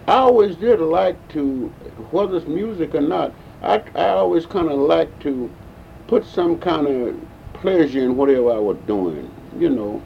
I 0.08 0.14
always 0.14 0.56
did 0.56 0.80
like 0.80 1.18
to, 1.34 1.68
whether 2.12 2.38
it's 2.38 2.48
music 2.48 2.96
or 2.96 3.02
not, 3.02 3.32
I, 3.62 3.84
I 3.96 4.10
always 4.10 4.46
kind 4.46 4.70
of 4.70 4.80
like 4.80 5.20
to 5.22 5.50
put 6.08 6.26
some 6.26 6.58
kind 6.58 6.88
of 6.88 7.20
pleasure 7.54 8.00
in 8.00 8.16
whatever 8.16 8.52
I 8.52 8.60
was 8.60 8.78
doing. 8.88 9.30
You 9.58 9.70
know, 9.70 10.02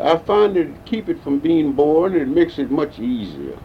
I 0.00 0.16
find 0.16 0.56
it 0.56 0.68
keep 0.86 1.08
it 1.08 1.22
from 1.22 1.38
being 1.38 1.72
boring. 1.72 2.14
It 2.14 2.28
makes 2.28 2.58
it 2.58 2.70
much 2.70 2.98
easier 2.98 3.56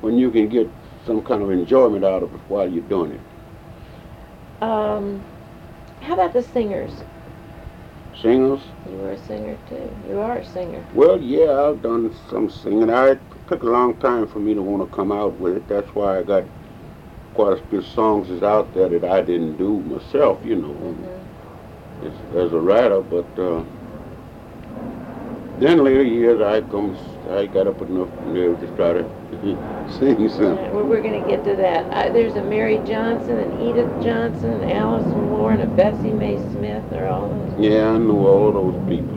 when 0.00 0.16
you 0.18 0.30
can 0.30 0.48
get 0.48 0.68
some 1.06 1.22
kind 1.22 1.42
of 1.42 1.50
enjoyment 1.50 2.04
out 2.04 2.22
of 2.22 2.34
it 2.34 2.40
while 2.48 2.68
you're 2.68 2.82
doing 2.84 3.12
it. 3.12 4.62
Um, 4.62 5.22
how 6.00 6.14
about 6.14 6.32
the 6.32 6.42
singers? 6.42 6.92
Singers? 8.20 8.60
You 8.88 8.96
were 8.96 9.10
a 9.12 9.18
singer 9.18 9.58
too. 9.68 9.90
You 10.08 10.18
are 10.20 10.38
a 10.38 10.46
singer. 10.46 10.84
Well, 10.94 11.20
yeah, 11.20 11.62
I've 11.62 11.82
done 11.82 12.14
some 12.30 12.48
singing. 12.48 12.88
I 12.88 13.10
it 13.10 13.20
took 13.48 13.62
a 13.62 13.66
long 13.66 13.94
time 13.96 14.26
for 14.26 14.38
me 14.38 14.54
to 14.54 14.62
want 14.62 14.88
to 14.88 14.96
come 14.96 15.12
out 15.12 15.34
with 15.34 15.56
it. 15.56 15.68
That's 15.68 15.88
why 15.94 16.18
I 16.18 16.22
got 16.22 16.44
quite 17.36 17.58
a 17.58 17.62
few 17.68 17.82
songs 17.82 18.30
is 18.30 18.42
out 18.42 18.74
there 18.74 18.88
that 18.88 19.04
I 19.04 19.22
didn't 19.22 19.56
do 19.58 19.80
myself. 19.80 20.44
You 20.44 20.56
know, 20.56 20.72
hmm 20.72 21.26
as, 22.02 22.12
as 22.36 22.52
a 22.52 22.60
writer. 22.60 23.00
But 23.00 23.26
uh, 23.38 23.64
then 25.58 25.82
later 25.84 26.02
years, 26.02 26.40
I 26.40 26.60
come, 26.70 26.96
I 27.30 27.46
got 27.46 27.66
up 27.66 27.80
enough 27.82 28.10
nerve 28.26 28.60
to 28.60 28.66
try 28.76 28.92
to 28.92 29.04
sing 29.98 30.28
something. 30.28 30.74
Well, 30.74 30.84
we're 30.84 31.02
going 31.02 31.22
to 31.22 31.28
get 31.28 31.44
to 31.44 31.56
that. 31.56 31.92
I, 31.92 32.10
there's 32.10 32.36
a 32.36 32.42
Mary 32.42 32.78
Johnson, 32.86 33.38
and 33.38 33.62
Edith 33.62 33.90
Johnson, 34.02 34.52
and 34.52 34.70
Alice 34.72 35.06
Moore, 35.06 35.52
and 35.52 35.62
a 35.62 35.66
Bessie 35.66 36.12
Mae 36.12 36.36
Smith. 36.52 36.82
They're 36.90 37.08
all 37.08 37.28
those? 37.28 37.64
Yeah, 37.64 37.90
I 37.90 37.98
know 37.98 38.26
all 38.26 38.52
those 38.52 38.88
people. 38.88 39.14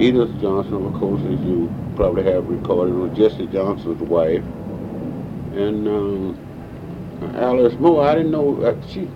Edith 0.00 0.40
Johnson, 0.40 0.86
of 0.86 0.94
course, 0.94 1.20
as 1.22 1.40
you 1.40 1.72
probably 1.96 2.24
have 2.24 2.48
recorded, 2.48 2.94
was 2.94 3.16
Jesse 3.16 3.46
Johnson's 3.48 4.00
wife. 4.02 4.44
And 5.54 5.86
um, 5.86 6.51
Alice 7.30 7.74
Moore, 7.78 8.04
I 8.04 8.14
didn't 8.14 8.32
know, 8.32 8.62
uh, 8.62 8.74
she, 8.88 9.08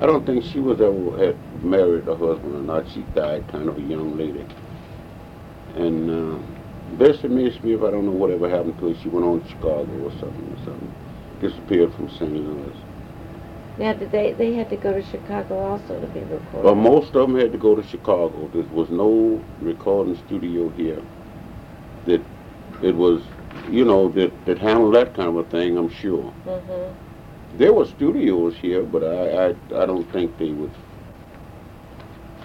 I 0.00 0.06
don't 0.06 0.26
think 0.26 0.44
she 0.44 0.60
was 0.60 0.80
ever 0.80 1.18
had 1.18 1.64
married 1.64 2.08
a 2.08 2.16
husband 2.16 2.54
or 2.56 2.62
not. 2.62 2.88
She 2.90 3.02
died 3.14 3.46
kind 3.48 3.68
of 3.68 3.78
a 3.78 3.82
young 3.82 4.16
lady. 4.16 4.46
And 5.76 6.10
uh, 6.10 6.38
Bessie 6.96 7.28
Mae 7.28 7.50
Smith, 7.50 7.82
I 7.82 7.90
don't 7.90 8.06
know 8.06 8.12
whatever 8.12 8.48
happened 8.48 8.78
to 8.78 8.88
her. 8.88 8.94
She 8.94 9.08
went 9.08 9.26
on 9.26 9.42
to 9.42 9.48
Chicago 9.48 9.86
or 9.86 10.12
something 10.12 10.52
or 10.52 10.64
something. 10.64 10.92
Disappeared 11.40 11.92
from 11.94 12.08
St. 12.08 12.32
Louis. 12.32 12.76
Now, 13.78 13.94
did 13.94 14.12
they 14.12 14.32
they 14.32 14.52
had 14.54 14.68
to 14.70 14.76
go 14.76 14.92
to 14.92 15.02
Chicago 15.02 15.58
also 15.58 15.98
to 16.00 16.06
be 16.06 16.20
recorded? 16.20 16.64
Well, 16.64 16.74
most 16.74 17.16
of 17.16 17.26
them 17.26 17.38
had 17.38 17.52
to 17.52 17.58
go 17.58 17.74
to 17.74 17.82
Chicago. 17.82 18.48
There 18.52 18.62
was 18.64 18.90
no 18.90 19.42
recording 19.60 20.14
studio 20.26 20.68
here. 20.70 21.02
That 22.04 22.22
it 22.82 22.94
was, 22.94 23.24
you 23.70 23.84
know, 23.84 24.08
that, 24.10 24.44
that 24.44 24.58
handled 24.58 24.94
that 24.94 25.14
kind 25.14 25.30
of 25.30 25.36
a 25.36 25.44
thing. 25.44 25.76
I'm 25.78 25.88
sure 25.88 26.32
hmm 26.44 27.11
there 27.58 27.72
were 27.72 27.84
studios 27.86 28.56
here, 28.56 28.82
but 28.82 29.04
I, 29.04 29.46
I, 29.46 29.48
I 29.82 29.86
don't 29.86 30.10
think 30.12 30.38
they 30.38 30.52
would 30.52 30.72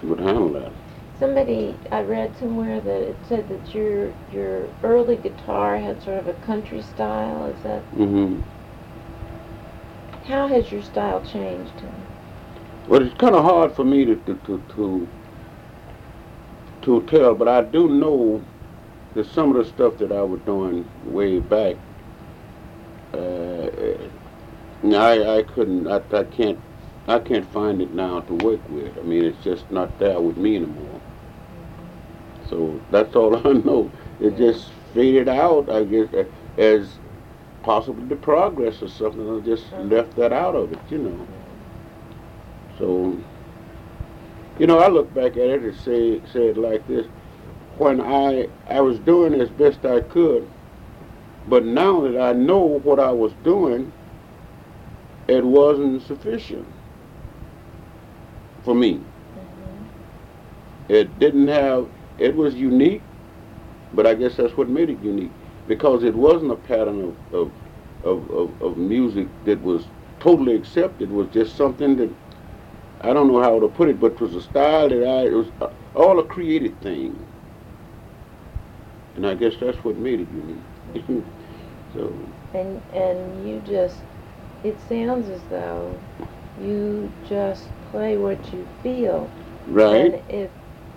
would 0.02 0.20
handle 0.20 0.52
that. 0.54 0.72
Somebody 1.18 1.76
I 1.92 2.02
read 2.02 2.36
somewhere 2.36 2.80
that 2.80 3.02
it 3.02 3.16
said 3.28 3.48
that 3.48 3.74
your 3.74 4.12
your 4.32 4.68
early 4.82 5.16
guitar 5.16 5.78
had 5.78 6.02
sort 6.02 6.18
of 6.18 6.28
a 6.28 6.34
country 6.34 6.82
style. 6.82 7.46
Is 7.46 7.62
that 7.62 7.82
Mm-hmm. 7.94 8.40
how 10.26 10.48
has 10.48 10.70
your 10.72 10.82
style 10.82 11.22
changed? 11.22 11.72
Well, 12.88 13.02
it's 13.02 13.14
kind 13.16 13.34
of 13.34 13.44
hard 13.44 13.72
for 13.72 13.84
me 13.84 14.04
to 14.04 14.16
to, 14.16 14.34
to 14.46 14.64
to 14.74 15.08
to 16.82 17.02
tell, 17.02 17.34
but 17.34 17.48
I 17.48 17.62
do 17.62 17.88
know 17.88 18.44
that 19.14 19.26
some 19.26 19.50
of 19.50 19.56
the 19.56 19.64
stuff 19.64 19.98
that 19.98 20.12
I 20.12 20.22
was 20.22 20.40
doing 20.46 20.90
way 21.04 21.38
back, 21.40 21.76
uh, 23.14 23.68
I 24.84 25.38
I 25.38 25.42
couldn't 25.42 25.86
I, 25.86 25.96
I 26.12 26.24
can't 26.24 26.58
I 27.08 27.18
can't 27.18 27.50
find 27.52 27.80
it 27.80 27.92
now 27.94 28.20
to 28.20 28.34
work 28.34 28.60
with. 28.68 28.96
I 28.98 29.02
mean, 29.02 29.24
it's 29.24 29.42
just 29.42 29.70
not 29.70 29.98
there 29.98 30.20
with 30.20 30.36
me 30.36 30.56
anymore. 30.56 31.00
So 32.48 32.80
that's 32.90 33.16
all 33.16 33.36
I 33.48 33.52
know. 33.52 33.90
It 34.20 34.36
just 34.36 34.70
faded 34.94 35.28
out, 35.28 35.70
I 35.70 35.84
guess, 35.84 36.08
as 36.58 36.98
possibly 37.62 38.04
the 38.06 38.16
progress 38.16 38.82
or 38.82 38.88
something. 38.88 39.36
I 39.36 39.40
just 39.40 39.72
left 39.72 40.16
that 40.16 40.32
out 40.32 40.54
of 40.54 40.72
it, 40.72 40.78
you 40.90 40.98
know. 40.98 41.26
So, 42.78 43.18
you 44.58 44.66
know, 44.66 44.78
I 44.78 44.88
look 44.88 45.12
back 45.14 45.32
at 45.32 45.38
it 45.38 45.62
and 45.62 45.76
say 45.76 46.20
say 46.32 46.48
it 46.48 46.56
like 46.56 46.86
this: 46.86 47.06
when 47.78 48.00
I 48.00 48.48
I 48.68 48.80
was 48.80 48.98
doing 49.00 49.34
as 49.40 49.48
best 49.50 49.84
I 49.84 50.00
could, 50.00 50.48
but 51.48 51.64
now 51.64 52.00
that 52.02 52.20
I 52.20 52.32
know 52.32 52.60
what 52.60 53.00
I 53.00 53.10
was 53.10 53.32
doing, 53.44 53.92
it 55.28 55.44
wasn't 55.44 56.02
sufficient 56.02 56.74
for 58.62 58.74
me. 58.74 59.06
It 60.88 61.18
didn't 61.18 61.48
have. 61.48 61.90
It 62.18 62.36
was 62.36 62.54
unique, 62.56 63.06
but 63.92 64.06
I 64.06 64.14
guess 64.14 64.36
that's 64.36 64.56
what 64.56 64.68
made 64.70 64.90
it 64.90 65.00
unique 65.00 65.34
because 65.66 66.04
it 66.04 66.14
wasn't 66.16 66.52
a 66.52 66.56
pattern 66.56 67.02
of 67.02 67.18
of 67.32 67.54
of, 68.04 68.30
of, 68.30 68.62
of 68.62 68.78
music 68.78 69.30
that 69.44 69.62
was 69.62 69.92
totally 70.20 70.54
accepted. 70.56 71.10
It 71.10 71.14
was 71.14 71.28
just 71.28 71.56
something 71.56 71.96
that 71.96 72.16
I 73.00 73.12
don't 73.14 73.28
know 73.28 73.42
how 73.42 73.60
to 73.60 73.68
put 73.68 73.88
it, 73.90 74.00
but 74.00 74.12
it 74.14 74.20
was 74.20 74.34
a 74.34 74.42
style 74.42 74.88
that 74.90 75.04
I 75.06 75.26
it 75.26 75.34
was 75.34 75.52
uh, 75.60 75.68
all 75.94 76.18
a 76.20 76.26
created 76.26 76.80
thing, 76.82 77.26
and 79.16 79.26
I 79.26 79.34
guess 79.34 79.54
that's 79.60 79.84
what 79.84 79.96
made 79.98 80.20
it 80.20 80.30
unique. 80.30 80.66
so 81.92 82.34
And 82.54 82.82
and 82.92 83.46
you 83.46 83.60
just 83.60 84.04
it 84.62 84.80
sounds 84.80 85.28
as 85.28 85.46
though 85.48 86.06
you 86.56 87.14
just 87.22 87.72
play 87.80 88.16
what 88.16 88.52
you 88.52 88.68
feel. 88.82 89.34
right, 89.66 90.14
And 90.14 90.22
if 90.28 90.52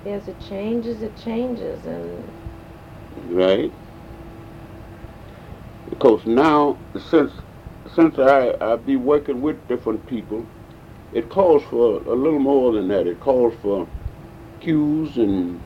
as 0.05 0.28
it 0.28 0.39
changes, 0.39 1.01
it 1.01 1.16
changes 1.18 1.86
and 1.86 2.34
right. 3.16 3.74
Because 5.89 6.26
now, 6.26 6.82
since 6.97 7.39
since 7.88 8.18
I 8.20 8.55
I 8.62 8.76
be 8.78 8.95
working 8.97 9.41
with 9.41 9.68
different 9.68 10.05
people, 10.05 10.49
it 11.12 11.30
calls 11.30 11.64
for 11.64 12.01
a 12.05 12.16
little 12.16 12.39
more 12.39 12.74
than 12.74 12.88
that. 12.89 13.07
It 13.07 13.20
calls 13.20 13.55
for 13.55 13.89
cues 14.62 15.18
and 15.18 15.64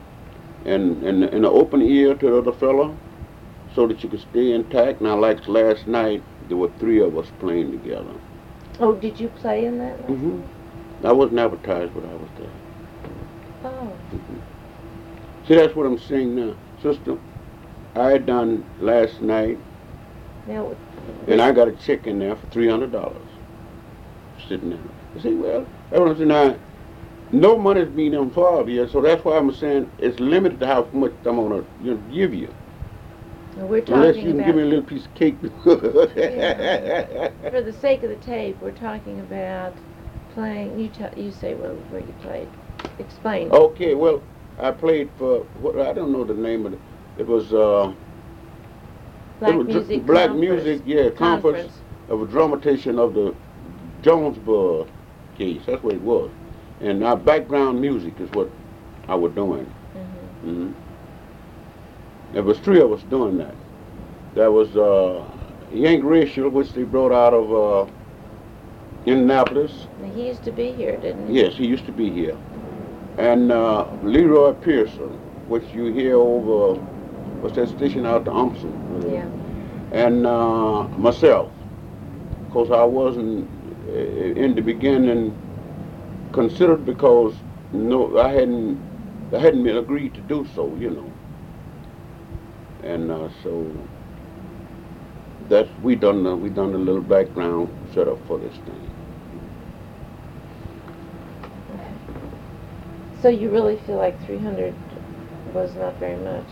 and 0.64 1.02
and, 1.04 1.24
and 1.24 1.34
an 1.34 1.46
open 1.46 1.82
ear 1.82 2.14
to 2.14 2.26
the 2.30 2.38
other 2.38 2.52
fellow, 2.52 3.00
so 3.68 3.86
that 3.88 4.02
you 4.02 4.08
can 4.10 4.18
stay 4.20 4.52
intact. 4.52 5.00
Now, 5.00 5.18
like 5.18 5.46
last 5.48 5.86
night, 5.86 6.26
there 6.48 6.56
were 6.56 6.70
three 6.78 7.00
of 7.00 7.16
us 7.16 7.26
playing 7.38 7.72
together. 7.72 8.12
Oh, 8.78 8.94
did 8.94 9.18
you 9.18 9.28
play 9.28 9.64
in 9.64 9.78
that? 9.78 10.06
Mhm. 10.06 10.38
night? 10.40 10.48
I 11.04 11.12
wasn't 11.12 11.38
advertised, 11.40 11.94
but 11.94 12.04
I 12.04 12.14
was 12.14 12.28
there. 12.38 12.50
Oh. 13.64 13.92
See, 15.46 15.54
that's 15.54 15.74
what 15.74 15.86
I'm 15.86 15.98
saying 15.98 16.34
now, 16.34 16.54
sister. 16.82 17.16
I 17.94 18.10
had 18.10 18.26
done 18.26 18.64
last 18.80 19.22
night, 19.22 19.58
Now 20.46 20.74
and 21.28 21.40
I 21.40 21.52
got 21.52 21.68
a 21.68 21.72
check 21.72 22.06
in 22.06 22.18
there 22.18 22.36
for 22.36 22.46
three 22.48 22.68
hundred 22.68 22.92
dollars, 22.92 23.16
sitting 24.48 24.70
there. 24.70 24.78
You 25.14 25.20
see, 25.20 25.34
well, 25.34 25.66
that's 25.90 26.00
what 26.00 26.10
I'm 26.10 26.16
saying. 26.16 26.28
Now, 26.28 26.56
no 27.32 27.58
money's 27.58 27.88
being 27.88 28.14
involved 28.14 28.68
here, 28.68 28.88
so 28.88 29.00
that's 29.00 29.24
why 29.24 29.36
I'm 29.38 29.52
saying 29.52 29.90
it's 29.98 30.20
limited 30.20 30.60
to 30.60 30.66
how 30.66 30.88
much 30.92 31.12
I'm 31.24 31.36
gonna 31.36 31.64
you 31.82 31.94
know, 31.94 32.00
give 32.12 32.34
you, 32.34 32.52
we're 33.56 33.82
unless 33.88 34.16
you 34.16 34.22
can 34.22 34.32
about 34.32 34.46
give 34.46 34.56
me 34.56 34.62
a 34.62 34.66
little 34.66 34.84
piece 34.84 35.06
of 35.06 35.14
cake. 35.14 35.36
for 35.64 35.74
the 37.62 37.76
sake 37.80 38.02
of 38.02 38.10
the 38.10 38.16
tape, 38.16 38.56
we're 38.60 38.70
talking 38.70 39.20
about 39.20 39.72
playing. 40.34 40.78
You 40.78 40.88
tell 40.88 41.10
you 41.16 41.30
say 41.30 41.54
where 41.54 41.70
where 41.72 42.00
you 42.00 42.12
played. 42.20 42.48
Explain. 42.98 43.50
okay, 43.50 43.94
well, 43.94 44.22
I 44.60 44.70
played 44.70 45.10
for 45.16 45.40
what 45.60 45.80
I 45.80 45.92
don't 45.92 46.12
know 46.12 46.24
the 46.24 46.34
name 46.34 46.66
of 46.66 46.74
it. 46.74 46.80
It 47.18 47.26
was 47.26 47.52
uh, 47.54 47.92
Black 49.38 49.54
it 49.54 49.56
was 49.56 49.66
dr- 49.66 49.88
music. 49.88 50.06
Black 50.06 50.34
music, 50.34 50.82
yeah, 50.84 51.10
conference. 51.10 51.80
of 52.08 52.22
a 52.22 52.26
dramatization 52.26 52.98
of 52.98 53.14
the 53.14 53.34
Jonesboro 54.02 54.86
case. 55.36 55.62
That's 55.66 55.82
what 55.82 55.94
it 55.94 56.02
was. 56.02 56.30
And 56.80 57.02
our 57.02 57.16
background 57.16 57.80
music 57.80 58.20
is 58.20 58.30
what 58.32 58.50
I 59.08 59.14
was 59.14 59.32
doing. 59.32 59.64
Mhm. 59.94 60.72
hmm 60.72 60.85
There 62.32 62.42
was 62.42 62.58
three 62.58 62.80
of 62.80 62.92
us 62.92 63.02
doing 63.04 63.38
that. 63.38 63.54
There 64.34 64.50
was 64.52 64.76
uh, 64.76 65.24
Yank 65.72 66.04
Rachell, 66.04 66.50
which 66.50 66.72
they 66.72 66.82
brought 66.82 67.12
out 67.12 67.32
of 67.32 67.88
uh, 67.88 67.92
Indianapolis. 69.06 69.86
He 70.14 70.28
used 70.28 70.44
to 70.44 70.52
be 70.52 70.72
here, 70.72 70.96
didn't 70.96 71.28
he? 71.28 71.40
Yes, 71.40 71.54
he 71.54 71.66
used 71.66 71.86
to 71.86 71.92
be 71.92 72.10
here. 72.10 72.36
And 73.18 73.50
uh, 73.50 73.86
Leroy 74.02 74.52
Pierson, 74.54 75.10
which 75.48 75.64
you 75.72 75.86
hear 75.92 76.16
over, 76.16 76.78
what's 77.40 77.56
that 77.56 77.68
station 77.68 78.04
out 78.04 78.24
to 78.26 78.32
Umpson? 78.32 78.72
Yeah. 79.10 79.28
and 79.92 80.26
uh, 80.26 80.82
myself, 80.98 81.50
because 82.46 82.70
I 82.70 82.84
wasn't 82.84 83.48
uh, 83.88 83.92
in 83.92 84.54
the 84.54 84.60
beginning 84.60 85.36
considered 86.32 86.84
because 86.84 87.34
no, 87.72 88.18
I 88.18 88.32
hadn't, 88.32 88.78
I 89.32 89.38
hadn't 89.38 89.64
been 89.64 89.78
agreed 89.78 90.14
to 90.14 90.20
do 90.22 90.46
so, 90.54 90.74
you 90.76 90.90
know, 90.90 91.12
and 92.86 93.10
uh, 93.10 93.28
so 93.42 93.66
that's 95.48 95.68
we 95.82 95.94
done 95.96 96.24
the, 96.24 96.34
we 96.34 96.48
done 96.50 96.74
a 96.74 96.78
little 96.78 97.00
background 97.00 97.68
setup 97.94 98.24
for 98.26 98.38
this 98.38 98.54
thing. 98.58 98.90
So 103.22 103.28
you 103.28 103.50
really 103.50 103.76
feel 103.86 103.96
like 103.96 104.20
300 104.24 104.72
was 105.52 105.74
not 105.74 105.98
very 105.98 106.16
much? 106.16 106.44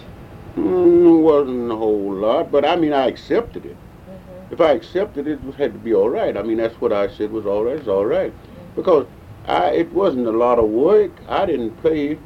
Mm, 0.56 1.22
wasn't 1.22 1.70
a 1.70 1.76
whole 1.76 2.12
lot, 2.14 2.50
but 2.50 2.64
I 2.64 2.76
mean 2.76 2.92
I 2.92 3.06
accepted 3.06 3.64
it. 3.66 3.76
Mhm. 3.76 4.52
If 4.52 4.60
I 4.60 4.72
accepted 4.72 5.26
it, 5.26 5.40
it 5.46 5.54
had 5.54 5.72
to 5.72 5.78
be 5.78 5.94
all 5.94 6.10
right. 6.10 6.36
I 6.36 6.42
mean, 6.42 6.58
that's 6.58 6.80
what 6.80 6.92
I 6.92 7.08
said 7.08 7.30
was 7.30 7.46
all 7.46 7.64
right. 7.64 7.76
It's 7.76 7.88
all 7.88 8.06
right, 8.06 8.32
because 8.74 9.06
I 9.46 9.70
it 9.70 9.92
wasn't 9.92 10.26
a 10.26 10.32
lot 10.32 10.58
of 10.58 10.68
work. 10.68 11.10
I 11.28 11.46
didn't 11.46 11.76
play 11.82 12.18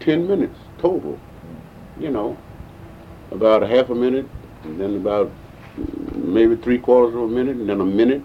ten 0.00 0.26
minutes 0.28 0.58
total. 0.78 1.18
You 1.98 2.10
know, 2.10 2.38
about 3.32 3.62
a 3.62 3.66
half 3.66 3.90
a 3.90 3.94
minute, 3.94 4.26
and 4.64 4.80
then 4.80 4.96
about 4.96 5.32
maybe 6.14 6.56
three 6.56 6.78
quarters 6.78 7.14
of 7.14 7.22
a 7.22 7.28
minute, 7.28 7.56
and 7.56 7.68
then 7.68 7.80
a 7.80 7.86
minute, 7.86 8.22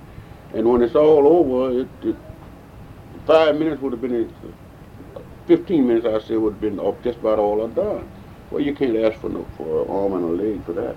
and 0.54 0.70
when 0.70 0.82
it's 0.82 0.96
all 0.96 1.28
over, 1.28 1.82
it, 1.82 1.88
it 2.04 2.16
five 3.26 3.56
minutes 3.58 3.82
would 3.82 3.94
have 3.94 4.02
been. 4.02 4.32
Fifteen 5.46 5.88
minutes, 5.88 6.06
I 6.06 6.20
said, 6.20 6.38
would 6.38 6.54
have 6.54 6.62
been 6.62 6.80
off 6.80 7.04
just 7.04 7.20
about 7.20 7.38
all 7.38 7.64
I've 7.66 7.76
done. 7.76 8.10
Well, 8.50 8.62
you 8.62 8.74
can't 8.74 8.98
ask 8.98 9.20
for 9.20 9.30
no 9.30 9.46
for 9.58 9.82
an 9.82 9.90
arm 9.90 10.14
and 10.14 10.40
a 10.40 10.44
leg 10.44 10.66
for 10.66 10.74
that. 10.74 10.96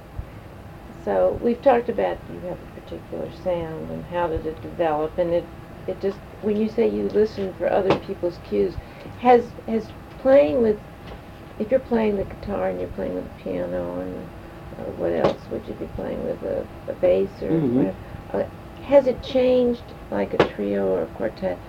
So 1.05 1.39
we've 1.41 1.61
talked 1.63 1.89
about 1.89 2.19
you 2.29 2.41
have 2.49 2.59
a 2.59 2.81
particular 2.81 3.29
sound 3.43 3.91
and 3.91 4.05
how 4.07 4.29
did 4.29 4.47
it 4.47 4.63
develop, 4.63 5.19
and 5.19 5.33
it 5.33 5.47
it 5.89 6.01
just 6.01 6.19
when 6.43 6.57
you 6.57 6.69
say 6.69 6.89
you 6.89 7.09
listen 7.09 7.53
for 7.55 7.71
other 7.71 7.97
people's 7.97 8.39
cues, 8.49 8.75
has 9.21 9.43
has 9.67 9.89
playing 10.19 10.63
with 10.63 10.79
if 11.59 11.71
you're 11.71 11.81
playing 11.81 12.17
the 12.17 12.25
guitar 12.25 12.69
and 12.69 12.81
you're 12.81 12.89
playing 12.91 13.15
with 13.15 13.25
the 13.25 13.43
piano 13.43 14.01
and 14.01 14.29
uh, 14.79 14.91
what 14.93 15.13
else 15.13 15.49
would 15.51 15.67
you 15.67 15.75
be 15.75 15.87
playing 15.87 16.23
with 16.25 16.43
a, 16.43 16.67
a 16.89 16.93
bass 16.95 17.43
or 17.43 17.51
Mhm. 17.51 17.75
whatever, 17.77 17.97
uh, 18.35 18.45
has 18.83 19.07
it 19.07 19.23
changed 19.23 19.95
like 20.11 20.35
a 20.35 20.39
trio 20.39 20.89
or 20.89 21.03
a 21.05 21.07
quartet 21.09 21.61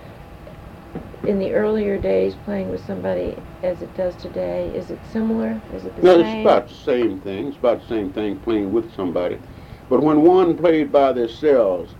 in 1.24 1.38
the 1.38 1.52
earlier 1.52 1.98
days 1.98 2.34
playing 2.36 2.68
with 2.68 2.84
somebody 2.84 3.36
as 3.62 3.82
it 3.82 3.94
does 3.94 4.16
today? 4.16 4.72
Is 4.74 4.90
it 4.90 5.00
similar? 5.06 5.62
Is 5.72 5.84
it 5.86 5.96
the 5.96 6.02
No, 6.02 6.12
same? 6.12 6.20
it's 6.20 6.34
about 6.34 6.68
the 6.68 6.74
same 6.74 7.20
thing. 7.20 7.48
It's 7.48 7.58
about 7.58 7.80
the 7.80 7.86
same 7.86 8.12
thing 8.12 8.40
playing 8.40 8.72
with 8.72 8.92
somebody. 8.92 9.40
But 9.88 10.02
when 10.02 10.22
one 10.22 10.56
played 10.56 10.92
by 10.92 11.12
themselves, 11.12 11.96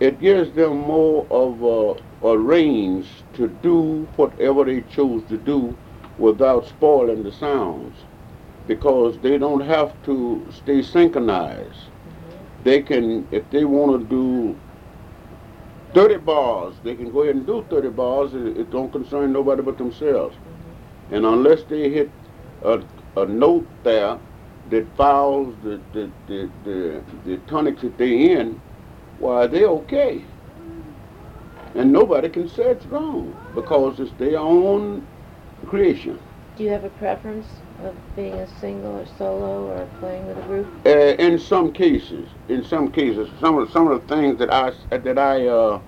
it 0.00 0.18
gives 0.18 0.52
them 0.52 0.76
more 0.78 1.26
of 1.30 1.62
a, 1.62 2.28
a 2.28 2.38
range 2.38 3.26
to 3.34 3.48
do 3.48 4.08
whatever 4.16 4.64
they 4.64 4.82
chose 4.82 5.24
to 5.26 5.38
do 5.38 5.78
without 6.18 6.66
spoiling 6.66 7.22
the 7.22 7.32
sounds. 7.32 7.96
Because 8.66 9.18
they 9.20 9.38
don't 9.38 9.60
have 9.60 9.92
to 10.04 10.46
stay 10.52 10.82
synchronized. 10.82 11.70
Mm-hmm. 11.70 12.64
They 12.64 12.82
can, 12.82 13.26
if 13.30 13.48
they 13.50 13.64
want 13.64 14.00
to 14.00 14.06
do 14.06 14.58
30 15.94 16.18
bars, 16.18 16.74
they 16.84 16.94
can 16.94 17.10
go 17.10 17.22
ahead 17.22 17.36
and 17.36 17.46
do 17.46 17.64
30 17.70 17.88
bars. 17.90 18.34
It, 18.34 18.58
it 18.58 18.70
don't 18.70 18.92
concern 18.92 19.32
nobody 19.32 19.62
but 19.62 19.78
themselves. 19.78 20.36
Mm-hmm. 20.36 21.14
And 21.14 21.26
unless 21.26 21.62
they 21.62 21.88
hit 21.88 22.10
a, 22.62 22.82
a 23.16 23.24
note 23.24 23.66
there 23.84 24.18
that 24.70 24.96
fouls 24.96 25.54
the, 25.62 25.80
the, 25.94 26.10
the, 26.26 26.50
the, 26.64 27.02
the 27.24 27.36
tonics 27.46 27.80
that 27.82 27.96
they 27.96 28.32
in, 28.32 28.60
why, 29.18 29.46
they're 29.46 29.68
okay. 29.68 30.22
And 31.74 31.92
nobody 31.92 32.28
can 32.28 32.48
say 32.48 32.64
it's 32.64 32.86
wrong 32.86 33.36
because 33.54 34.00
it's 34.00 34.12
their 34.18 34.38
own 34.38 35.06
creation. 35.66 36.18
Do 36.56 36.64
you 36.64 36.70
have 36.70 36.84
a 36.84 36.90
preference 36.90 37.46
of 37.84 37.94
being 38.16 38.34
a 38.34 38.48
single 38.60 38.98
or 38.98 39.06
solo 39.06 39.68
or 39.68 39.86
playing 40.00 40.26
with 40.26 40.38
a 40.38 40.42
group? 40.42 40.66
Uh, 40.84 41.14
in 41.22 41.38
some 41.38 41.72
cases, 41.72 42.28
in 42.48 42.64
some 42.64 42.90
cases, 42.90 43.28
some 43.40 43.58
of 43.58 43.70
some 43.70 43.88
of 43.88 44.00
the 44.00 44.14
things 44.14 44.38
that 44.38 44.52
I 44.52 44.72
that 44.90 45.18
I 45.18 45.46
uh, 45.46 45.80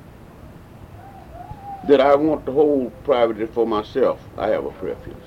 that 1.88 2.00
I 2.00 2.14
want 2.14 2.46
to 2.46 2.52
hold 2.52 2.92
privately 3.04 3.46
for 3.46 3.66
myself. 3.66 4.20
I 4.38 4.48
have 4.48 4.64
a 4.64 4.70
preference. 4.70 5.24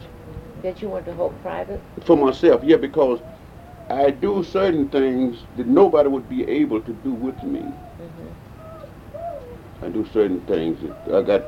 That 0.61 0.81
you 0.81 0.87
want 0.87 1.05
to 1.05 1.13
hold 1.13 1.41
private? 1.41 1.83
For 2.05 2.15
myself, 2.15 2.63
yeah, 2.63 2.77
because 2.77 3.19
I 3.89 4.11
do 4.11 4.43
certain 4.43 4.87
things 4.87 5.43
that 5.57 5.67
nobody 5.67 6.07
would 6.07 6.29
be 6.29 6.47
able 6.47 6.81
to 6.81 6.93
do 6.93 7.11
with 7.11 7.43
me. 7.43 7.73
Mm-hmm. 7.99 9.85
I 9.85 9.89
do 9.89 10.05
certain 10.13 10.39
things. 10.41 10.79
That 11.05 11.15
I 11.15 11.21
got 11.21 11.43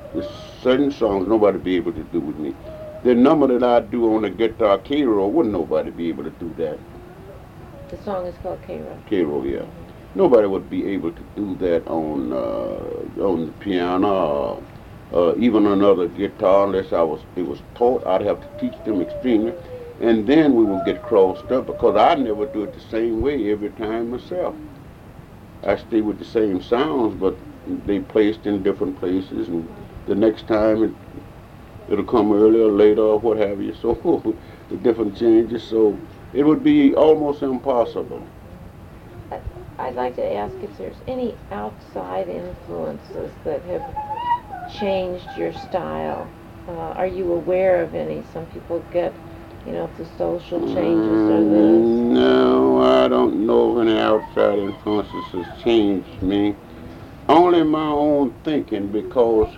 certain 0.61 0.91
songs 0.91 1.27
nobody 1.27 1.57
would 1.57 1.63
be 1.63 1.77
able 1.77 1.93
to 1.93 2.03
do 2.03 2.19
with 2.19 2.37
me. 2.37 2.53
The 3.05 3.13
number 3.13 3.45
that 3.45 3.61
I 3.61 3.81
do 3.81 4.15
on 4.15 4.23
the 4.23 4.31
guitar, 4.31 4.79
K-roll, 4.79 5.29
wouldn't 5.31 5.53
nobody 5.53 5.91
be 5.91 6.09
able 6.09 6.23
to 6.23 6.31
do 6.31 6.51
that. 6.57 6.79
The 7.91 7.97
song 8.03 8.25
is 8.25 8.33
called 8.41 8.57
K-roll. 8.65 8.97
K-roll, 9.07 9.45
yeah. 9.45 9.61
Nobody 10.15 10.47
would 10.47 10.71
be 10.71 10.87
able 10.87 11.11
to 11.11 11.23
do 11.35 11.55
that 11.57 11.85
on 11.85 12.33
uh, 12.33 13.23
on 13.23 13.45
the 13.45 13.51
piano, 13.59 14.63
or, 15.11 15.33
uh, 15.33 15.35
even 15.37 15.67
another 15.67 16.07
guitar, 16.07 16.65
unless 16.65 16.93
I 16.93 17.03
was 17.03 17.21
it 17.35 17.43
was 17.43 17.61
taught. 17.75 18.03
I'd 18.07 18.21
have 18.21 18.41
to 18.41 18.59
teach 18.59 18.83
them 18.85 19.01
extremely, 19.01 19.53
and 20.01 20.25
then 20.25 20.55
we 20.55 20.63
would 20.63 20.83
get 20.83 21.03
crossed 21.03 21.51
up 21.51 21.67
because 21.67 21.95
I 21.95 22.15
never 22.15 22.47
do 22.47 22.63
it 22.63 22.73
the 22.73 22.79
same 22.89 23.21
way 23.21 23.51
every 23.51 23.69
time 23.69 24.09
myself. 24.09 24.55
I 25.61 25.75
stay 25.75 26.01
with 26.01 26.17
the 26.17 26.25
same 26.25 26.59
sounds, 26.59 27.13
but 27.21 27.37
they 27.85 27.99
placed 27.99 28.47
in 28.47 28.63
different 28.63 28.99
places, 28.99 29.47
and 29.47 29.69
the 30.07 30.15
next 30.15 30.47
time 30.47 30.83
it, 30.83 30.91
it'll 31.89 32.05
come 32.05 32.31
earlier 32.33 32.65
or 32.65 32.71
later 32.71 33.01
or 33.01 33.19
what 33.19 33.37
have 33.37 33.61
you. 33.61 33.73
So 33.81 34.35
the 34.69 34.77
different 34.77 35.17
changes. 35.17 35.63
So 35.63 35.99
it 36.33 36.43
would 36.43 36.63
be 36.63 36.93
almost 36.95 37.43
impossible. 37.43 38.27
I'd 39.77 39.95
like 39.95 40.15
to 40.15 40.33
ask 40.33 40.55
if 40.63 40.77
there's 40.77 40.97
any 41.07 41.35
outside 41.51 42.27
influences 42.29 43.31
that 43.43 43.61
have 43.63 43.83
changed 44.79 45.27
your 45.37 45.51
style. 45.53 46.29
Uh, 46.67 46.71
are 46.71 47.07
you 47.07 47.31
aware 47.33 47.83
of 47.83 47.93
any? 47.93 48.23
Some 48.33 48.45
people 48.47 48.83
get, 48.91 49.13
you 49.65 49.73
know, 49.73 49.85
if 49.85 49.97
the 49.97 50.05
social 50.17 50.59
changes 50.61 51.29
or 51.29 51.41
this. 51.43 51.85
Mm, 51.85 52.13
No, 52.13 52.81
I 52.81 53.07
don't 53.07 53.45
know 53.45 53.77
of 53.77 53.87
any 53.87 53.99
outside 53.99 54.57
influences 54.57 55.25
has 55.33 55.63
changed 55.63 56.21
me. 56.21 56.55
Only 57.27 57.63
my 57.63 57.87
own 57.89 58.33
thinking 58.43 58.87
because 58.91 59.49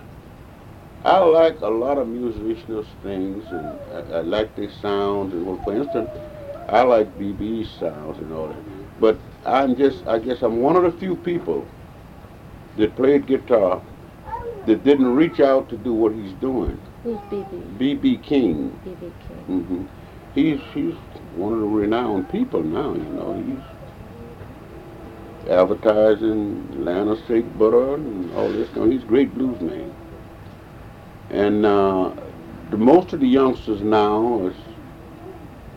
I 1.04 1.18
like 1.18 1.60
a 1.60 1.68
lot 1.68 1.98
of 1.98 2.08
musicians' 2.08 2.86
things 3.02 3.44
and 3.50 3.78
I, 3.92 4.18
I 4.18 4.20
like 4.22 4.54
their 4.56 4.70
sounds 4.70 5.32
and 5.32 5.46
well, 5.46 5.60
for 5.64 5.76
instance, 5.76 6.10
I 6.68 6.82
like 6.82 7.16
BB's 7.18 7.70
sounds 7.78 8.18
and 8.18 8.32
all 8.32 8.48
that. 8.48 9.00
But 9.00 9.18
I'm 9.46 9.76
just, 9.76 10.06
I 10.06 10.18
guess 10.18 10.42
I'm 10.42 10.60
one 10.60 10.76
of 10.76 10.82
the 10.82 10.92
few 10.98 11.16
people 11.16 11.66
that 12.76 12.94
played 12.96 13.26
guitar 13.26 13.80
that 14.66 14.84
didn't 14.84 15.14
reach 15.14 15.40
out 15.40 15.68
to 15.70 15.76
do 15.76 15.94
what 15.94 16.12
he's 16.12 16.32
doing. 16.34 16.78
Who's 17.02 17.18
BB? 17.30 17.78
BB 17.78 18.22
King. 18.22 18.78
BB 18.84 19.00
King. 19.00 19.44
Mm-hmm. 19.48 19.84
He's 20.34 20.60
he's 20.74 20.94
one 21.36 21.54
of 21.54 21.60
the 21.60 21.66
renowned 21.66 22.28
people 22.30 22.62
now. 22.62 22.92
You 22.92 23.04
know, 23.04 23.42
he's 23.42 23.58
advertising 25.50 26.68
Atlanta 26.72 27.16
steak 27.24 27.58
butter 27.58 27.94
and 27.94 28.30
all 28.34 28.52
this. 28.52 28.68
You 28.74 28.82
know, 28.82 28.90
he's 28.90 29.02
a 29.02 29.06
great 29.06 29.34
blues 29.34 29.58
man. 29.60 29.94
And 31.30 31.66
uh, 31.66 32.14
the 32.70 32.78
most 32.78 33.12
of 33.12 33.20
the 33.20 33.28
youngsters 33.28 33.82
now 33.82 34.46
is 34.48 34.56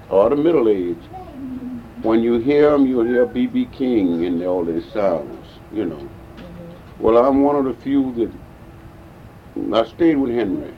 are 0.10 0.30
the 0.30 0.36
middle 0.38 0.70
age. 0.70 1.10
When 2.04 2.24
you 2.24 2.40
hear 2.40 2.72
them, 2.72 2.86
you'll 2.88 3.06
hear 3.06 3.28
BB 3.28 3.72
King 3.74 4.26
and 4.26 4.44
all 4.44 4.66
these 4.66 4.92
sounds. 4.92 5.48
You 5.72 5.86
know. 5.86 6.12
hmm 6.38 6.74
Well, 7.00 7.18
I'm 7.18 7.44
one 7.44 7.56
of 7.58 7.66
the 7.66 7.74
few 7.74 8.14
that 8.16 9.76
I 9.78 9.86
stayed 9.86 10.18
with 10.18 10.32
Henry. 10.34 10.76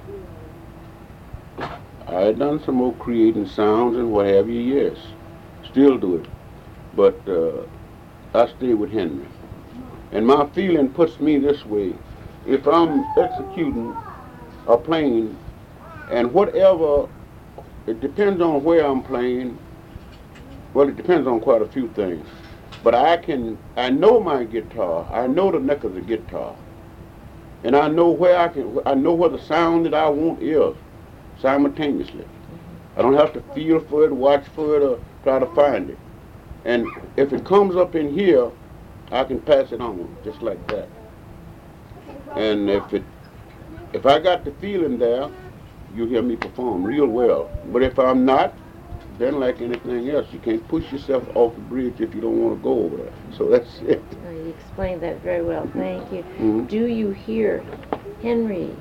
I 2.07 2.21
had 2.21 2.39
done 2.39 2.59
some 2.59 2.75
more 2.75 2.95
creating 2.97 3.47
sounds 3.47 3.97
and 3.97 4.11
what 4.11 4.27
have 4.27 4.49
you, 4.49 4.61
yes. 4.61 4.97
Still 5.63 5.97
do 5.97 6.17
it. 6.17 6.27
But 6.93 7.21
uh, 7.27 7.65
I 8.33 8.47
stay 8.47 8.73
with 8.75 8.91
Henry. 8.91 9.29
And 10.11 10.27
my 10.27 10.47
feeling 10.53 10.91
puts 10.93 11.19
me 11.19 11.39
this 11.39 11.65
way. 11.65 11.95
If 12.45 12.67
I'm 12.67 13.07
executing 13.17 13.97
or 14.65 14.77
playing, 14.77 15.37
and 16.11 16.31
whatever, 16.33 17.07
it 17.87 17.99
depends 17.99 18.41
on 18.41 18.63
where 18.63 18.85
I'm 18.85 19.03
playing. 19.03 19.57
Well, 20.73 20.89
it 20.89 20.95
depends 20.95 21.27
on 21.27 21.39
quite 21.39 21.61
a 21.61 21.67
few 21.67 21.87
things. 21.89 22.27
But 22.83 22.95
I 22.95 23.17
can, 23.17 23.57
I 23.77 23.89
know 23.89 24.19
my 24.19 24.43
guitar. 24.43 25.07
I 25.11 25.27
know 25.27 25.51
the 25.51 25.59
neck 25.59 25.83
of 25.83 25.93
the 25.93 26.01
guitar. 26.01 26.55
And 27.63 27.75
I 27.75 27.87
know 27.87 28.09
where 28.09 28.37
I 28.37 28.49
can, 28.49 28.79
I 28.85 28.93
know 28.93 29.13
where 29.13 29.29
the 29.29 29.39
sound 29.39 29.85
that 29.85 29.93
I 29.93 30.09
want 30.09 30.41
is 30.41 30.75
simultaneously. 31.39 32.25
I 32.97 33.01
don't 33.01 33.13
have 33.13 33.33
to 33.33 33.41
feel 33.53 33.79
for 33.79 34.03
it, 34.05 34.11
watch 34.11 34.45
for 34.49 34.75
it, 34.75 34.83
or 34.83 34.99
try 35.23 35.39
to 35.39 35.45
find 35.55 35.89
it. 35.89 35.97
And 36.65 36.87
if 37.17 37.31
it 37.33 37.45
comes 37.45 37.75
up 37.75 37.95
in 37.95 38.13
here, 38.13 38.51
I 39.11 39.23
can 39.23 39.39
pass 39.39 39.71
it 39.71 39.81
on 39.81 40.15
just 40.23 40.41
like 40.41 40.65
that. 40.67 40.89
And 42.35 42.69
if 42.69 42.93
it, 42.93 43.03
if 43.93 44.05
I 44.05 44.19
got 44.19 44.43
the 44.43 44.51
feeling 44.51 44.97
there, 44.97 45.29
you 45.95 46.05
hear 46.05 46.21
me 46.21 46.35
perform 46.35 46.83
real 46.83 47.07
well. 47.07 47.51
But 47.71 47.83
if 47.83 47.97
I'm 47.99 48.25
not, 48.25 48.57
then 49.19 49.39
like 49.39 49.61
anything 49.61 50.09
else, 50.09 50.27
you 50.31 50.39
can't 50.39 50.67
push 50.67 50.91
yourself 50.91 51.23
off 51.35 51.53
the 51.55 51.61
bridge 51.61 52.01
if 52.01 52.15
you 52.15 52.21
don't 52.21 52.41
want 52.41 52.57
to 52.57 52.61
go 52.63 52.85
over 52.85 52.97
there. 52.97 53.13
So 53.37 53.49
that's 53.49 53.81
it. 53.81 54.03
Uh, 54.25 54.31
you 54.31 54.49
explained 54.49 55.01
that 55.03 55.21
very 55.21 55.43
well. 55.43 55.69
Thank 55.73 56.11
you. 56.11 56.23
Mhm. 56.39 56.67
Do 56.67 56.85
you 56.87 57.11
hear 57.11 57.63
Henry 58.21 58.71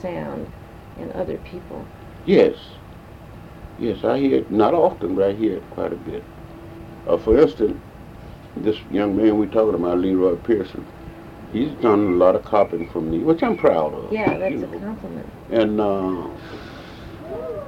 sound 0.00 0.46
in 0.98 1.10
other 1.12 1.38
people? 1.38 1.84
Yes. 2.26 2.54
Yes, 3.78 4.04
I 4.04 4.18
hear 4.18 4.38
it 4.38 4.50
not 4.50 4.74
often, 4.74 5.14
but 5.14 5.24
I 5.24 5.32
hear 5.32 5.56
it 5.56 5.70
quite 5.70 5.92
a 5.92 5.96
bit. 5.96 6.22
Uh, 7.06 7.16
for 7.16 7.38
instance, 7.38 7.78
this 8.56 8.76
young 8.90 9.16
man 9.16 9.38
we're 9.38 9.46
talking 9.46 9.74
about, 9.74 9.98
Leroy 9.98 10.36
Pierson, 10.36 10.86
he's 11.52 11.70
done 11.82 12.14
a 12.14 12.16
lot 12.16 12.34
of 12.34 12.44
copying 12.44 12.88
from 12.90 13.10
me, 13.10 13.18
which 13.18 13.42
I'm 13.42 13.56
proud 13.56 13.94
of. 13.94 14.12
Yeah, 14.12 14.32
you 14.48 14.58
that's 14.58 14.72
a 14.72 14.78
compliment. 14.78 15.28
And 15.50 15.80
uh, 15.80 16.28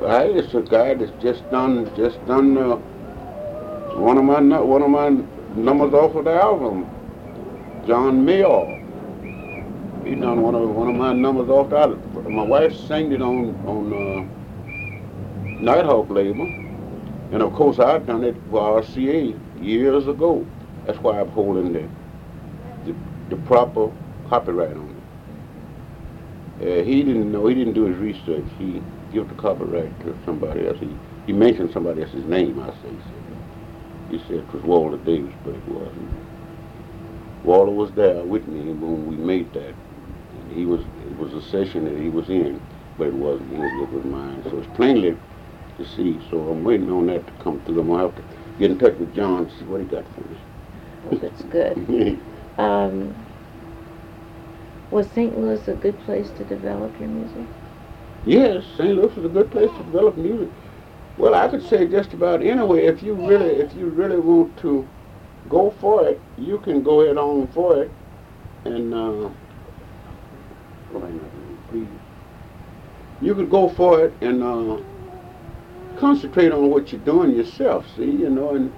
I 0.06 0.24
it's 0.24 0.54
a 0.54 0.62
guy 0.62 0.94
that's 0.94 1.12
just 1.22 1.48
done 1.50 1.90
just 1.96 2.24
done 2.26 2.56
uh, 2.56 2.76
one 3.96 4.18
of 4.18 4.24
my 4.24 4.40
one 4.60 4.82
of 4.82 4.90
my 4.90 5.10
numbers 5.54 5.94
off 5.94 6.14
of 6.14 6.24
the 6.24 6.32
album, 6.32 6.88
John 7.86 8.24
Mayall. 8.26 8.80
He 10.04 10.14
done 10.14 10.42
one 10.42 10.54
of 10.54 10.68
one 10.68 10.88
of 10.88 10.96
my 10.96 11.12
numbers 11.12 11.48
off 11.48 11.70
the 11.70 11.78
album. 11.78 12.34
My 12.34 12.42
wife 12.42 12.74
sang 12.74 13.12
it 13.12 13.22
on 13.22 13.54
on 13.66 13.92
uh, 13.92 14.24
Nighthawk 15.60 16.10
label, 16.10 16.46
and 17.32 17.42
of 17.42 17.52
course 17.54 17.78
I'd 17.78 18.06
done 18.06 18.24
it 18.24 18.36
for 18.50 18.82
RCA 18.82 19.38
years 19.62 20.06
ago. 20.08 20.46
That's 20.86 20.98
why 20.98 21.20
I'm 21.20 21.30
holding 21.30 21.72
the 21.72 21.88
the, 23.36 23.42
proper 23.46 23.90
copyright 24.28 24.76
on 24.76 24.90
it. 26.60 26.80
Uh, 26.80 26.84
he 26.84 27.02
didn't 27.02 27.30
know. 27.32 27.46
He 27.46 27.54
didn't 27.54 27.74
do 27.74 27.84
his 27.84 27.96
research. 27.98 28.44
He 28.58 28.80
gave 29.12 29.28
the 29.28 29.34
copyright 29.34 29.98
to 30.00 30.16
somebody 30.24 30.66
else. 30.66 30.78
He, 30.78 30.96
he 31.26 31.32
mentioned 31.32 31.72
somebody 31.72 32.02
else's 32.02 32.24
name. 32.24 32.60
I 32.60 32.70
say. 32.70 32.90
He 34.10 34.18
said 34.20 34.38
it 34.38 34.52
was 34.52 34.62
Walter 34.62 34.98
Davis, 34.98 35.34
but 35.44 35.54
it 35.54 35.68
wasn't. 35.68 36.10
Walter 37.44 37.72
was 37.72 37.92
there 37.92 38.22
with 38.24 38.46
me 38.46 38.72
when 38.72 39.06
we 39.06 39.16
made 39.16 39.52
that. 39.54 39.74
And 39.74 40.52
he 40.52 40.64
was. 40.66 40.80
It 40.80 41.16
was 41.18 41.34
a 41.34 41.42
session 41.50 41.84
that 41.86 42.00
he 42.00 42.08
was 42.08 42.28
in, 42.28 42.60
but 42.98 43.08
it 43.08 43.14
wasn't 43.14 43.50
his. 43.50 43.58
It 43.60 43.90
was 43.90 44.04
mine. 44.04 44.42
So 44.44 44.58
it's 44.58 44.76
plainly 44.76 45.16
to 45.78 45.84
see. 45.84 46.20
So 46.30 46.48
I'm 46.48 46.62
waiting 46.64 46.90
on 46.90 47.06
that 47.06 47.26
to 47.26 47.32
come 47.42 47.60
through. 47.64 47.80
I'm 47.80 47.88
gonna 47.88 48.02
have 48.04 48.16
to 48.16 48.22
get 48.58 48.70
in 48.70 48.78
touch 48.78 48.94
with 48.98 49.14
John 49.14 49.48
to 49.48 49.58
see 49.58 49.64
what 49.64 49.80
he 49.80 49.86
got 49.86 50.04
for 50.14 50.20
me. 50.22 50.38
Well, 51.04 51.18
that's 51.20 51.42
good. 51.42 52.20
Um, 52.58 53.23
was 54.94 55.08
St. 55.10 55.38
Louis 55.38 55.68
a 55.68 55.74
good 55.74 55.98
place 56.00 56.30
to 56.38 56.44
develop 56.44 56.98
your 57.00 57.10
music? 57.10 57.48
Yes, 58.26 58.64
St. 58.78 58.96
Louis 58.96 59.16
is 59.16 59.26
a 59.26 59.30
good 59.30 59.50
place 59.50 59.70
to 59.72 59.84
develop 59.84 60.16
music. 60.16 60.50
Well, 61.18 61.34
I 61.34 61.48
could 61.48 61.62
say 61.62 61.86
just 61.88 62.14
about 62.14 62.42
anyway. 62.42 62.86
If 62.86 63.02
you 63.02 63.14
really, 63.14 63.50
if 63.56 63.74
you 63.76 63.86
really 63.88 64.18
want 64.20 64.56
to 64.58 64.88
go 65.50 65.70
for 65.70 66.08
it, 66.08 66.20
you 66.38 66.58
can 66.60 66.82
go 66.82 67.02
ahead 67.02 67.18
on 67.18 67.48
for 67.48 67.82
it, 67.82 67.92
and 68.66 68.94
uh. 68.94 69.30
You 73.22 73.34
could 73.34 73.50
go 73.50 73.68
for 73.68 74.04
it 74.04 74.14
and 74.20 74.42
uh, 74.42 74.78
concentrate 75.98 76.52
on 76.52 76.70
what 76.70 76.92
you're 76.92 77.00
doing 77.02 77.32
yourself. 77.36 77.86
See, 77.96 78.04
you 78.04 78.30
know, 78.30 78.54
and 78.56 78.72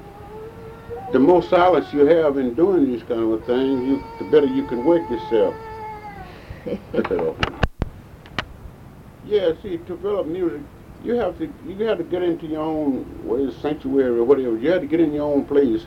the 1.13 1.19
more 1.21 1.43
silence 1.43 1.93
you 1.93 2.07
have 2.07 2.39
in 2.39 2.55
doing 2.55 2.85
these 2.87 3.03
kind 3.05 3.33
of 3.33 3.45
things, 3.47 3.87
you, 3.87 4.03
the 4.19 4.25
better 4.25 4.47
you 4.47 4.65
can 4.65 4.85
work 4.85 5.03
yourself. 5.11 5.55
Yeah, 9.27 9.53
see, 9.61 9.77
to 9.77 9.85
develop 9.85 10.29
music, 10.29 10.61
you 11.03 11.17
have 11.17 11.37
to 11.39 11.53
you 11.67 11.85
have 11.85 11.99
to 11.99 12.05
get 12.05 12.23
into 12.23 12.47
your 12.47 12.63
own 12.63 13.03
what 13.25 13.41
is 13.41 13.57
sanctuary 13.57 14.19
or 14.19 14.23
whatever. 14.25 14.57
You 14.57 14.71
have 14.71 14.83
to 14.83 14.87
get 14.87 15.01
in 15.01 15.13
your 15.13 15.25
own 15.25 15.45
place 15.45 15.85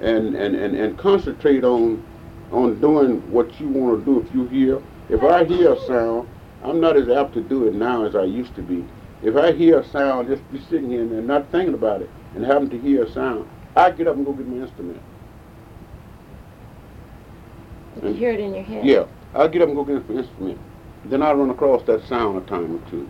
and 0.00 0.34
and, 0.34 0.56
and, 0.56 0.74
and 0.74 0.98
concentrate 0.98 1.62
on 1.62 2.04
on 2.50 2.80
doing 2.80 3.20
what 3.30 3.60
you 3.60 3.68
want 3.68 4.00
to 4.00 4.04
do. 4.04 4.26
If 4.26 4.34
you 4.34 4.46
hear, 4.48 4.82
if 5.08 5.22
I 5.22 5.44
hear 5.44 5.72
a 5.72 5.80
sound, 5.86 6.28
I'm 6.64 6.80
not 6.80 6.96
as 6.96 7.08
apt 7.08 7.34
to 7.34 7.40
do 7.42 7.68
it 7.68 7.74
now 7.74 8.04
as 8.04 8.16
I 8.16 8.24
used 8.24 8.56
to 8.56 8.62
be. 8.62 8.84
If 9.22 9.36
I 9.36 9.52
hear 9.52 9.78
a 9.78 9.84
sound, 9.84 10.28
just 10.28 10.42
be 10.52 10.60
sitting 10.60 10.90
here 10.90 11.02
and 11.02 11.26
not 11.26 11.50
thinking 11.50 11.74
about 11.74 12.02
it, 12.02 12.10
and 12.34 12.44
happen 12.44 12.68
to 12.70 12.78
hear 12.78 13.04
a 13.04 13.12
sound, 13.12 13.48
I 13.76 13.90
get 13.92 14.08
up 14.08 14.16
and 14.16 14.26
go 14.26 14.32
get 14.32 14.48
my 14.48 14.64
instrument. 14.64 15.00
You 18.02 18.12
hear 18.12 18.32
it 18.32 18.40
in 18.40 18.54
your 18.54 18.64
head. 18.64 18.84
Yeah, 18.84 19.06
I'll 19.34 19.48
get 19.48 19.62
up 19.62 19.68
and 19.68 19.76
go 19.76 19.84
get 19.84 20.08
my 20.08 20.20
instrument. 20.20 20.58
Then 21.06 21.22
I 21.22 21.32
run 21.32 21.50
across 21.50 21.82
that 21.84 22.06
sound 22.06 22.38
a 22.38 22.40
time 22.42 22.76
or 22.76 22.90
two, 22.90 23.08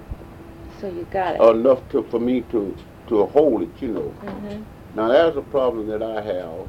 So 0.80 0.88
you 0.88 1.06
got 1.12 1.36
it. 1.36 1.40
enough 1.42 1.88
to 1.90 2.02
for 2.10 2.18
me 2.18 2.40
to 2.42 2.76
to 3.08 3.26
hold 3.26 3.62
it, 3.62 3.82
you 3.82 3.88
know. 3.88 4.10
hmm 4.20 4.62
Now 4.94 5.08
there's 5.08 5.36
a 5.36 5.42
problem 5.42 5.86
that 5.88 6.02
I 6.02 6.22
have 6.22 6.66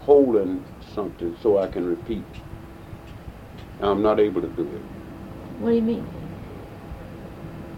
holding 0.00 0.64
something 0.94 1.36
so 1.42 1.58
I 1.58 1.66
can 1.68 1.84
repeat. 1.84 2.24
I'm 3.80 4.02
not 4.02 4.20
able 4.20 4.40
to 4.42 4.48
do 4.48 4.62
it. 4.62 4.82
What 5.60 5.70
do 5.70 5.76
you 5.76 5.82
mean? 5.82 6.06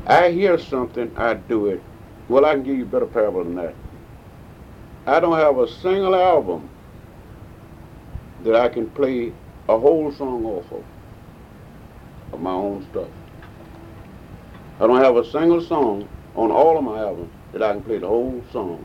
I 0.06 0.30
hear 0.30 0.58
something, 0.58 1.10
I 1.16 1.34
do 1.34 1.66
it. 1.66 1.82
Well, 2.28 2.44
I 2.44 2.54
can 2.54 2.62
give 2.64 2.76
you 2.76 2.84
a 2.84 2.86
better 2.86 3.06
parable 3.06 3.44
than 3.44 3.56
that. 3.56 3.74
I 5.06 5.20
don't 5.20 5.38
have 5.38 5.58
a 5.58 5.68
single 5.68 6.14
album 6.14 6.70
that 8.44 8.54
I 8.56 8.68
can 8.68 8.88
play 8.90 9.32
a 9.70 9.78
whole 9.78 10.10
song 10.12 10.44
off 10.44 10.64
of, 10.72 12.40
my 12.40 12.50
own 12.50 12.82
stuff. 12.90 13.08
I 14.80 14.86
don't 14.86 15.02
have 15.02 15.16
a 15.16 15.24
single 15.24 15.60
song 15.60 16.08
on 16.34 16.50
all 16.50 16.78
of 16.78 16.84
my 16.84 16.98
albums 17.00 17.32
that 17.52 17.62
I 17.62 17.72
can 17.72 17.82
play 17.82 17.98
the 17.98 18.06
whole 18.08 18.42
song. 18.52 18.84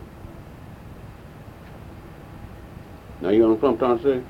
Now 3.21 3.29
you 3.29 3.39
know 3.39 3.53
what 3.53 3.63
I'm 3.63 3.77
trying 3.77 3.97
to 3.99 4.03
say? 4.03 4.21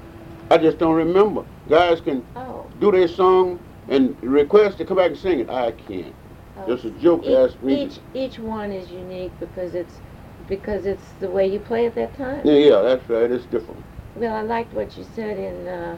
I 0.52 0.58
just 0.58 0.78
don't 0.78 0.96
remember. 0.96 1.44
Guys 1.68 2.00
can 2.02 2.24
Oh. 2.36 2.70
do 2.80 2.92
their 2.92 3.08
song 3.08 3.60
and 3.90 4.16
request 4.22 4.78
to 4.78 4.86
come 4.86 4.98
back 4.98 5.12
and 5.12 5.18
sing 5.18 5.40
it. 5.40 5.50
I 5.50 5.72
can't. 5.72 6.14
oh. 6.58 6.68
Just 6.68 6.86
a 6.86 6.92
joke 6.92 7.24
Each, 7.26 7.62
me. 7.64 7.84
each 7.84 8.00
each 8.14 8.40
one 8.40 8.72
is 8.72 8.92
unique 8.92 9.34
because 9.40 9.74
it's 9.74 10.00
because 10.48 10.86
it's 10.86 11.12
the 11.20 11.30
way 11.30 11.48
you 11.48 11.60
play 11.60 11.88
at 11.88 11.96
that 11.96 12.16
time. 12.16 12.42
Yeah, 12.46 12.54
yeah, 12.54 12.82
that's 12.82 13.10
right. 13.10 13.30
It's 13.32 13.46
different. 13.46 13.84
Well, 14.14 14.36
I 14.36 14.44
liked 14.44 14.74
what 14.74 14.96
you 14.96 15.04
said 15.04 15.38
in 15.38 15.68
uh, 15.68 15.98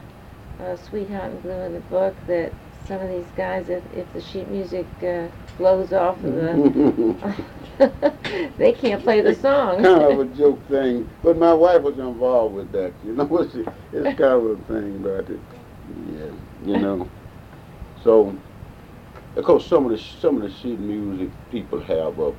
uh, 0.60 0.76
Sweetheart 0.76 1.32
and 1.32 1.42
Blue 1.42 1.62
in 1.62 1.74
the 1.74 1.80
book 1.82 2.16
that 2.28 2.52
some 2.88 3.02
of 3.02 3.10
these 3.10 3.28
guys, 3.36 3.70
if, 3.70 3.84
if 3.94 4.12
the 4.14 4.22
sheet 4.22 4.48
music 4.48 4.88
uh, 5.04 5.28
blows 5.58 5.92
off 5.94 6.24
of 6.24 6.34
the, 6.36 7.44
they 8.58 8.72
can't 8.72 9.04
play 9.04 9.22
the 9.22 9.36
song. 9.36 9.84
kind 9.84 10.04
of 10.04 10.20
a 10.20 10.26
joke 10.26 10.66
thing, 10.68 11.10
but 11.22 11.38
my 11.38 11.54
wife 11.54 11.82
was 11.82 11.98
involved 11.98 12.56
with 12.56 12.72
that. 12.72 12.94
You 13.04 13.14
know, 13.14 13.38
it's, 13.38 13.56
it's 13.92 14.18
kind 14.18 14.22
of 14.22 14.46
a 14.46 14.56
thing 14.66 14.96
about 14.96 15.30
it. 15.30 15.40
Yeah, 16.08 16.32
you 16.66 16.80
know. 16.80 17.10
So, 18.04 18.38
of 19.36 19.44
course, 19.44 19.68
some 19.68 19.86
of 19.86 19.92
the 19.92 19.98
some 19.98 20.38
of 20.38 20.44
the 20.44 20.50
sheet 20.52 20.80
music 20.80 21.32
people 21.52 21.82
have 21.82 22.20
up, 22.20 22.36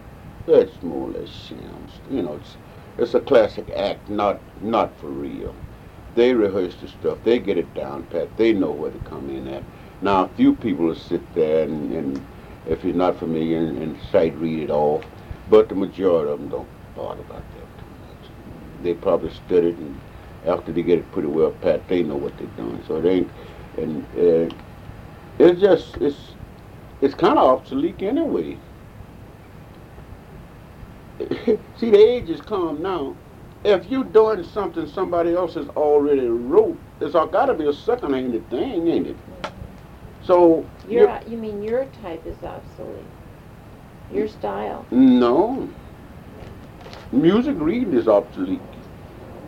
that's 0.47 0.83
more 0.83 1.09
or 1.09 1.13
less 1.13 1.29
shams. 1.29 2.01
You 2.11 2.23
know, 2.23 2.35
it's 2.35 2.57
it's 2.99 3.15
a 3.15 3.21
classic 3.21 3.71
act, 3.77 4.09
not 4.09 4.41
not 4.61 4.99
for 4.99 5.09
real. 5.11 5.55
They 6.19 6.35
rehearse 6.35 6.75
the 6.77 6.89
stuff. 6.89 7.19
They 7.25 7.39
get 7.39 7.59
it 7.59 7.75
down 7.75 8.05
pat. 8.07 8.37
They 8.37 8.53
know 8.53 8.73
where 8.73 8.91
to 8.91 8.99
come 9.01 9.31
in 9.31 9.49
at. 9.49 9.63
Now, 10.03 10.25
a 10.25 10.29
few 10.31 10.57
people 10.57 10.87
will 10.87 10.97
sit 10.97 11.33
there 11.33 11.63
and, 11.63 11.93
and 11.93 12.27
if 12.67 12.85
you're 12.85 12.93
not 12.95 13.21
familiar, 13.21 13.59
and, 13.61 13.79
and 13.79 13.97
sight 14.11 14.37
read 14.37 14.65
it 14.65 14.71
all. 14.71 15.05
But 15.49 15.71
the 15.71 15.77
majority 15.77 16.33
of 16.33 16.41
them 16.41 16.51
don't 16.51 16.69
bother 16.97 17.23
about 17.23 17.45
that 17.55 17.79
too 17.79 17.87
much. 18.09 18.31
They 18.83 18.95
probably 18.95 19.31
studied, 19.31 19.79
and 19.79 20.01
after 20.45 20.73
they 20.73 20.83
get 20.83 20.99
it 20.99 21.13
pretty 21.13 21.29
well 21.29 21.53
pat, 21.53 21.89
they 21.89 22.03
know 22.03 22.17
what 22.17 22.37
they're 22.37 22.49
doing. 22.49 22.83
So 22.89 23.01
they 23.01 23.11
ain't, 23.11 23.31
and 23.79 24.05
uh, 24.17 24.57
it's 25.39 25.61
just 25.61 25.99
it's 25.99 26.37
it's 27.01 27.15
kind 27.15 27.39
of 27.39 27.47
obsolete 27.47 28.03
anyway. 28.03 28.59
See, 31.79 31.91
the 31.91 31.99
age 31.99 32.31
is 32.31 32.43
come 32.43 32.83
now. 32.83 33.17
If 33.65 33.91
you're 33.91 34.05
doing 34.05 34.45
something 34.45 34.87
somebody 34.87 35.35
else 35.35 35.55
has 35.55 35.69
already 35.71 36.27
wrote, 36.27 36.79
it's 37.01 37.13
got 37.13 37.47
to 37.47 37.55
be 37.55 37.67
a 37.67 37.73
second-handed 37.73 38.49
thing, 38.51 38.89
ain't 38.89 39.09
it? 39.09 39.17
So 40.23 40.65
Your, 40.89 41.21
you 41.27 41.37
mean 41.37 41.63
your 41.63 41.87
type 41.87 42.27
is 42.27 42.43
obsolete? 42.45 43.05
Your 44.13 44.29
style? 44.29 44.87
No. 44.91 45.69
Music 47.13 47.57
reading 47.59 47.95
is 47.95 48.09
obsolete. 48.09 48.61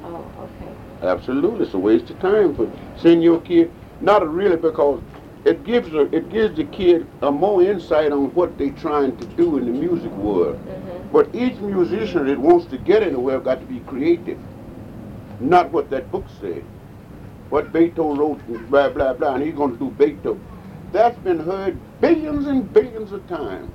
Oh, 0.03 0.25
okay. 0.39 0.73
Absolutely, 1.03 1.65
it's 1.65 1.75
a 1.75 1.79
waste 1.79 2.11
of 2.11 2.19
time 2.21 2.55
for 2.55 2.71
sending 2.97 3.23
your 3.23 3.41
kid. 3.41 3.71
Not 4.01 4.27
really 4.29 4.57
because 4.57 5.01
it 5.45 5.65
gives 5.65 5.93
a, 5.95 6.03
it 6.15 6.31
gives 6.31 6.57
the 6.57 6.65
kid 6.65 7.07
a 7.23 7.31
more 7.31 7.63
insight 7.63 8.13
on 8.13 8.35
what 8.35 8.59
they're 8.59 8.71
trying 8.71 9.17
to 9.19 9.27
do 9.27 9.59
in 9.59 9.67
the 9.67 9.73
music 9.73 10.17
world. 10.17 10.57
hmm 10.59 11.13
But 11.13 11.35
each 11.35 11.59
musician 11.61 12.27
that 12.27 12.39
wants 12.39 12.67
to 12.67 12.79
get 12.79 13.03
anywhere 13.03 13.41
got 13.41 13.61
to 13.61 13.67
be 13.67 13.81
creative, 13.81 14.39
not 15.41 15.73
what 15.73 15.91
that 15.91 16.11
book 16.13 16.29
said. 16.41 16.65
What 17.51 17.73
Beethoven 17.73 18.19
wrote, 18.19 18.43
and 18.49 18.71
blah 18.71 18.91
blah 18.91 19.15
blah, 19.15 19.35
and 19.35 19.45
he's 19.45 19.55
going 19.55 19.73
to 19.73 19.79
do 19.79 19.91
Beethoven. 19.91 20.43
That's 20.93 21.19
been 21.21 21.41
heard 21.41 21.79
billions 22.01 22.47
and 22.47 22.73
billions 22.73 23.13
of 23.13 23.27
times. 23.27 23.73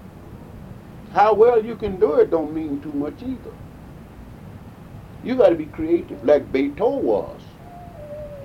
How 1.12 1.34
well 1.34 1.64
you 1.66 1.76
can 1.76 2.00
do 2.00 2.16
it 2.16 2.32
don't 2.32 2.54
mean 2.54 2.82
too 2.82 2.94
much 2.94 3.22
either. 3.24 3.52
You 5.24 5.36
got 5.36 5.50
to 5.50 5.56
be 5.56 5.66
creative, 5.66 6.24
like 6.24 6.52
Beethoven 6.52 7.04
was. 7.06 7.42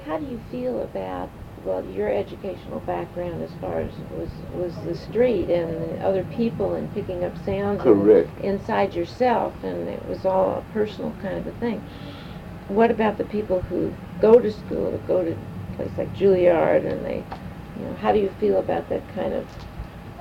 How 0.04 0.18
do 0.18 0.26
you 0.26 0.40
feel 0.50 0.82
about 0.82 1.30
well 1.64 1.84
your 1.84 2.08
educational 2.08 2.80
background 2.80 3.42
as 3.42 3.52
far 3.60 3.80
as 3.80 3.92
was 4.10 4.30
was 4.52 4.76
the 4.82 4.94
street 4.94 5.48
and 5.50 5.82
the 5.82 6.04
other 6.04 6.24
people 6.24 6.74
and 6.74 6.92
picking 6.94 7.24
up 7.24 7.36
sounds 7.38 7.82
Correct. 7.82 8.30
inside 8.40 8.94
yourself 8.94 9.54
and 9.62 9.88
it 9.88 10.04
was 10.06 10.24
all 10.24 10.58
a 10.58 10.62
personal 10.72 11.12
kind 11.20 11.38
of 11.38 11.46
a 11.46 11.52
thing. 11.52 11.82
What 12.68 12.90
about 12.90 13.18
the 13.18 13.24
people 13.24 13.62
who 13.62 13.94
go 14.20 14.38
to 14.40 14.50
school 14.50 14.98
go 15.06 15.24
to 15.24 15.32
a 15.32 15.76
place 15.76 15.98
like 15.98 16.14
Juilliard 16.14 16.84
and 16.86 17.04
they 17.04 17.24
you 17.76 17.84
know 17.86 17.94
how 17.94 18.12
do 18.12 18.18
you 18.18 18.30
feel 18.30 18.58
about 18.58 18.88
that 18.88 19.08
kind 19.08 19.34
of 19.34 19.46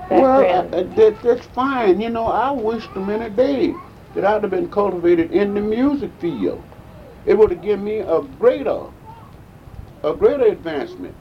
Well, 0.09 0.41
background? 0.41 0.73
uh, 0.73 0.77
uh, 0.77 0.83
that, 0.95 1.21
that's 1.21 1.45
fine. 1.47 1.99
You 2.01 2.09
know, 2.09 2.27
I 2.27 2.51
wish 2.51 2.91
the 2.91 2.99
minute 2.99 3.35
day 3.35 3.79
that 4.13 4.25
I'd 4.25 4.43
have 4.43 4.51
been 4.51 4.69
cultivated 4.69 5.31
in 5.31 5.53
the 5.53 5.61
music 5.61 6.13
field. 6.19 6.65
It 7.25 7.37
would 7.37 7.51
have 7.51 7.61
given 7.61 7.83
me 7.85 7.99
a 7.99 8.21
greater, 8.21 8.87
a 10.03 10.13
greater 10.13 10.45
advancement, 10.45 11.15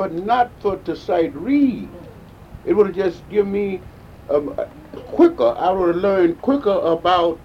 but 0.00 0.14
not 0.14 0.52
for 0.62 0.76
to 0.78 0.96
sight 0.96 1.34
read. 1.36 1.90
It 2.64 2.74
would 2.74 2.88
have 2.88 2.96
just 2.96 3.28
given 3.28 3.52
me 3.52 3.84
um, 4.30 4.54
uh, 4.58 4.66
quicker. 5.18 5.54
I 5.58 5.70
would 5.72 5.88
have 5.94 6.04
learned 6.04 6.40
quicker 6.42 6.78
about 6.96 7.42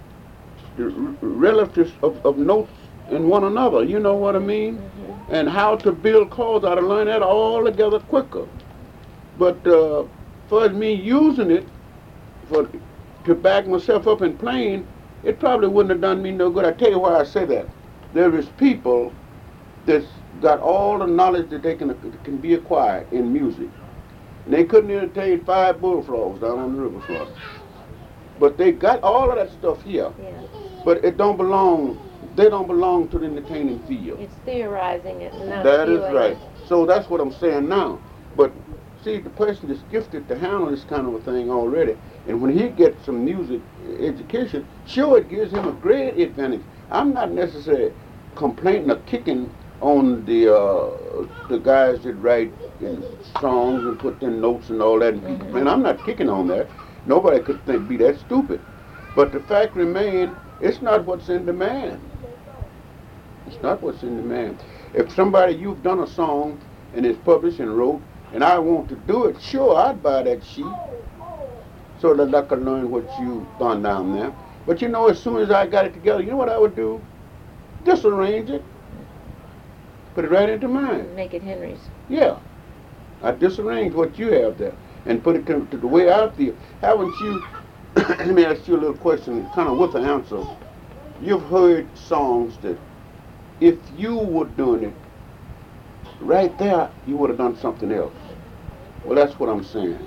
the 0.76 0.84
r- 0.84 1.16
relatives 1.22 1.92
of, 2.02 2.20
of 2.24 2.38
notes 2.38 2.72
in 3.10 3.28
one 3.28 3.44
another. 3.44 3.84
You 3.84 4.00
know 4.00 4.16
what 4.16 4.36
I 4.36 4.40
mean? 4.40 4.78
Mhm. 4.78 5.24
and 5.30 5.48
how 5.50 5.76
to 5.86 5.92
build 5.92 6.30
chords. 6.30 6.64
I'd 6.66 6.78
have 6.78 6.86
learned 6.94 7.10
that 7.10 7.22
all 7.22 7.64
together 7.64 8.00
quicker. 8.00 8.46
But 9.36 9.66
uh, 9.66 10.06
for 10.48 10.68
me 10.70 10.92
using 10.94 11.50
it 11.50 11.70
for 12.48 12.70
to 13.24 13.34
back 13.36 13.66
myself 13.68 14.06
up 14.08 14.22
in 14.22 14.38
playing, 14.38 14.88
it 15.22 15.40
probably 15.40 15.68
wouldn't 15.68 15.90
have 15.92 16.02
done 16.02 16.22
me 16.22 16.32
no 16.32 16.50
good. 16.50 16.66
I 16.66 16.72
tell 16.72 16.90
you 16.90 17.00
why 17.00 17.16
I 17.20 17.24
say 17.24 17.46
that. 17.46 17.70
There 18.12 18.34
is 18.36 18.50
people 18.50 19.16
that's 19.84 20.08
got 20.40 20.60
all 20.60 20.98
the 20.98 21.06
knowledge 21.06 21.50
that 21.50 21.62
they 21.62 21.74
can 21.76 21.94
can 22.24 22.38
be 22.38 22.54
acquired 22.54 23.12
in 23.12 23.32
music. 23.32 23.70
And 24.44 24.54
they 24.54 24.64
couldn't 24.64 24.90
entertain 24.90 25.44
five 25.44 25.80
bullfrogs 25.80 26.40
down 26.40 26.58
on 26.58 26.72
the 26.76 26.82
river 26.82 26.96
riverfront. 26.98 27.30
But 28.38 28.58
they 28.58 28.72
got 28.72 29.02
all 29.02 29.30
of 29.30 29.36
that 29.36 29.50
stuff 29.52 29.82
here. 29.82 30.12
Yeah, 30.20 30.40
But 30.84 31.04
it 31.04 31.16
don't 31.16 31.36
belong. 31.36 31.98
They 32.36 32.48
don't 32.50 32.66
belong 32.68 33.08
to 33.10 33.18
the 33.18 33.26
entertaining 33.26 33.80
field. 33.80 34.20
it's 34.20 34.34
theorizing 34.44 35.22
it, 35.22 35.32
not 35.48 35.64
That 35.64 35.88
is 35.88 36.00
right. 36.14 36.38
So 36.68 36.86
that's 36.86 37.08
what 37.08 37.20
I'm 37.20 37.32
saying 37.32 37.68
now. 37.68 38.00
But 38.36 38.52
see, 39.02 39.18
the 39.20 39.30
person 39.30 39.70
is 39.70 39.82
gifted 39.84 40.28
to 40.28 40.38
handle 40.38 40.70
this 40.70 40.84
kind 40.84 41.06
of 41.06 41.14
a 41.14 41.20
thing 41.20 41.50
already, 41.50 41.96
and 42.26 42.40
when 42.42 42.56
he 42.56 42.68
gets 42.68 43.04
some 43.04 43.24
music 43.24 43.62
education, 44.00 44.66
sure, 44.84 45.18
it 45.18 45.28
gives 45.28 45.52
him 45.52 45.66
a 45.68 45.72
great 45.72 46.18
advantage. 46.20 46.62
I'm 46.90 47.12
not 47.14 47.32
necessarily 47.32 47.92
complaining 48.34 48.90
or 48.90 48.96
kicking 48.96 49.50
on 49.80 50.24
the 50.26 50.54
uh, 50.54 51.26
the 51.48 51.58
guys 51.60 52.02
that 52.04 52.16
write 52.16 52.54
songs 53.22 53.86
and 53.86 53.98
put 53.98 54.20
their 54.20 54.30
notes 54.30 54.70
and 54.70 54.82
all 54.82 55.00
that, 55.00 55.14
and 55.14 55.24
Mhm. 55.40 55.50
playing. 55.50 55.68
I'm 55.68 55.82
not 55.82 56.04
kicking 56.04 56.30
on 56.30 56.48
that. 56.48 56.70
Nobody 57.06 57.40
could 57.40 57.64
think 57.66 57.88
be 57.88 57.96
that 57.98 58.18
stupid. 58.18 58.62
But 59.14 59.32
the 59.32 59.40
fact 59.40 59.76
remains, 59.76 60.38
it's 60.60 60.82
not 60.82 61.06
what's 61.06 61.28
in 61.30 61.46
demand. 61.46 62.14
It's 63.46 63.62
not 63.62 63.82
what's 63.82 64.02
in 64.04 64.16
demand. 64.16 64.64
If 64.94 65.12
somebody 65.12 65.54
you've 65.54 65.82
done 65.82 66.00
a 66.00 66.06
song 66.06 66.62
and 66.92 67.06
it's 67.06 67.20
published 67.20 67.60
and 67.60 67.76
wrote, 67.76 68.06
and 68.32 68.44
I 68.44 68.58
want 68.58 68.88
to 68.90 68.96
do 68.96 69.26
it, 69.26 69.40
sure 69.42 69.76
I'd 69.76 70.02
buy 70.02 70.24
that 70.24 70.44
sheet 70.44 70.78
so 71.96 72.14
that 72.14 72.34
I 72.34 72.42
could 72.42 72.62
learn 72.62 72.90
what 72.90 73.18
you've 73.18 73.56
done 73.58 73.82
down 73.82 74.12
there. 74.12 74.34
But 74.66 74.82
you 74.82 74.88
know, 74.88 75.08
as 75.08 75.22
soon 75.22 75.38
as 75.38 75.50
I 75.50 75.66
got 75.66 75.86
it 75.86 75.94
together, 75.94 76.22
you 76.22 76.30
know 76.30 76.36
what 76.38 76.48
I 76.50 76.58
would 76.58 76.76
do? 76.76 77.06
Disarrange 77.82 78.50
it, 78.50 78.66
put 80.16 80.24
it 80.24 80.30
right 80.30 80.48
into 80.48 80.66
mine. 80.66 81.14
Make 81.14 81.34
it 81.34 81.42
Henry's. 81.42 81.78
Yeah. 82.08 82.38
I 83.22 83.32
disarrange 83.32 83.94
what 83.94 84.18
you 84.18 84.32
have 84.32 84.56
there 84.56 84.74
and 85.04 85.22
put 85.22 85.36
it 85.36 85.46
to, 85.46 85.66
to 85.66 85.76
the 85.76 85.86
way 85.86 86.10
I 86.10 86.30
feel. 86.30 86.56
Haven't 86.80 87.14
you? 87.20 87.44
let 87.96 88.28
me 88.28 88.46
ask 88.46 88.66
you 88.66 88.76
a 88.76 88.80
little 88.80 88.96
question, 88.96 89.46
kind 89.54 89.68
of 89.68 89.76
with 89.76 89.94
an 89.94 90.06
answer. 90.06 90.42
You've 91.20 91.42
heard 91.44 91.86
songs 91.96 92.56
that 92.62 92.78
if 93.60 93.76
you 93.94 94.16
were 94.16 94.46
doing 94.46 94.84
it 94.84 94.94
right 96.20 96.56
there, 96.58 96.90
you 97.06 97.18
would 97.18 97.28
have 97.28 97.38
done 97.38 97.58
something 97.58 97.92
else. 97.92 98.14
Well, 99.04 99.16
that's 99.16 99.38
what 99.38 99.50
I'm 99.50 99.64
saying. 99.64 99.98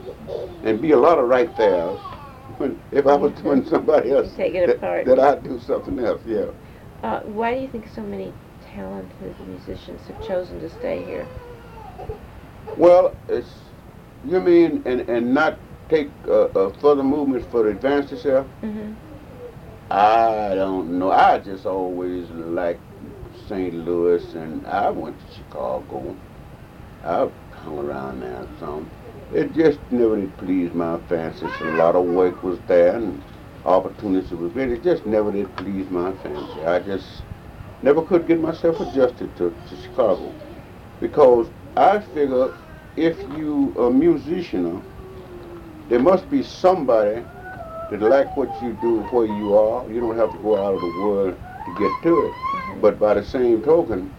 And 0.64 0.82
be 0.82 0.92
a 0.92 0.98
lot 0.98 1.20
of 1.20 1.30
right 1.30 1.56
there 1.56 1.88
when 2.58 2.82
if 2.92 3.06
I 3.06 3.14
was 3.14 3.32
doing 3.44 3.64
somebody 3.68 4.12
else 4.18 4.34
Take 4.36 4.56
it 4.56 4.66
that, 4.66 4.76
apart. 4.78 5.06
that 5.06 5.20
I'd 5.20 5.44
do 5.44 5.60
something 5.60 6.00
else. 6.00 6.22
Yeah. 6.26 6.48
Uh, 7.04 7.20
why 7.22 7.54
do 7.54 7.62
you 7.62 7.68
think 7.68 7.88
so 7.94 8.02
many 8.02 8.34
talented 8.74 9.36
musicians 9.48 10.02
have 10.08 10.28
chosen 10.28 10.60
to 10.60 10.70
stay 10.70 11.04
here? 11.04 11.28
Well, 12.78 13.16
it's 13.28 13.50
you 14.26 14.40
mean 14.40 14.84
and 14.86 15.02
and 15.10 15.34
not 15.34 15.58
take 15.90 16.10
uh, 16.28 16.44
uh, 16.44 16.70
further 16.80 17.04
movements 17.04 17.48
for 17.52 17.64
to 17.64 17.70
advance 17.70 18.12
yourself. 18.12 18.48
Mm-hmm. 18.62 18.94
I 19.92 20.54
don't 20.54 21.00
know. 21.00 21.12
I 21.12 21.40
just 21.40 21.66
always 21.66 22.30
liked 22.30 22.82
St. 23.48 23.74
Louis, 23.74 24.24
and 24.36 24.66
I 24.68 24.90
went 24.92 25.20
to 25.20 25.36
Chicago. 25.36 26.16
I 27.04 27.30
hung 27.64 27.80
around 27.80 28.22
there 28.22 28.48
some. 28.60 28.90
It 29.34 29.54
just 29.54 29.80
never 29.92 30.18
did 30.18 30.36
please 30.38 30.74
my 30.74 31.00
fancy. 31.08 31.46
A 31.62 31.66
lot 31.76 31.96
of 31.96 32.06
work 32.06 32.44
was 32.44 32.60
there, 32.68 32.96
and 32.96 33.22
opportunity 33.66 34.36
was 34.36 34.54
there. 34.54 34.72
It 34.72 34.84
just 34.84 35.06
never 35.06 35.32
did 35.32 35.56
please 35.58 35.90
my 35.90 36.14
fancy. 36.18 36.64
I 36.66 36.80
just 36.80 37.24
never 37.82 38.02
could 38.04 38.28
get 38.28 38.40
myself 38.40 38.80
adjusted 38.80 39.36
to, 39.38 39.56
to 39.70 39.76
Chicago, 39.84 40.34
because 41.00 41.48
I 41.76 42.00
figure 42.00 42.54
if 42.98 43.18
you 43.38 43.74
a 43.78 43.90
musician, 43.90 44.84
there 45.90 46.00
must 46.00 46.30
be 46.30 46.44
somebody 46.44 47.24
that 47.92 48.02
like 48.02 48.36
what 48.38 48.50
you 48.62 48.78
do 48.82 49.00
where 49.12 49.26
you 49.26 49.56
are. 49.56 49.90
You 49.90 50.00
don't 50.00 50.18
have 50.18 50.32
to 50.32 50.38
go 50.40 50.58
out 50.58 50.76
of 50.76 50.82
the 50.82 51.02
world 51.02 51.40
to 51.66 51.76
get 51.80 51.92
to 52.04 52.26
it. 52.26 52.82
But 52.82 53.00
by 53.00 53.16
the 53.16 53.24
same 53.24 53.62
token, 53.64 54.14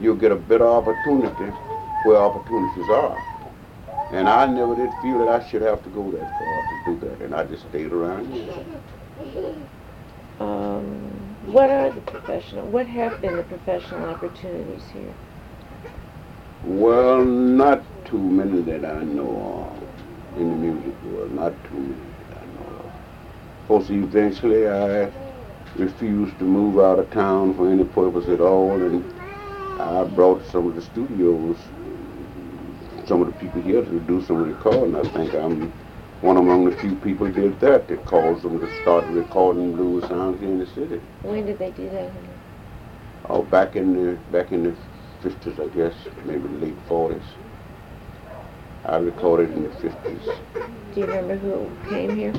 you'll 0.00 0.16
get 0.16 0.32
a 0.32 0.36
better 0.36 0.66
opportunity 0.66 1.52
where 2.04 2.18
opportunities 2.18 2.88
are. 2.90 3.16
And 4.12 4.28
I 4.28 4.46
never 4.46 4.76
did 4.76 4.90
feel 5.02 5.18
that 5.18 5.28
I 5.28 5.48
should 5.48 5.62
have 5.62 5.82
to 5.84 5.90
go 5.90 6.10
that 6.12 6.20
far 6.20 6.62
to 6.68 7.00
do 7.00 7.08
that, 7.08 7.24
and 7.24 7.34
I 7.34 7.44
just 7.44 7.68
stayed 7.68 7.92
around 7.92 8.32
here. 8.32 8.54
Um, 10.38 11.25
what 11.46 11.70
are 11.70 11.90
the 11.90 12.00
professional? 12.00 12.66
What 12.66 12.86
have 12.86 13.20
been 13.20 13.36
the 13.36 13.42
professional 13.44 14.08
opportunities 14.08 14.82
here? 14.92 15.14
Well, 16.64 17.24
not 17.24 17.82
too 18.04 18.18
many 18.18 18.62
that 18.62 18.84
I 18.84 19.02
know 19.04 19.76
of 19.76 20.40
in 20.40 20.50
the 20.50 20.56
music 20.56 21.02
world. 21.04 21.32
Not 21.32 21.52
too 21.64 21.78
many 21.78 21.94
that 22.30 22.38
I 22.38 22.46
know 22.46 22.78
of. 22.80 22.86
Of 22.86 23.68
course, 23.68 23.90
eventually 23.90 24.68
I 24.68 25.10
refused 25.76 26.38
to 26.38 26.44
move 26.44 26.80
out 26.80 26.98
of 26.98 27.10
town 27.10 27.54
for 27.54 27.70
any 27.70 27.84
purpose 27.84 28.28
at 28.28 28.40
all, 28.40 28.72
and 28.72 29.04
I 29.80 30.04
brought 30.04 30.44
some 30.46 30.66
of 30.66 30.74
the 30.74 30.82
studios, 30.82 31.56
some 33.06 33.22
of 33.22 33.28
the 33.28 33.34
people 33.38 33.62
here 33.62 33.84
to 33.84 34.00
do 34.00 34.22
some 34.24 34.42
recording. 34.42 34.96
I 34.96 35.02
think 35.02 35.34
I'm 35.34 35.72
one 36.26 36.38
among 36.38 36.64
the 36.68 36.76
few 36.78 36.96
people 36.96 37.30
did 37.30 37.60
that 37.60 37.86
that 37.86 38.04
caused 38.04 38.42
them 38.42 38.58
to 38.58 38.82
start 38.82 39.04
recording 39.10 39.72
blues 39.76 40.02
sounds 40.08 40.42
in 40.42 40.58
the 40.58 40.66
city. 40.66 41.00
When 41.22 41.46
did 41.46 41.56
they 41.60 41.70
do 41.70 41.88
that? 41.90 42.10
Oh, 43.28 43.42
back 43.42 43.76
in 43.76 43.92
the 43.94 44.14
back 44.32 44.50
in 44.50 44.64
the 44.64 44.74
fifties, 45.22 45.54
I 45.60 45.68
guess, 45.68 45.94
maybe 46.24 46.48
the 46.48 46.66
late 46.66 46.74
forties. 46.88 47.22
I 48.86 48.96
recorded 48.96 49.52
in 49.52 49.62
the 49.62 49.70
fifties. 49.76 50.28
Do 50.94 51.00
you 51.00 51.06
remember 51.06 51.36
who 51.36 51.70
came 51.88 52.16
here? 52.16 52.32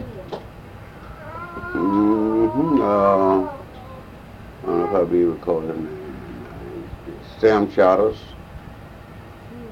Mm-hmm. 1.73 2.81
Uh, 2.81 3.43
I 3.43 4.65
don't 4.65 4.79
know 4.79 4.85
if 4.89 4.95
I'll 4.95 5.05
be 5.05 5.23
recording. 5.23 5.87
Sam 7.39 7.71
Chatters. 7.71 8.17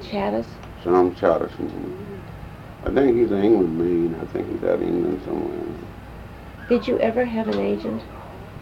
Chatters. 0.02 0.46
Sam 0.82 1.14
Charters. 1.14 1.50
mhm. 1.58 2.05
I 2.86 2.90
think 2.90 3.16
he's 3.16 3.32
an 3.32 3.42
England 3.42 3.76
man. 3.76 4.20
I 4.20 4.24
think 4.26 4.48
he's 4.48 4.62
out 4.62 4.74
of 4.74 4.82
England 4.82 5.20
somewhere. 5.24 6.68
Did 6.68 6.86
you 6.86 7.00
ever 7.00 7.24
have 7.24 7.48
an 7.48 7.58
agent? 7.58 8.00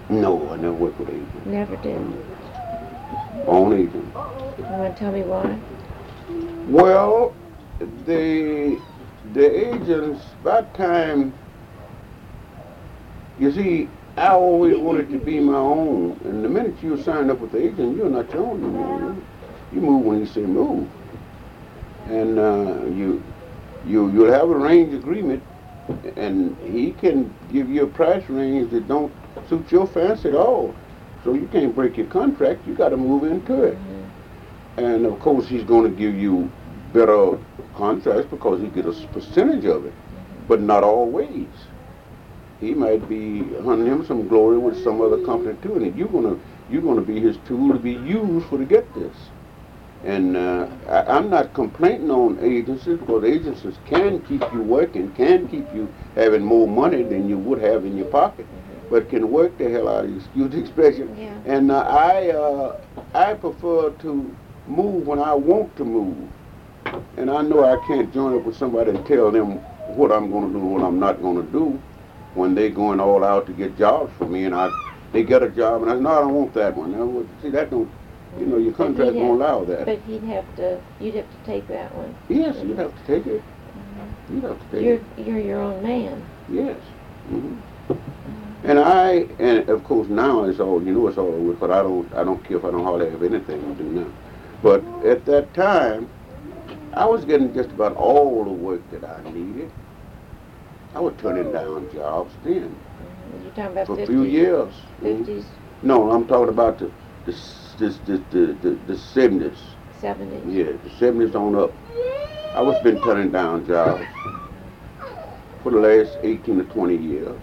No, 0.09 0.51
I 0.51 0.57
never 0.57 0.72
worked 0.72 0.99
with 0.99 1.11
agents. 1.11 1.47
Never 1.47 1.77
did. 1.77 1.99
Own 3.47 3.75
agent. 3.75 4.14
You 4.14 4.64
want 4.64 4.95
to 4.95 4.99
tell 4.99 5.12
me 5.12 5.20
why? 5.22 5.59
Well, 6.68 7.35
the 8.07 8.81
the 9.35 9.75
agents 9.75 10.25
by 10.43 10.62
the 10.62 10.68
time 10.68 11.35
you 13.39 13.53
see, 13.53 13.91
I 14.16 14.29
always 14.29 14.79
wanted 14.79 15.11
to 15.11 15.18
be 15.18 15.39
my 15.39 15.55
own. 15.55 16.18
And 16.25 16.43
the 16.43 16.49
minute 16.49 16.83
you 16.83 16.97
sign 17.03 17.29
up 17.29 17.41
with 17.41 17.53
the 17.53 17.59
agent, 17.59 17.95
you're 17.95 18.09
not 18.09 18.33
your 18.33 18.47
own 18.47 18.62
anymore. 18.62 19.16
You 19.75 19.81
move 19.83 20.05
when 20.07 20.20
you 20.20 20.27
say 20.27 20.41
move. 20.41 20.89
And 22.07 22.39
uh, 22.39 22.85
you 22.95 23.22
you 23.87 24.11
you'll 24.11 24.32
have 24.32 24.49
a 24.49 24.57
range 24.57 24.95
agreement 24.95 25.43
and 26.16 26.57
he 26.59 26.93
can 26.93 27.35
give 27.53 27.68
you 27.68 27.85
a 27.85 27.87
price 27.87 28.28
range 28.28 28.70
that 28.70 28.89
don't 28.89 29.12
suit 29.49 29.70
your 29.70 29.87
fancy 29.87 30.30
at 30.30 30.35
all. 30.35 30.74
So 31.22 31.35
you 31.35 31.49
can't 31.49 31.74
break 31.74 31.97
your 31.97 32.07
contract, 32.07 32.66
you 32.66 32.74
gotta 32.74 32.97
move 32.97 33.24
into 33.24 33.64
it. 33.64 33.74
Mm-hmm. 33.74 34.85
And 34.85 35.07
of 35.07 35.18
course, 35.20 35.47
he's 35.47 35.62
going 35.62 35.91
to 35.91 35.97
give 35.97 36.14
you 36.14 36.51
better 36.93 37.39
contracts 37.76 38.26
because 38.30 38.61
he 38.61 38.68
gets 38.68 39.01
a 39.03 39.07
percentage 39.09 39.64
of 39.64 39.87
it, 39.87 39.93
mm-hmm. 39.93 40.47
but 40.49 40.61
not 40.61 40.82
always. 40.82 41.49
He 42.61 42.74
might 42.74 43.09
be 43.09 43.43
hunting 43.62 43.87
him 43.87 44.05
some 44.07 44.26
glory 44.28 44.59
with 44.59 44.82
some 44.82 45.01
other 45.01 45.24
company 45.24 45.57
too, 45.62 45.76
and 45.76 45.97
you're 45.97 46.09
gonna 46.09 46.39
you're 46.70 46.82
gonna 46.82 47.03
be 47.03 47.20
his 47.20 47.37
tool 47.47 47.72
to 47.72 47.78
be 47.78 47.93
used 47.93 48.47
for 48.47 48.59
to 48.59 48.64
get 48.64 48.93
this. 48.95 49.14
And 50.05 50.37
uh, 50.37 50.69
I, 50.89 51.17
I'm 51.17 51.31
not 51.31 51.55
complaining 51.55 52.11
on 52.11 52.39
agencies 52.41 52.99
because 52.99 53.25
agencies 53.25 53.75
can 53.87 54.21
keep 54.23 54.43
you 54.53 54.61
working, 54.61 55.11
can 55.13 55.49
keep 55.49 55.73
you 55.75 55.93
having 56.15 56.43
more 56.43 56.69
money 56.69 57.03
than 57.03 57.29
you 57.29 57.39
would 57.39 57.61
have 57.63 57.85
in 57.85 57.97
your 57.97 58.07
pocket, 58.07 58.47
but 58.91 59.09
can 59.09 59.31
work 59.31 59.57
the 59.57 59.71
hell 59.71 59.89
out 59.89 60.05
of 60.05 60.11
you. 60.11 60.17
Excuse 60.19 60.51
the 60.53 60.61
expression. 60.61 61.17
Yeah. 61.19 61.39
And 61.47 61.71
uh, 61.71 61.81
I 61.81 62.31
uh, 62.31 62.81
I 63.15 63.35
prefer 63.35 63.91
to 63.91 64.37
move 64.69 65.07
when 65.07 65.19
I 65.19 65.35
want 65.35 65.75
to 65.77 65.85
move. 65.85 66.17
And 67.17 67.31
I 67.31 67.43
know 67.43 67.65
I 67.65 67.85
can't 67.87 68.13
join 68.13 68.37
up 68.37 68.45
with 68.45 68.57
somebody 68.57 68.91
and 68.91 69.07
tell 69.07 69.31
them 69.31 69.53
what 69.97 70.13
I'm 70.13 70.31
going 70.31 70.49
to 70.49 70.53
do 70.53 70.59
and 70.59 70.73
what 70.73 70.83
I'm 70.83 70.99
not 70.99 71.23
going 71.23 71.45
to 71.45 71.51
do 71.51 71.81
when 72.35 72.55
they're 72.55 72.71
going 72.71 73.01
all 73.01 73.25
out 73.25 73.47
to 73.47 73.53
get 73.53 73.79
jobs 73.79 74.13
for 74.19 74.27
me 74.27 74.45
and 74.45 74.55
I 74.55 74.73
they 75.15 75.23
get 75.23 75.45
a 75.45 75.49
job 75.49 75.83
and 75.83 75.91
I 75.91 75.95
say, 75.95 76.01
no, 76.01 76.11
I 76.11 76.21
don't 76.21 76.35
want 76.35 76.55
that 76.55 76.77
one. 76.77 76.91
Now, 76.91 77.25
see, 77.41 77.51
that 77.51 77.71
don't, 77.71 77.89
you 78.39 78.47
know, 78.47 78.57
your 78.59 78.72
contract 78.72 79.14
won't 79.14 79.41
have- 79.41 79.51
allow 79.61 79.64
that. 79.64 79.87
But 79.87 79.99
he'd 80.07 80.22
have 80.24 80.57
to, 80.57 80.80
you'd 81.01 81.14
have 81.14 81.30
to 81.30 81.37
take 81.47 81.66
that 81.68 81.95
one. 81.95 82.14
yes, 82.28 82.57
you'd 82.64 82.78
have 82.78 82.93
to 82.95 83.07
take 83.07 83.26
it. 83.26 83.43
You'd 84.30 84.43
have 84.45 84.59
to 84.59 84.64
take 84.76 84.85
You're, 84.85 84.95
it. 84.97 85.26
you're 85.26 85.39
your 85.39 85.61
own 85.61 85.82
man. 85.82 86.24
Yes. 86.51 86.78
Mm-hmm. 87.30 87.95
And 88.64 88.78
I, 88.78 89.26
and 89.39 89.68
of 89.68 89.85
course 89.85 90.09
now 90.09 90.45
it's 90.45 90.59
all, 90.59 90.82
you 90.82 90.93
know, 90.93 91.07
it's 91.09 91.18
all 91.18 91.28
over, 91.35 91.53
but 91.53 91.70
I 91.70 91.82
don't, 91.82 92.12
I 92.14 92.24
don't 92.24 92.43
care 92.45 92.57
if 92.57 92.64
I 92.64 92.70
don't 92.70 92.82
hardly 92.82 93.11
have 93.11 93.22
anything 93.22 93.61
to 93.76 93.82
do 93.82 93.91
now. 93.91 94.07
But 94.62 94.82
at 95.05 95.26
that 95.26 95.53
time, 95.53 96.09
I 96.95 97.05
was 97.05 97.24
getting 97.26 97.53
just 97.53 97.68
about 97.70 97.95
all 97.97 98.43
the 98.45 98.51
work 98.51 98.80
that 98.93 99.05
I 99.05 99.22
needed. 99.30 99.70
I 100.95 101.01
was 101.01 101.12
turning 101.18 101.53
down 101.53 101.91
jobs 101.93 102.32
then 102.45 102.74
You're 103.43 103.51
talking 103.53 103.72
about 103.72 103.87
for 103.89 103.95
a 103.95 103.97
50s? 103.99 104.07
few 104.07 104.22
years. 104.22 104.72
Mhm. 105.03 105.26
50s, 105.26 105.45
No, 105.82 106.11
I'm 106.11 106.26
talking 106.26 106.49
about 106.49 106.78
the, 106.78 106.91
the, 107.26 107.32
s- 107.75 107.99
this, 107.99 107.99
the, 108.01 108.18
the, 108.31 108.47
the, 108.55 108.70
the 108.87 108.93
70s. 108.95 109.59
70s? 110.03 110.43
Yeah, 110.47 110.72
the 110.83 110.91
70s 110.91 111.35
on 111.35 111.57
up. 111.57 111.75
I 112.55 112.62
was 112.62 112.81
been 112.83 113.01
turning 113.03 113.33
down 113.33 113.64
jobs 113.66 114.05
for 115.62 115.72
the 115.72 115.79
last 115.79 116.18
18 116.22 116.59
to 116.59 116.64
20 116.64 116.97
years. 116.97 117.43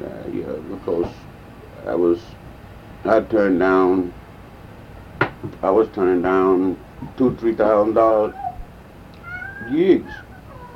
Uh, 0.00 0.26
yeah, 0.28 0.52
because 0.70 1.12
I 1.86 1.94
was, 1.94 2.22
I 3.04 3.20
turned 3.22 3.60
down, 3.60 4.12
I 5.62 5.70
was 5.70 5.88
turning 5.90 6.22
down 6.22 6.78
two, 7.16 7.36
three 7.36 7.54
thousand 7.54 7.94
dollar 7.94 8.34
gigs 9.70 10.12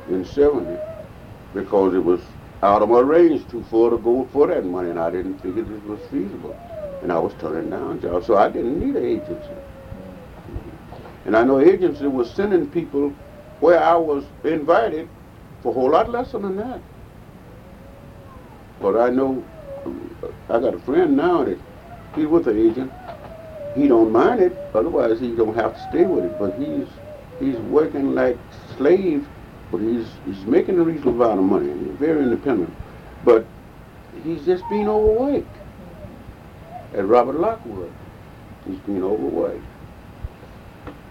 in 0.09 0.25
70 0.25 0.79
because 1.55 1.95
it 1.95 2.05
was 2.05 2.23
out 2.63 2.83
of 2.83 2.89
my 2.89 3.01
range 3.01 3.49
too 3.49 3.63
far 3.65 3.91
to 3.91 3.99
go 3.99 4.29
for 4.33 4.49
that 4.49 4.65
money 4.65 4.91
and 4.91 4.99
I 4.99 5.11
didn't 5.11 5.41
think 5.41 5.57
it 5.59 5.67
was 5.85 6.01
feasible. 6.11 6.57
And 7.03 7.11
I 7.11 7.19
was 7.19 7.33
turning 7.41 7.71
down 7.71 8.01
jobs, 8.01 8.27
so 8.27 8.37
I 8.37 8.49
didn't 8.49 8.79
need 8.79 8.97
an 8.97 9.05
agency. 9.05 9.51
And 11.25 11.37
I 11.37 11.45
know 11.45 11.61
agency 11.61 12.07
was 12.07 12.31
sending 12.31 12.67
people 12.69 13.11
where 13.61 13.83
I 13.83 13.95
was 13.95 14.25
invited 14.45 15.09
for 15.63 15.71
a 15.71 15.75
whole 15.75 15.91
lot 15.91 16.11
less 16.11 16.33
than 16.33 16.57
that. 16.57 16.81
But 18.81 18.97
I 18.97 19.11
know 19.11 19.45
I 20.49 20.59
got 20.59 20.75
a 20.75 20.79
friend 20.81 21.17
now 21.17 21.45
that 21.45 21.59
he's 22.17 22.27
with 22.27 22.49
an 22.49 22.59
agent. 22.59 22.93
He 23.75 23.87
don't 23.87 24.11
mind 24.11 24.41
it, 24.41 24.57
otherwise 24.75 25.21
he 25.21 25.31
don't 25.37 25.55
have 25.55 25.75
to 25.75 25.91
stay 25.91 26.05
with 26.05 26.25
it. 26.25 26.39
But 26.39 26.55
he's 26.55 26.87
he's 27.39 27.57
working 27.71 28.15
like 28.15 28.39
slave, 28.77 29.27
but 29.71 29.79
he's 29.79 30.07
he's 30.27 30.45
making 30.47 30.79
a 30.79 30.83
reasonable 30.83 31.23
amount 31.23 31.39
of 31.41 31.45
money. 31.47 31.73
Very 31.99 32.23
independent, 32.23 32.75
but 33.25 33.47
he's 34.25 34.45
just 34.45 34.69
being 34.71 34.89
overweight. 34.89 35.47
At 36.93 37.07
Robert 37.07 37.41
Lockwood, 37.41 37.95
He's 38.65 38.81
been 38.81 39.03
overweight. 39.05 39.65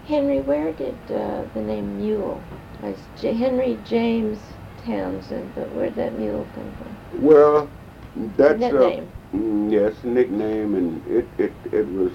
Henry, 0.04 0.40
where 0.40 0.72
did 0.72 1.10
uh, 1.10 1.44
the 1.54 1.62
name 1.62 1.96
Mule? 1.98 2.44
It's 2.82 3.08
J- 3.16 3.34
Henry 3.34 3.76
James 3.76 4.58
Townsend, 4.78 5.54
but 5.54 5.72
where'd 5.72 5.96
that 5.96 6.14
mule 6.16 6.46
come 6.54 6.74
from? 6.74 6.98
Well, 7.12 7.72
that's 8.14 8.70
uh, 8.72 8.92
Nickname. 8.92 9.12
Mm, 9.34 9.72
yes, 9.72 10.04
nickname, 10.04 10.74
and 10.76 11.06
it 11.06 11.32
it 11.38 11.56
it 11.72 11.88
was. 11.88 12.14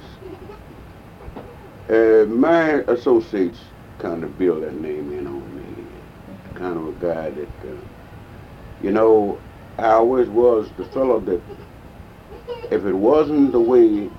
Uh, 1.90 2.26
my 2.28 2.84
associates 2.88 3.74
kind 4.00 4.24
of 4.24 4.38
built 4.38 4.62
that 4.62 4.76
name 4.76 5.12
in 5.12 5.28
on 5.28 5.56
me. 5.56 6.04
Kind 6.56 6.78
of 6.78 6.88
a 6.88 6.94
guy 6.94 7.32
that, 7.32 7.54
uh, 7.66 7.86
you 8.80 8.92
know, 8.92 9.44
I 9.80 9.92
always 9.94 10.30
was 10.30 10.74
the 10.76 10.86
fellow 10.86 11.20
that, 11.22 11.44
if 12.72 12.86
it 12.86 12.94
wasn't 12.94 13.52
the 13.52 13.60
way 13.60 14.10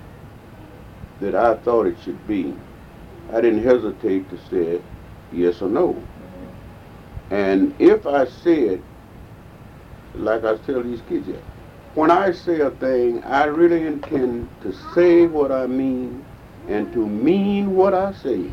that 1.21 1.35
I 1.35 1.55
thought 1.57 1.87
it 1.87 1.97
should 2.05 2.27
be, 2.27 2.55
I 3.33 3.41
didn't 3.41 3.63
hesitate 3.63 4.29
to 4.31 4.39
say 4.51 4.81
yes 5.33 5.63
or 5.63 5.69
no. 5.69 6.01
And 7.31 7.75
if 7.81 8.07
I 8.07 8.27
said, 8.27 8.83
like 10.15 10.45
I 10.45 10.57
tell 10.59 10.83
these 10.83 11.01
kids 11.09 11.29
when 11.95 12.11
I 12.11 12.31
say 12.33 12.61
a 12.61 12.71
thing, 12.71 13.25
I 13.25 13.45
really 13.45 13.87
intend 13.87 14.49
to 14.63 14.73
say 14.95 15.27
what 15.27 15.51
I 15.51 15.67
mean 15.67 16.25
and 16.69 16.93
to 16.93 17.07
mean 17.07 17.75
what 17.75 17.95
I 17.95 18.13
say. 18.13 18.51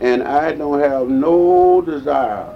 And 0.00 0.22
I 0.22 0.52
don't 0.52 0.80
have 0.80 1.08
no 1.08 1.82
desire, 1.82 2.46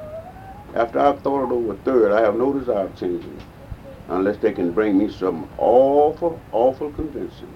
after 0.74 0.98
I've 0.98 1.20
thought 1.20 1.44
it 1.44 1.52
over 1.52 1.74
third, 1.84 2.12
I 2.12 2.20
have 2.22 2.36
no 2.36 2.52
desire 2.52 2.86
of 2.86 2.96
changing 2.98 3.36
it 3.36 3.51
unless 4.12 4.36
they 4.38 4.52
can 4.52 4.72
bring 4.72 4.98
me 4.98 5.10
some 5.10 5.48
awful, 5.58 6.40
awful 6.52 6.90
convincing. 6.92 7.52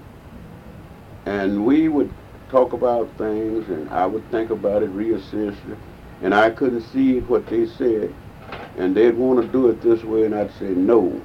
And 1.25 1.65
we 1.65 1.87
would 1.87 2.11
talk 2.49 2.73
about 2.73 3.09
things 3.17 3.67
and 3.69 3.89
I 3.89 4.05
would 4.05 4.29
think 4.31 4.49
about 4.49 4.83
it 4.83 4.89
real 4.89 5.21
seriously 5.21 5.75
and 6.21 6.33
I 6.33 6.49
couldn't 6.49 6.81
see 6.81 7.19
what 7.19 7.45
they 7.47 7.65
said 7.65 8.13
and 8.77 8.95
they'd 8.95 9.15
want 9.15 9.41
to 9.41 9.47
do 9.47 9.69
it 9.69 9.81
this 9.81 10.03
way 10.03 10.23
and 10.23 10.33
I'd 10.33 10.53
say 10.57 10.69
no. 10.69 11.21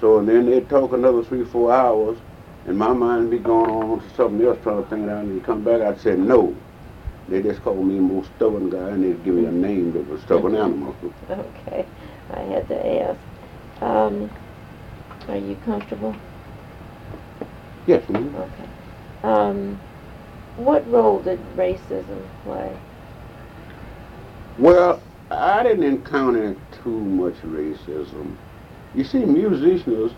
So 0.00 0.18
and 0.18 0.28
then 0.28 0.46
they'd 0.46 0.68
talk 0.68 0.92
another 0.92 1.22
three, 1.24 1.44
four 1.44 1.72
hours, 1.72 2.18
and 2.66 2.78
my 2.78 2.92
mind 2.92 3.22
would 3.22 3.30
be 3.30 3.38
going 3.38 3.70
on 3.70 4.00
to 4.00 4.14
something 4.14 4.46
else, 4.46 4.58
trying 4.62 4.82
to 4.82 4.90
think 4.90 5.04
it 5.04 5.08
out, 5.08 5.24
and 5.24 5.44
come 5.44 5.64
back, 5.64 5.80
I'd 5.80 6.00
say 6.00 6.16
no. 6.16 6.54
They 7.28 7.42
just 7.42 7.62
called 7.62 7.84
me 7.84 7.98
a 7.98 8.00
most 8.00 8.30
stubborn 8.36 8.70
guy, 8.70 8.90
and 8.90 9.04
they'd 9.04 9.22
give 9.24 9.34
me 9.34 9.44
a 9.46 9.50
name 9.50 9.92
that 9.92 10.08
was 10.08 10.20
stubborn 10.22 10.54
animal. 10.56 10.94
Okay, 11.30 11.84
I 12.32 12.40
had 12.40 12.68
to 12.68 13.02
ask. 13.02 13.18
Um, 13.80 14.30
are 15.28 15.36
you 15.36 15.56
comfortable? 15.64 16.16
Yes, 17.86 18.08
ma'am. 18.08 18.34
Okay. 18.34 18.68
Um, 19.22 19.80
what 20.56 20.90
role 20.90 21.20
did 21.22 21.38
racism 21.56 22.26
play? 22.44 22.76
Well, 24.58 25.00
I 25.30 25.62
didn't 25.62 25.84
encounter 25.84 26.56
too 26.82 26.98
much 27.00 27.34
racism. 27.42 28.36
You 28.94 29.04
see, 29.04 29.18
musicians, 29.24 30.12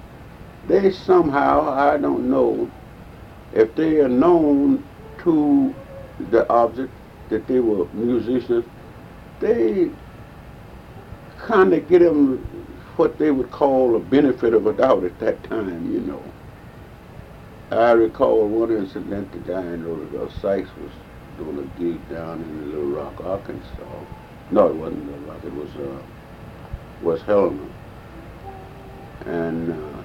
they 0.67 0.91
somehow, 0.93 1.69
I 1.69 1.97
don't 1.97 2.31
know, 2.31 2.71
if 3.53 3.75
they 3.75 3.99
are 3.99 4.09
known 4.09 4.83
to 5.25 5.75
the 6.31 6.49
object 6.49 6.91
that 7.29 7.47
they 7.47 7.61
were 7.61 7.87
musicians, 7.93 8.65
they 9.41 9.91
kind 11.39 11.75
of 11.75 11.89
get 11.89 12.01
them 12.01 12.47
what 13.01 13.17
they 13.17 13.31
would 13.31 13.51
call 13.51 13.97
a 13.97 13.99
benefit 13.99 14.53
of 14.53 14.67
a 14.67 14.75
doubt 14.75 15.03
at 15.05 15.19
that 15.21 15.43
time, 15.45 15.91
you 15.91 16.01
know. 16.01 16.23
I 17.71 17.93
recall 17.93 18.47
one 18.47 18.71
incident, 18.71 19.33
the 19.33 19.39
guy 19.51 19.63
in 19.63 19.83
Roosevelt 19.83 20.31
Sykes 20.43 20.69
was 20.77 20.93
doing 21.39 21.59
a 21.61 21.81
gig 21.81 21.99
down 22.11 22.43
in 22.43 22.71
Little 22.71 22.91
Rock, 22.91 23.25
Arkansas. 23.25 24.05
No, 24.51 24.69
it 24.69 24.75
wasn't 24.75 25.07
Little 25.07 25.33
Rock, 25.33 25.43
it 25.47 25.55
was, 25.55 25.71
uh, 25.77 26.03
was 27.03 27.23
Helena. 27.23 27.67
And 29.25 29.73
uh, 29.73 30.03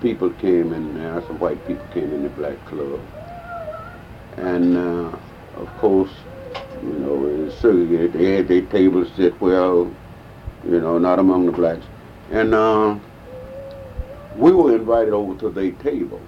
people 0.00 0.30
came 0.30 0.72
in 0.72 0.98
there, 0.98 1.22
some 1.28 1.38
white 1.38 1.64
people 1.68 1.86
came 1.94 2.12
in 2.12 2.24
the 2.24 2.28
black 2.30 2.58
club. 2.66 2.98
And 4.38 4.76
uh, 4.76 5.16
of 5.58 5.68
course, 5.78 6.10
you 6.82 6.92
know, 6.94 7.50
segregated. 7.60 8.14
They 8.14 8.34
had 8.34 8.48
their 8.48 8.62
tables 8.62 9.12
set 9.14 9.40
well, 9.40 9.88
you 10.64 10.80
know, 10.80 10.98
not 10.98 11.20
among 11.20 11.46
the 11.46 11.52
blacks. 11.52 11.86
And 12.32 12.54
uh, 12.54 12.96
we 14.36 14.52
were 14.52 14.74
invited 14.74 15.14
over 15.14 15.38
to 15.40 15.50
their 15.50 15.72
table. 15.72 16.22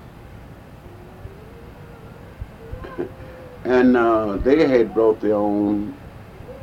and 3.64 3.96
uh, 3.96 4.36
they 4.38 4.68
had 4.68 4.94
brought 4.94 5.20
their 5.20 5.36
own 5.36 5.98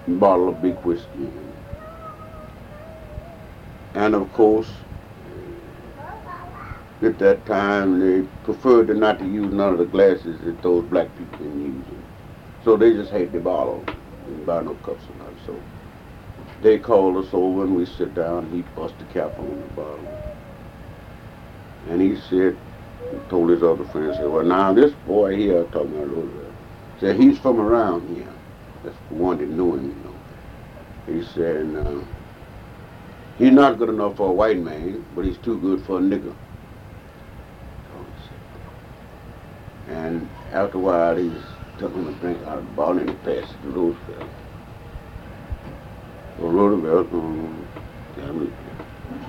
bottle 0.08 0.50
of 0.50 0.62
big 0.62 0.76
whiskey. 0.86 1.30
And 3.96 4.16
of 4.16 4.32
course, 4.32 4.72
at 7.02 7.20
that 7.20 7.46
time, 7.46 8.00
they 8.00 8.28
preferred 8.44 8.88
to 8.88 8.94
not 8.96 9.20
to 9.20 9.26
use 9.26 9.54
none 9.54 9.74
of 9.74 9.80
the 9.80 9.86
glasses 9.86 10.42
that 10.42 10.62
those 10.62 10.88
black 10.90 11.16
people 11.16 11.40
been 11.40 11.60
using. 11.60 12.04
So 12.64 12.78
they 12.78 12.94
just 12.94 13.12
had 13.12 13.34
the 13.34 13.40
bottle, 13.40 13.86
didn't 14.26 14.46
buy 14.46 14.62
no 14.62 14.76
cups 14.76 15.06
or 15.10 15.16
nothing. 15.18 15.40
So 15.46 15.66
they 16.62 16.80
called 16.80 17.18
us 17.18 17.34
over 17.34 17.64
and 17.64 17.76
we 17.76 17.86
sit 17.86 18.14
down. 18.14 18.50
He 18.52 18.62
bust 18.76 18.98
the 19.00 19.06
cap 19.06 19.40
on 19.40 19.62
the 19.62 19.68
bottle. 19.68 20.08
And 21.90 22.02
he 22.02 22.16
said, 22.18 22.58
told 23.30 23.50
his 23.50 23.64
other 23.64 23.86
friends, 23.86 24.18
said, 24.18 24.30
well, 24.30 24.46
now 24.46 24.74
this 24.74 24.94
boy 25.08 25.36
here, 25.36 25.64
talking 25.66 25.96
about 25.96 26.10
Roosevelt, 26.10 26.54
said 27.00 27.16
he's 27.18 27.40
from 27.40 27.60
around 27.60 28.16
here. 28.16 28.30
That's 28.84 28.98
the 29.10 29.16
one 29.16 29.38
that 29.40 29.50
knew 29.50 29.76
him, 29.76 29.90
you 29.90 30.04
know. 30.04 30.16
He 31.08 31.24
said, 31.34 31.76
uh, 31.76 32.02
he's 33.38 33.52
not 33.52 33.78
good 33.78 33.90
enough 33.90 34.18
for 34.18 34.30
a 34.30 34.34
white 34.34 34.60
man, 34.60 35.06
but 35.16 35.26
he's 35.26 35.38
too 35.38 35.60
good 35.60 35.82
for 35.86 35.98
a 36.00 36.02
nigger. 36.02 36.36
And 39.90 40.30
after 40.54 40.78
a 40.78 40.82
while, 40.82 41.18
he 41.18 41.32
took 41.78 41.94
him 41.94 42.08
a 42.08 42.12
drink 42.14 42.40
out 42.48 42.60
of 42.60 42.66
the 42.66 42.72
bottle 42.72 43.00
and 43.00 43.24
passed 43.24 43.54
it 43.54 43.62
to 43.64 43.70
Roosevelt. 43.70 44.41
Roosevelt, 46.50 47.12
um, 47.14 47.68
got 48.18 48.36
me. 48.36 48.50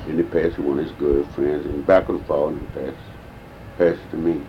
Then 0.06 0.16
he 0.16 0.22
passed 0.24 0.46
it 0.46 0.56
to 0.56 0.62
one 0.62 0.78
of 0.78 0.84
his 0.86 0.94
good 0.94 1.26
friends, 1.28 1.66
and 1.66 1.86
back 1.86 2.08
and 2.08 2.24
forth, 2.26 2.54
and 2.56 2.74
passed, 2.74 2.96
passed 3.78 4.10
to 4.10 4.16
me. 4.16 4.40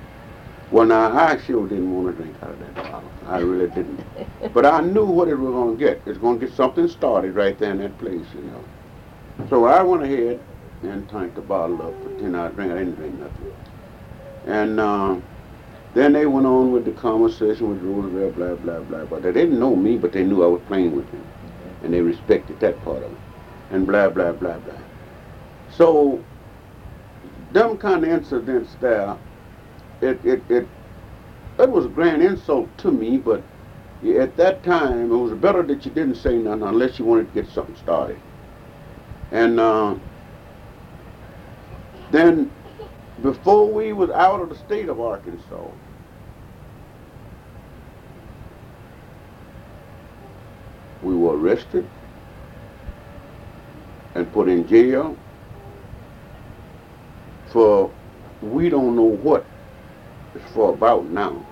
Well, 0.72 0.88
now, 0.88 1.16
I 1.16 1.38
sure 1.38 1.68
didn't 1.68 1.94
want 1.94 2.16
to 2.18 2.24
drink 2.24 2.36
out 2.42 2.52
of 2.52 2.60
that 2.60 2.76
bottle. 2.76 3.12
I 3.28 3.40
really 3.40 3.68
didn't. 3.70 4.04
But 4.54 4.66
I 4.66 4.82
knew 4.82 5.06
what 5.06 5.28
it 5.30 5.36
was 5.36 5.52
going 5.52 5.78
to 5.78 5.84
get. 5.84 6.02
It's 6.06 6.18
going 6.20 6.40
to 6.40 6.46
get 6.46 6.56
something 6.56 6.88
started 6.88 7.34
right 7.36 7.58
there 7.58 7.72
in 7.72 7.80
that 7.80 7.98
place, 7.98 8.26
you 8.36 8.42
know. 8.42 8.64
So 9.50 9.66
I 9.66 9.82
went 9.82 10.04
ahead 10.04 10.40
and 10.84 11.08
tanked 11.10 11.36
the 11.36 11.42
bottle 11.42 11.82
up 11.82 11.94
for 12.04 12.20
10 12.20 12.36
hours 12.36 12.54
drink. 12.56 12.72
I 12.72 12.80
didn't 12.80 12.96
drink 12.96 13.20
nothing. 13.20 13.54
And 14.46 14.80
uh, 14.80 15.18
then 15.94 16.14
they 16.14 16.26
went 16.26 16.46
on 16.46 16.72
with 16.72 16.86
the 16.86 16.92
conversation 16.92 17.70
with 17.70 17.82
Roosevelt, 17.82 18.36
blah, 18.36 18.56
blah, 18.56 18.80
blah, 18.82 19.06
blah. 19.06 19.20
They 19.20 19.32
didn't 19.32 19.60
know 19.60 19.76
me, 19.76 19.98
but 19.98 20.12
they 20.12 20.24
knew 20.24 20.44
I 20.44 20.48
was 20.48 20.62
playing 20.68 20.96
with 20.96 21.10
him. 21.10 21.33
And 21.84 21.94
they 21.94 22.02
respected 22.02 22.60
that 22.62 22.82
part 22.84 23.04
of 23.04 23.12
it. 23.12 23.18
And 23.72 23.86
blah, 23.86 24.10
blah, 24.10 24.32
blah, 24.32 24.58
blah. 24.58 24.74
So, 25.72 26.24
them 27.52 27.78
kind 27.78 28.04
of 28.04 28.10
incidents 28.10 28.76
there, 28.82 29.18
it, 30.02 30.24
it, 30.26 30.42
it, 30.50 30.68
it 31.60 31.70
was 31.70 31.86
a 31.86 31.90
grand 31.90 32.22
insult 32.24 32.76
to 32.80 32.92
me, 32.92 33.18
but 33.18 33.44
at 34.04 34.36
that 34.38 34.64
time, 34.64 35.12
it 35.12 35.16
was 35.16 35.32
better 35.34 35.64
that 35.64 35.86
you 35.86 35.92
didn't 35.92 36.16
say 36.16 36.38
nothing 36.38 36.64
unless 36.64 37.00
you 37.00 37.06
wanted 37.06 37.34
to 37.34 37.42
get 37.42 37.52
something 37.52 37.76
started. 37.78 38.20
And 39.32 39.60
uh, 39.60 39.96
then, 42.12 42.52
before 43.22 43.72
we 43.72 43.94
was 43.94 44.10
out 44.12 44.42
of 44.42 44.50
the 44.50 44.56
state 44.56 44.90
of 44.90 45.00
Arkansas, 45.00 45.68
we 51.04 51.16
were 51.16 51.38
arrested 51.38 51.88
and 54.16 54.32
put 54.34 54.48
in 54.48 54.68
jail 54.68 55.18
for 57.52 57.92
we 58.42 58.70
don't 58.70 58.96
know 58.96 59.04
what 59.04 59.46
it's 60.36 60.52
for 60.54 60.74
about 60.74 61.06
now. 61.10 61.46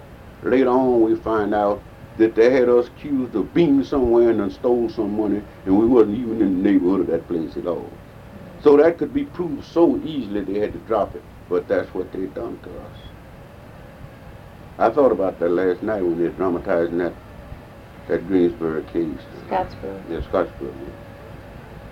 Later 0.44 0.70
on, 0.70 1.02
we 1.02 1.16
find 1.16 1.54
out 1.54 1.82
that 2.18 2.36
they 2.36 2.52
had 2.52 2.68
us 2.68 2.88
accused 2.88 3.36
of 3.36 3.54
being 3.54 3.84
somewhere 3.84 4.30
and 4.30 4.40
done 4.40 4.52
stole 4.52 4.90
some 4.90 5.16
money, 5.16 5.42
and 5.66 5.78
we 5.78 5.86
wasn't 5.86 6.18
even 6.18 6.42
in 6.42 6.64
the 6.64 6.70
neighborhood 6.72 7.02
of 7.02 7.08
that 7.08 7.28
place 7.28 7.56
at 7.56 7.68
all. 7.68 7.90
So 8.64 8.78
that 8.78 8.98
could 8.98 9.14
be 9.14 9.26
proved 9.26 9.64
so 9.66 9.98
easily 10.04 10.42
they 10.42 10.60
had 10.60 10.74
to 10.74 10.80
drop 10.80 11.16
it, 11.16 11.24
but 11.50 11.68
that's 11.68 11.94
what 11.94 12.12
they 12.12 12.26
done 12.28 12.60
to 12.64 12.70
us. 12.70 12.98
I 14.78 14.90
thought 14.90 15.12
about 15.12 15.40
that 15.40 15.50
last 15.50 15.84
night 15.84 16.02
when 16.02 16.22
they 16.22 16.30
dramatizing 16.30 16.98
that 16.98 17.14
at 18.10 18.28
Greensboro 18.28 18.82
Case. 18.84 19.22
Scottsboro. 19.52 20.02
Yeah, 20.10 20.22
Scottsboro. 20.22 20.74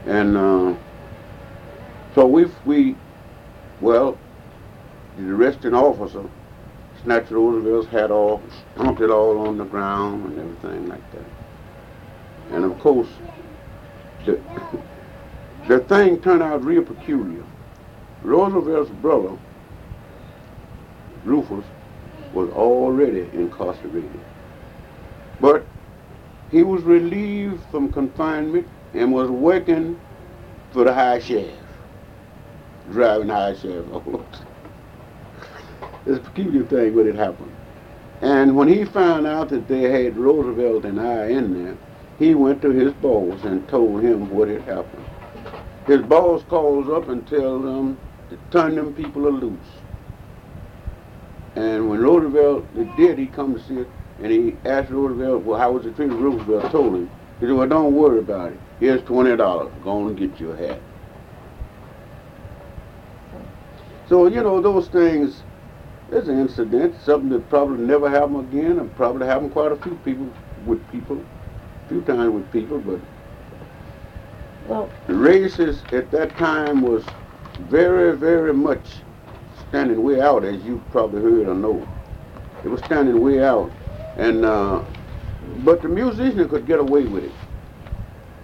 And 0.06 0.38
uh, 0.38 0.74
so 2.16 2.26
we 2.26 2.46
we 2.66 2.96
well, 3.82 4.18
the 5.18 5.30
arresting 5.30 5.74
officer 5.74 6.24
snatched 7.04 7.32
Roosevelt's 7.32 7.90
hat 7.90 8.12
off, 8.12 8.42
stomped 8.76 9.02
it 9.02 9.10
all 9.10 9.46
on 9.46 9.58
the 9.58 9.66
ground 9.66 10.26
and 10.26 10.40
everything 10.40 10.88
like 10.88 11.12
that. 11.12 12.56
And 12.56 12.64
of 12.64 12.80
course, 12.80 13.10
the 14.26 14.40
the 15.68 15.80
thing 15.80 16.22
turned 16.22 16.42
out 16.42 16.64
real 16.64 16.84
peculiar. 16.84 17.44
Roosevelt's 18.24 18.90
brother, 19.02 19.38
Rufus, 21.26 21.66
was 22.34 22.50
already 22.52 23.28
incarcerated. 23.34 24.22
But 25.42 25.66
he 26.52 26.64
was 26.64 26.82
relieved 26.84 27.64
from 27.72 27.92
confinement 27.92 28.68
and 28.94 29.12
was 29.12 29.30
working 29.30 30.00
for 30.72 30.84
the 30.84 30.94
high 30.94 31.20
sheriff, 31.20 31.54
driving 32.92 33.30
high 33.30 33.56
sheriff 33.56 33.86
all. 33.92 34.26
It's 36.06 36.18
a 36.18 36.22
peculiar 36.22 36.64
thing 36.64 36.96
when 36.96 37.08
it 37.08 37.16
happened. 37.16 37.52
And 38.22 38.56
when 38.56 38.68
he 38.68 38.84
found 38.84 39.28
out 39.28 39.50
that 39.50 39.68
they 39.68 39.84
had 39.84 40.18
Roosevelt 40.18 40.86
and 40.86 41.00
I 41.00 41.28
in 41.28 41.64
there, 41.64 41.78
he 42.18 42.36
went 42.36 42.62
to 42.64 42.72
his 42.72 42.94
boss 42.94 43.44
and 43.44 43.68
told 43.70 44.02
him 44.02 44.30
what 44.30 44.50
had 44.50 44.64
happened. 44.64 45.06
His 45.86 46.02
boss 46.02 46.44
calls 46.44 46.90
up 46.90 47.08
and 47.10 47.26
tells 47.28 47.64
them 47.64 47.98
to 48.30 48.38
turn 48.52 48.76
them 48.76 48.94
people 48.94 49.22
loose. 49.22 49.58
And 51.56 51.90
when 51.90 52.00
Roosevelt 52.00 52.66
did, 52.98 53.18
he 53.18 53.28
come 53.28 53.56
to 53.56 53.62
see 53.62 53.80
it, 53.80 53.88
and 54.22 54.32
he 54.32 54.56
asked 54.66 54.90
Roosevelt, 54.90 55.44
well, 55.44 55.60
how 55.60 55.72
was 55.72 55.86
it 55.86 55.96
treated? 55.96 56.16
Roosevelt 56.16 56.72
told 56.72 56.96
him. 56.96 57.10
He 57.40 57.46
said, 57.46 57.56
well, 57.56 57.68
don't 57.68 57.94
worry 57.96 58.20
about 58.20 58.52
it. 58.52 58.60
Here's 58.80 59.02
$20. 59.02 59.38
Go 59.84 59.92
on 59.92 60.08
and 60.08 60.18
get 60.18 60.40
your 60.40 60.56
hat. 60.56 60.80
So, 64.08 64.28
you 64.28 64.42
know, 64.42 64.60
those 64.62 64.88
things, 64.88 65.42
it's 66.12 66.28
an 66.28 66.40
incident, 66.40 66.96
something 67.04 67.30
that 67.30 67.48
probably 67.50 67.86
never 67.86 68.10
happened 68.10 68.52
again, 68.52 68.80
and 68.80 68.96
probably 68.96 69.28
happened 69.28 69.54
quite 69.54 69.72
a 69.72 69.76
few 69.78 69.96
people 70.04 70.28
with 70.66 70.86
people, 70.92 71.24
a 71.86 71.90
few 71.90 72.02
times 72.02 72.32
with 72.34 72.52
people, 72.52 72.80
but 72.80 73.00
Well, 74.68 74.90
the 75.08 75.14
racist 75.14 75.94
at 75.94 76.10
that 76.12 76.36
time 76.38 76.82
was 76.82 77.04
very, 77.70 78.18
very 78.18 78.54
much 78.54 78.82
standing 79.68 80.04
way 80.04 80.20
out, 80.22 80.44
as 80.44 80.64
you 80.64 80.82
probably 80.92 81.22
heard 81.22 81.48
or 81.48 81.54
know. 81.54 81.88
It 82.64 82.70
was 82.70 82.82
standing 82.82 83.22
way 83.22 83.44
out, 83.44 83.72
and 84.20 84.44
uh, 84.46 84.82
but 85.64 85.82
the 85.82 85.88
musician 85.88 86.48
could 86.50 86.68
get 86.68 86.80
away 86.80 87.06
with 87.06 87.24
it. 87.24 87.32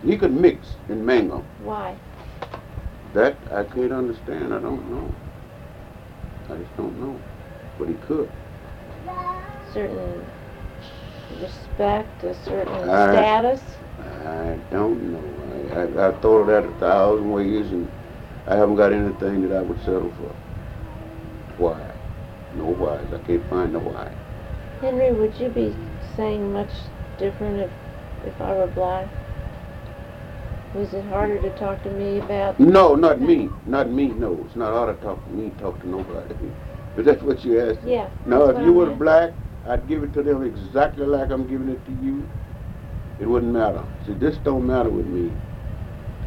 He 0.06 0.18
could 0.18 0.34
mix 0.34 0.76
and 0.90 1.06
mangle. 1.06 1.46
why? 1.64 1.96
That 3.14 3.38
I 3.52 3.64
can't 3.64 3.92
understand. 3.92 4.54
I 4.54 4.60
don't 4.60 4.90
know. 4.92 5.14
I 6.50 6.58
just 6.58 6.78
don't 6.78 7.00
know. 7.00 7.20
But 7.78 7.90
he 7.90 7.96
could. 7.96 8.30
Certain 9.74 10.26
respect, 11.42 12.24
a 12.24 12.34
certain 12.44 12.90
I- 12.90 13.12
status? 13.14 13.62
I 14.00 14.58
don't 14.72 15.02
know. 15.12 15.74
I, 15.74 15.80
I, 15.80 16.08
I've 16.08 16.22
thought 16.22 16.40
of 16.42 16.48
that 16.48 16.66
a 16.66 16.72
thousand 16.80 17.32
ways, 17.32 17.72
and 17.72 17.90
I 18.48 18.56
haven't 18.56 18.76
got 18.76 18.94
anything 18.94 19.48
that 19.48 19.58
I 19.58 19.62
would 19.62 19.80
settle 19.80 20.12
for. 20.18 20.36
Why? 21.58 21.92
No 22.56 22.66
whys. 22.66 23.08
I 23.14 23.18
can't 23.26 23.50
find 23.50 23.74
the 23.74 23.80
why. 23.80 24.12
Henry, 24.82 25.12
would 25.14 25.40
you 25.40 25.50
be 25.50 25.78
saying 26.16 26.52
much 26.52 26.72
different 27.18 27.60
if, 27.60 27.72
if 28.28 28.42
I 28.42 28.54
were 28.54 28.68
black? 28.68 29.08
Was 30.74 30.94
it 30.94 31.06
harder 31.06 31.40
to 31.40 31.50
talk 31.52 31.82
to 31.84 31.90
me 31.90 32.20
about? 32.20 32.60
No, 32.60 32.96
not 32.96 33.22
me. 33.22 33.50
Not 33.66 33.90
me. 33.90 34.08
No, 34.08 34.44
it's 34.46 34.56
not 34.56 34.74
hard 34.74 35.00
to 35.00 35.06
talk 35.06 35.24
to 35.26 35.32
me. 35.32 35.52
Talk 35.52 35.80
to 35.82 35.90
nobody. 35.90 36.36
But 36.96 37.06
that's 37.06 37.24
what 37.24 37.46
you 37.46 37.62
asked. 37.62 37.80
Yeah. 37.86 38.10
No, 38.26 38.50
if 38.50 38.58
you 38.58 38.74
I 38.74 38.78
were 38.78 38.86
meant. 38.88 39.00
black, 39.00 39.34
I'd 39.66 39.88
give 39.88 40.04
it 40.04 40.14
to 40.14 40.24
them 40.24 40.44
exactly 40.44 41.06
like 41.06 41.32
I'm 41.32 41.48
giving 41.48 41.70
it 41.70 41.86
to 41.86 41.92
you. 41.94 42.28
It 43.20 43.26
wouldn't 43.28 43.54
matter. 43.54 43.84
See, 44.06 44.14
this 44.14 44.38
don't 44.38 44.68
matter 44.68 44.90
with 44.90 45.06
me. 45.06 45.32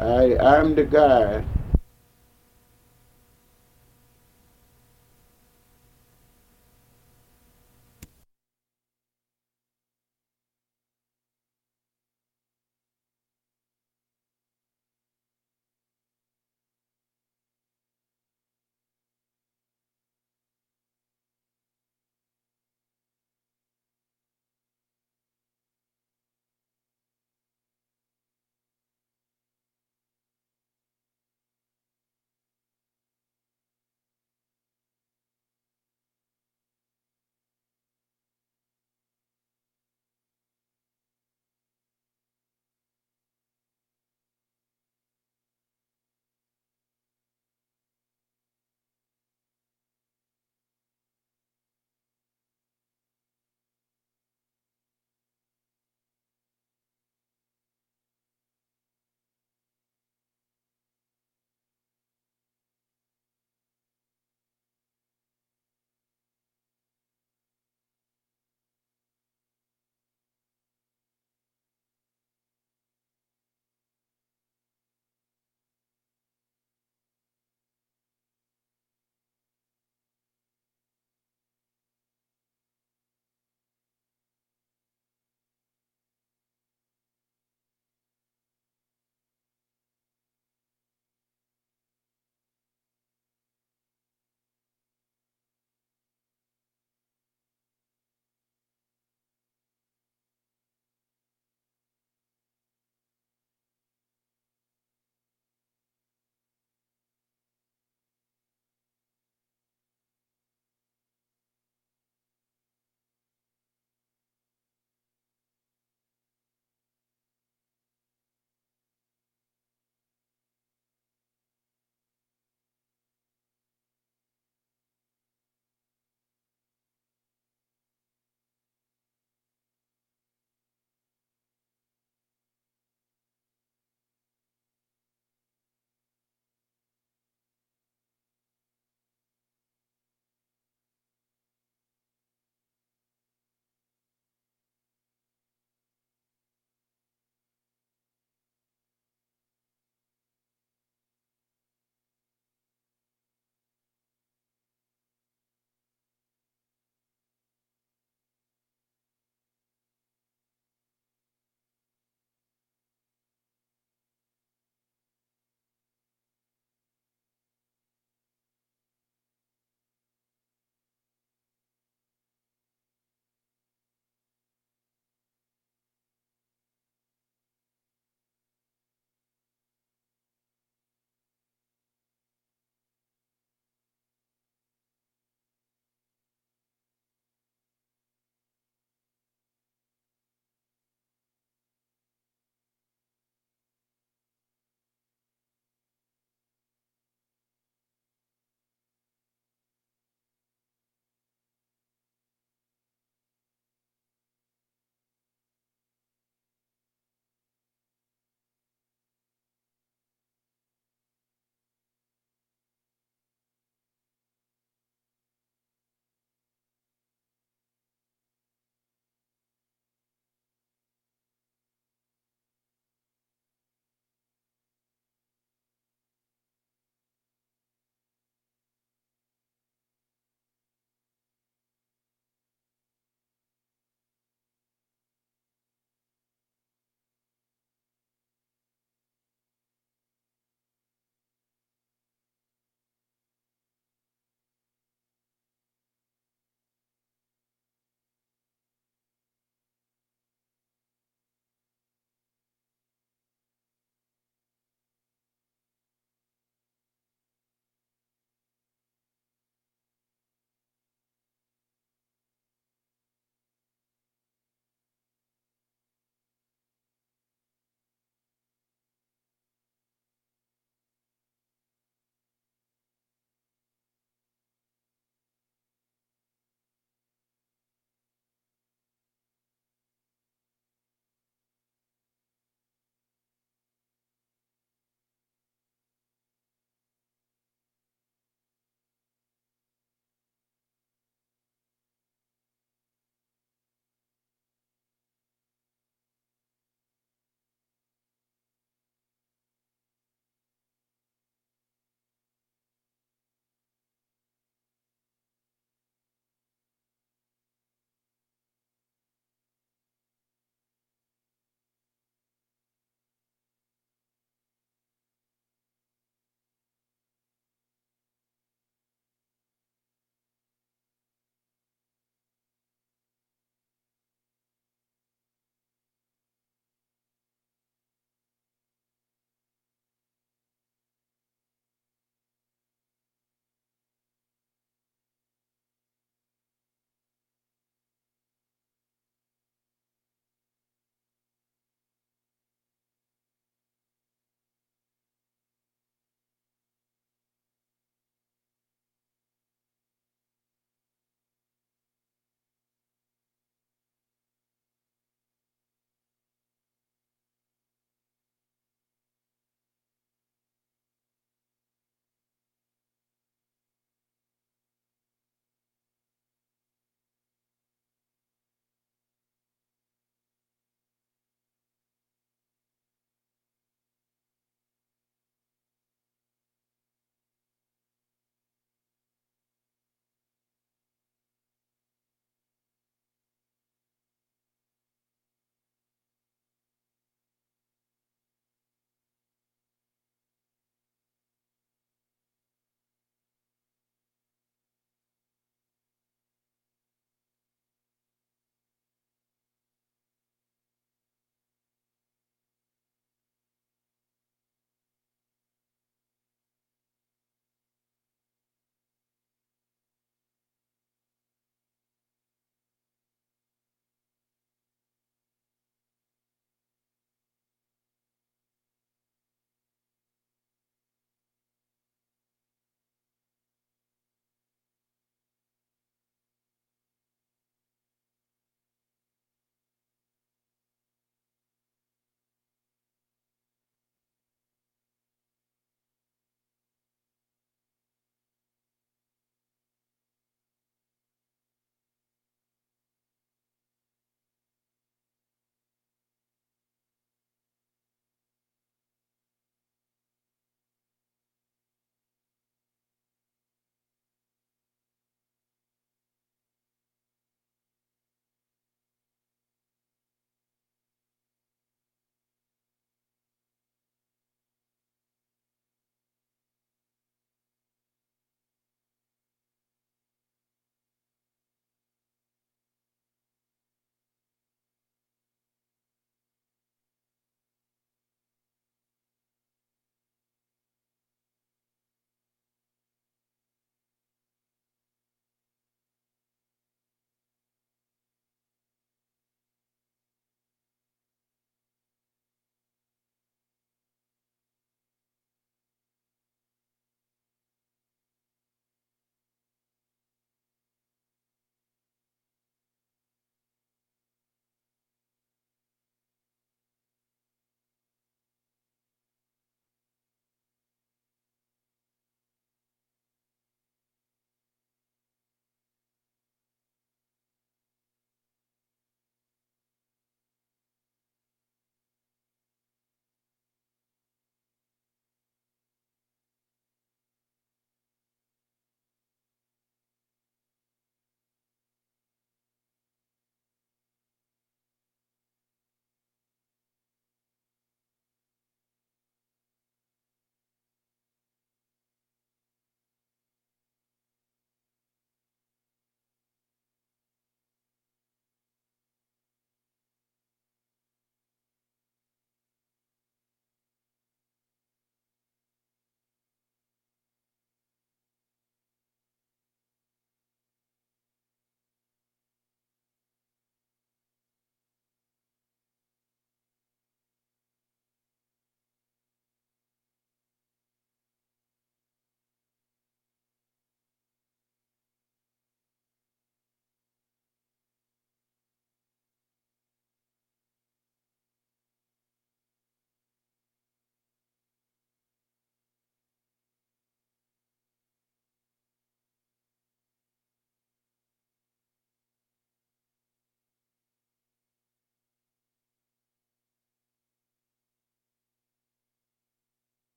I 0.00 0.36
I'm 0.38 0.74
the 0.74 0.84
guy 0.84 1.44